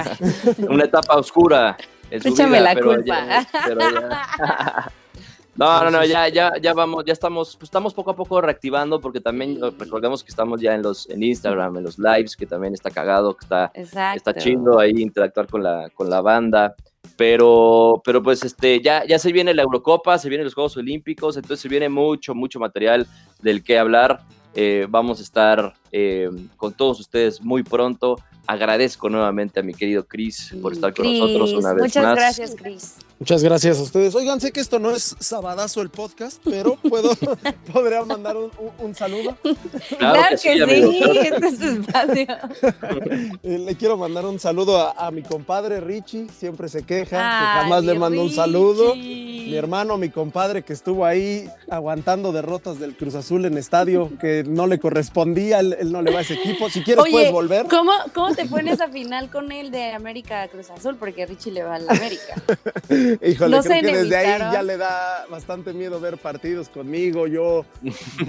una 0.68 0.84
etapa 0.84 1.16
oscura 1.16 1.78
en 2.10 2.20
su 2.22 2.28
Échame 2.28 2.58
vida, 2.58 2.60
la 2.60 2.74
pero 2.74 2.86
culpa. 2.96 3.26
ya- 3.26 3.48
pero 3.66 3.80
ya- 3.80 4.92
No, 5.56 5.84
no, 5.84 5.90
no, 5.90 6.04
ya, 6.04 6.28
ya, 6.28 6.52
ya 6.60 6.74
vamos, 6.74 7.04
ya 7.04 7.12
estamos, 7.12 7.56
pues 7.56 7.68
estamos 7.68 7.94
poco 7.94 8.10
a 8.10 8.16
poco 8.16 8.40
reactivando 8.40 9.00
porque 9.00 9.20
también 9.20 9.60
recordemos 9.78 10.24
que 10.24 10.30
estamos 10.30 10.60
ya 10.60 10.74
en 10.74 10.82
los, 10.82 11.08
en 11.08 11.22
Instagram, 11.22 11.76
en 11.76 11.84
los 11.84 11.98
lives, 11.98 12.36
que 12.36 12.46
también 12.46 12.74
está 12.74 12.90
cagado, 12.90 13.36
que 13.36 13.44
está, 13.44 13.70
Exacto. 13.74 14.30
está 14.30 14.34
chido 14.34 14.80
ahí 14.80 14.94
interactuar 14.96 15.46
con 15.46 15.62
la, 15.62 15.90
con 15.94 16.10
la 16.10 16.20
banda. 16.20 16.74
Pero, 17.16 18.02
pero 18.04 18.22
pues 18.22 18.42
este, 18.42 18.80
ya, 18.80 19.04
ya 19.06 19.18
se 19.18 19.30
viene 19.30 19.54
la 19.54 19.62
Eurocopa, 19.62 20.18
se 20.18 20.28
vienen 20.28 20.46
los 20.46 20.54
Juegos 20.54 20.76
Olímpicos, 20.76 21.36
entonces 21.36 21.60
se 21.60 21.68
viene 21.68 21.88
mucho, 21.88 22.34
mucho 22.34 22.58
material 22.58 23.06
del 23.40 23.62
que 23.62 23.78
hablar. 23.78 24.22
Eh, 24.56 24.86
vamos 24.88 25.20
a 25.20 25.22
estar 25.22 25.74
eh, 25.92 26.28
con 26.56 26.72
todos 26.72 26.98
ustedes 27.00 27.40
muy 27.40 27.62
pronto. 27.62 28.16
Agradezco 28.46 29.08
nuevamente 29.08 29.60
a 29.60 29.62
mi 29.62 29.74
querido 29.74 30.06
Chris 30.06 30.54
por 30.60 30.72
estar 30.72 30.92
con 30.94 31.06
nosotros 31.06 31.52
una 31.52 31.72
vez 31.72 31.82
Muchas 31.84 32.04
más. 32.04 32.16
gracias, 32.16 32.56
Cris. 32.56 32.96
Muchas 33.18 33.42
gracias 33.42 33.78
a 33.78 33.82
ustedes. 33.82 34.14
Oigan, 34.14 34.40
sé 34.40 34.50
que 34.52 34.60
esto 34.60 34.78
no 34.78 34.90
es 34.90 35.16
Sabadazo 35.20 35.80
el 35.82 35.88
podcast, 35.88 36.42
pero 36.44 36.76
puedo, 36.88 37.10
podría 37.72 38.04
mandar 38.04 38.36
un, 38.36 38.50
un- 38.58 38.86
un 38.86 38.94
saludo. 38.94 39.36
Claro, 39.98 40.30
que 40.30 40.36
sí, 40.38 40.48
que 40.48 41.20
este 41.28 41.46
es 41.46 41.58
tu 41.58 41.64
espacio. 41.66 42.26
Eh, 43.42 43.58
le 43.58 43.74
quiero 43.76 43.96
mandar 43.96 44.24
un 44.26 44.38
saludo 44.40 44.78
a, 44.80 44.92
a 45.06 45.10
mi 45.10 45.22
compadre 45.22 45.80
Richie, 45.80 46.26
siempre 46.38 46.68
se 46.68 46.82
queja, 46.84 47.18
Ay, 47.20 47.40
que 47.56 47.60
jamás 47.62 47.84
le 47.84 47.94
mando 47.94 48.22
un 48.22 48.30
saludo. 48.32 48.94
Mi 48.94 49.54
hermano, 49.56 49.98
mi 49.98 50.08
compadre 50.08 50.62
que 50.62 50.72
estuvo 50.72 51.04
ahí 51.04 51.48
aguantando 51.70 52.32
derrotas 52.32 52.78
del 52.78 52.96
Cruz 52.96 53.14
Azul 53.14 53.44
en 53.44 53.58
estadio 53.58 54.10
que 54.20 54.42
no 54.44 54.66
le 54.66 54.78
correspondía, 54.80 55.60
él, 55.60 55.76
él 55.78 55.92
no 55.92 56.00
le 56.02 56.10
va 56.12 56.20
a 56.20 56.22
ese 56.22 56.34
equipo. 56.34 56.68
Si 56.70 56.82
quieres 56.82 57.04
Oye, 57.04 57.12
puedes 57.12 57.32
volver. 57.32 57.66
¿Cómo, 57.68 57.92
¿Cómo 58.14 58.34
te 58.34 58.46
fue 58.46 58.60
en 58.60 58.68
esa 58.68 58.88
final 58.88 59.30
con 59.30 59.52
él 59.52 59.70
de 59.70 59.92
América 59.92 60.48
Cruz 60.48 60.70
Azul? 60.70 60.96
Porque 60.96 61.26
Richie 61.26 61.52
le 61.52 61.62
va 61.62 61.74
a 61.76 61.78
la 61.78 61.92
América. 61.92 62.42
Híjole, 63.26 63.56
no 63.56 63.62
creo 63.62 63.80
que 63.82 63.96
desde 63.98 64.16
ahí 64.16 64.38
ya 64.52 64.62
le 64.62 64.76
da 64.76 65.26
bastante 65.30 65.72
miedo 65.72 66.00
ver 66.00 66.18
partidos 66.18 66.68
conmigo. 66.68 67.26
Yo 67.26 67.64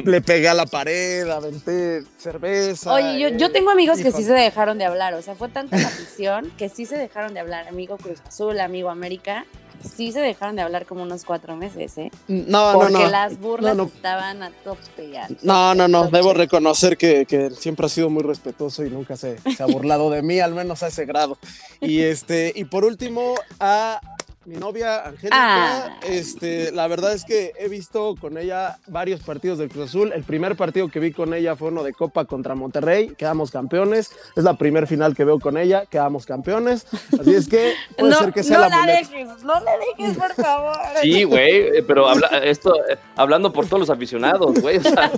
le 0.04 0.22
pegué 0.22 0.50
a 0.50 0.54
la 0.54 0.66
pared, 0.66 1.30
aventé 1.30 2.04
cerveza. 2.18 2.94
Oye, 2.94 3.20
yo, 3.20 3.30
yo 3.38 3.52
tengo 3.52 3.70
amigos 3.72 4.00
que 4.00 4.12
sí 4.12 4.24
se 4.24 4.34
dejaron 4.34 4.78
de 4.78 4.86
hablar. 4.86 5.14
O 5.14 5.22
sea, 5.22 5.36
fue 5.36 5.50
tanta 5.50 5.78
la 5.78 5.88
afición 5.88 6.52
que 6.58 6.70
sí 6.70 6.86
se 6.86 6.98
dejaron 6.98 7.34
de 7.34 7.40
hablar. 7.40 7.68
Amigo 7.68 7.98
Cruz 7.98 8.20
Azul, 8.28 8.60
amigo 8.60 8.90
América. 8.90 9.46
Sí 9.84 10.12
se 10.12 10.20
dejaron 10.20 10.56
de 10.56 10.64
hablar 10.64 10.88
como 10.88 11.04
unos 11.04 11.26
cuatro 11.26 11.56
meses, 11.56 11.96
¿eh? 12.00 12.10
No, 12.28 12.74
no, 12.74 12.80
Porque 12.80 12.94
no. 12.94 13.08
las 13.10 13.40
burlas 13.40 13.76
No, 13.76 13.84
no. 13.84 13.90
estaban 13.94 14.42
a 14.42 14.50
tope. 14.64 15.16
a 15.20 15.28
No, 15.44 15.76
no, 15.76 15.88
no, 15.88 16.08
debo 16.08 16.34
reconocer 16.34 16.98
que, 16.98 17.28
que 17.28 17.52
siempre 17.52 17.86
ha 17.86 17.90
sido 17.90 18.10
muy 18.10 18.24
respetuoso 18.24 18.84
y 18.84 18.90
nunca 18.90 19.16
se, 19.16 19.38
se 19.56 19.62
ha 19.62 19.68
burlado 19.68 20.10
de 20.10 20.24
mí, 20.24 20.40
al 20.40 20.56
menos 20.56 20.82
a 20.82 20.88
ese 20.88 21.06
grado. 21.06 21.38
Y 21.82 22.02
este, 22.02 22.52
y 22.56 22.64
por 22.64 22.84
último, 22.84 23.36
a 23.60 24.00
mi 24.46 24.58
novia 24.58 25.04
Angélica, 25.08 25.86
Ay. 26.02 26.18
este, 26.18 26.72
la 26.72 26.88
verdad 26.88 27.14
es 27.14 27.26
que 27.26 27.54
he 27.58 27.68
visto 27.68 28.16
con 28.20 28.38
ella 28.38 28.78
varios 28.88 29.22
partidos 29.22 29.58
del 29.58 29.70
Cruz 29.70 29.90
Azul. 29.90 30.12
El 30.14 30.24
primer 30.24 30.56
partido 30.56 30.88
que 30.88 31.00
vi 31.00 31.12
con 31.12 31.34
ella 31.34 31.56
fue 31.56 31.70
uno 31.70 31.82
de 31.84 31.94
Copa 31.94 32.26
contra 32.26 32.54
Monterrey, 32.54 33.10
quedamos 33.18 33.50
campeones. 33.50 34.12
Es 34.36 34.44
la 34.44 34.54
primer 34.56 34.86
final 34.86 35.16
que 35.16 35.24
veo 35.26 35.40
con 35.40 35.58
ella, 35.58 35.86
quedamos 35.88 36.26
campeones. 36.28 36.86
Así 37.20 37.34
es 37.34 37.48
que 37.48 37.74
puede 37.98 38.12
no, 38.14 38.20
ser 38.20 38.34
que 38.34 38.44
sea 38.44 38.58
no 38.60 38.70
la 38.70 38.86
la 38.86 38.94
dejes, 38.94 39.44
no 39.44 39.60
la 39.60 39.72
dejes, 39.98 40.18
por 40.18 40.34
favor. 40.36 40.78
Sí, 41.02 41.24
güey, 41.24 41.78
eh, 41.78 41.84
pero 41.88 42.08
habla, 42.08 42.28
esto, 42.44 42.76
eh, 42.88 42.98
hablando 43.16 43.52
por 43.52 43.66
todos 43.66 43.80
los 43.80 43.90
aficionados, 43.90 44.60
güey, 44.62 44.78
o 44.78 44.82
sea, 44.84 45.12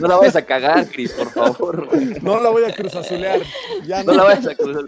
no 0.00 0.06
la 0.06 0.16
vayas 0.16 0.36
a 0.36 0.42
cagar, 0.46 0.86
Chris, 0.88 1.12
por 1.12 1.30
favor. 1.32 1.88
No 2.22 2.40
la 2.40 2.50
voy 2.50 2.62
a 2.64 2.72
cruzazulear. 2.72 3.40
Ya 3.86 4.04
No 4.04 4.12
no. 4.12 4.18
la 4.18 4.24
vayas 4.24 4.46
a 4.46 4.54
cruzar. 4.54 4.84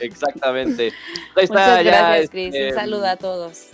Exactamente. 0.00 0.92
Ahí 1.36 1.44
está, 1.44 1.54
Muchas 1.54 1.84
ya, 1.84 1.90
gracias, 1.90 2.30
Cris. 2.30 2.46
este, 2.54 2.68
Un 2.70 2.74
saludo 2.74 3.01
a 3.04 3.16
todos. 3.16 3.68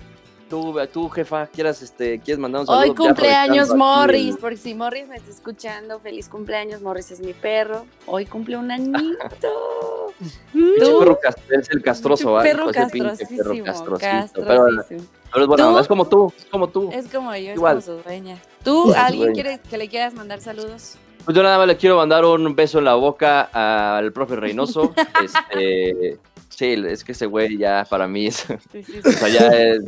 Tú, 0.48 0.74
tú, 0.90 1.10
jefa, 1.10 1.46
quieras, 1.46 1.82
este, 1.82 2.18
quieres 2.20 2.38
mandar 2.38 2.62
un 2.62 2.66
saludo. 2.66 2.82
Hoy 2.82 2.94
cumpleaños 2.94 3.74
Morris, 3.74 4.36
porque 4.40 4.56
si 4.56 4.74
Morris 4.74 5.06
me 5.06 5.16
está 5.16 5.30
escuchando, 5.30 6.00
feliz 6.00 6.28
cumpleaños. 6.28 6.80
Morris 6.80 7.10
es 7.10 7.20
mi 7.20 7.34
perro. 7.34 7.84
Hoy 8.06 8.24
cumple 8.24 8.56
un 8.56 8.70
añito. 8.70 9.18
¿Tú? 9.40 10.98
perro 10.98 11.18
es 11.50 11.70
el 11.70 11.82
castroso, 11.82 12.32
¿va? 12.32 12.42
perro 12.42 12.70
castrosísimo, 12.72 13.42
perro. 13.42 13.52
Pero, 13.52 13.64
castrosísimo. 13.64 14.46
pero 14.46 15.54
es 15.54 15.60
onda, 15.60 15.80
es 15.82 15.86
como 15.86 16.06
tú, 16.06 16.32
es 16.36 16.46
como 16.46 16.68
tú. 16.68 16.90
Es 16.92 17.08
como 17.08 17.34
yo, 17.36 17.50
es 17.50 17.56
Igual. 17.56 17.82
como 17.82 17.98
su 17.98 18.02
dueña. 18.02 18.38
¿Tú, 18.64 18.94
alguien 18.96 19.34
quiere 19.34 19.60
que 19.68 19.76
le 19.76 19.88
quieras 19.88 20.14
mandar 20.14 20.40
saludos? 20.40 20.96
Pues 21.26 21.36
yo 21.36 21.42
nada 21.42 21.58
más 21.58 21.66
le 21.66 21.76
quiero 21.76 21.98
mandar 21.98 22.24
un 22.24 22.56
beso 22.56 22.78
en 22.78 22.86
la 22.86 22.94
boca 22.94 23.50
al 23.52 24.12
profe 24.12 24.36
Reynoso. 24.36 24.94
este, 25.22 26.18
sí, 26.58 26.74
es 26.88 27.04
que 27.04 27.12
ese 27.12 27.26
güey 27.26 27.56
ya 27.56 27.86
para 27.88 28.08
mí 28.08 28.26
es, 28.26 28.46
Sí, 28.72 28.82
sí, 28.82 28.98
o 29.04 29.10
sea, 29.12 29.28
ya 29.28 29.48
es, 29.48 29.80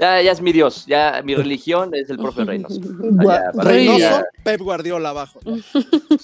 ya, 0.00 0.22
ya 0.22 0.32
es 0.32 0.40
mi 0.40 0.52
Dios, 0.52 0.86
ya 0.86 1.20
mi 1.24 1.34
religión 1.34 1.94
es 1.94 2.08
el 2.10 2.16
profe 2.18 2.44
Reynoso. 2.44 2.80
Mí 2.80 3.26
Reynoso, 3.54 3.98
ya- 3.98 4.24
Pep 4.42 4.60
Guardiola 4.62 5.10
abajo. 5.10 5.40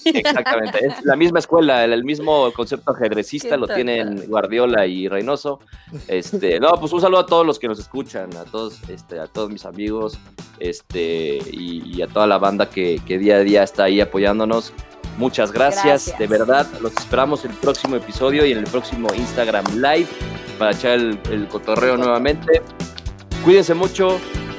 exactamente, 0.04 0.86
es 0.86 1.04
la 1.04 1.16
misma 1.16 1.38
escuela, 1.38 1.84
el, 1.84 1.92
el 1.92 2.04
mismo 2.04 2.50
concepto 2.52 2.92
ajedrecista 2.92 3.56
lo 3.56 3.68
tienen 3.68 4.24
Guardiola 4.28 4.86
y 4.86 5.08
Reynoso. 5.08 5.60
Este, 6.08 6.58
no, 6.60 6.72
pues 6.80 6.92
un 6.92 7.00
saludo 7.00 7.20
a 7.20 7.26
todos 7.26 7.46
los 7.46 7.58
que 7.58 7.68
nos 7.68 7.78
escuchan, 7.78 8.34
a 8.36 8.44
todos, 8.44 8.80
este, 8.88 9.20
a 9.20 9.26
todos 9.26 9.50
mis 9.50 9.64
amigos, 9.64 10.18
este, 10.58 11.38
y, 11.52 11.82
y 11.96 12.02
a 12.02 12.06
toda 12.06 12.26
la 12.26 12.38
banda 12.38 12.68
que, 12.70 13.00
que 13.06 13.18
día 13.18 13.36
a 13.36 13.40
día 13.40 13.62
está 13.62 13.84
ahí 13.84 14.00
apoyándonos. 14.00 14.72
Muchas 15.18 15.50
gracias, 15.50 15.84
Gracias. 15.84 16.18
de 16.18 16.26
verdad. 16.26 16.66
Los 16.82 16.92
esperamos 16.92 17.44
en 17.46 17.52
el 17.52 17.56
próximo 17.56 17.96
episodio 17.96 18.44
y 18.44 18.52
en 18.52 18.58
el 18.58 18.64
próximo 18.64 19.08
Instagram 19.14 19.64
Live 19.76 20.08
para 20.58 20.72
echar 20.72 20.92
el, 20.92 21.18
el 21.30 21.48
cotorreo 21.48 21.96
nuevamente. 21.96 22.60
Cuídense 23.46 23.74
mucho. 23.74 24.18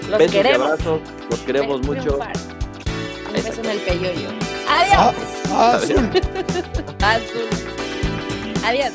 Los 0.09 0.17
besos 0.17 0.35
y 0.35 0.37
queremos. 0.37 0.67
abrazos. 0.69 1.01
Los 1.29 1.39
queremos 1.41 1.81
Ven, 1.81 1.89
mucho. 1.89 2.19
Un 3.27 3.33
beso 3.33 3.59
en 3.61 3.69
el 3.69 3.79
peyoyo. 3.79 4.29
Adiós. 4.69 5.15
ah, 5.51 5.73
azul. 5.75 5.97
Azul. 7.01 7.49
Adiós. 8.63 8.93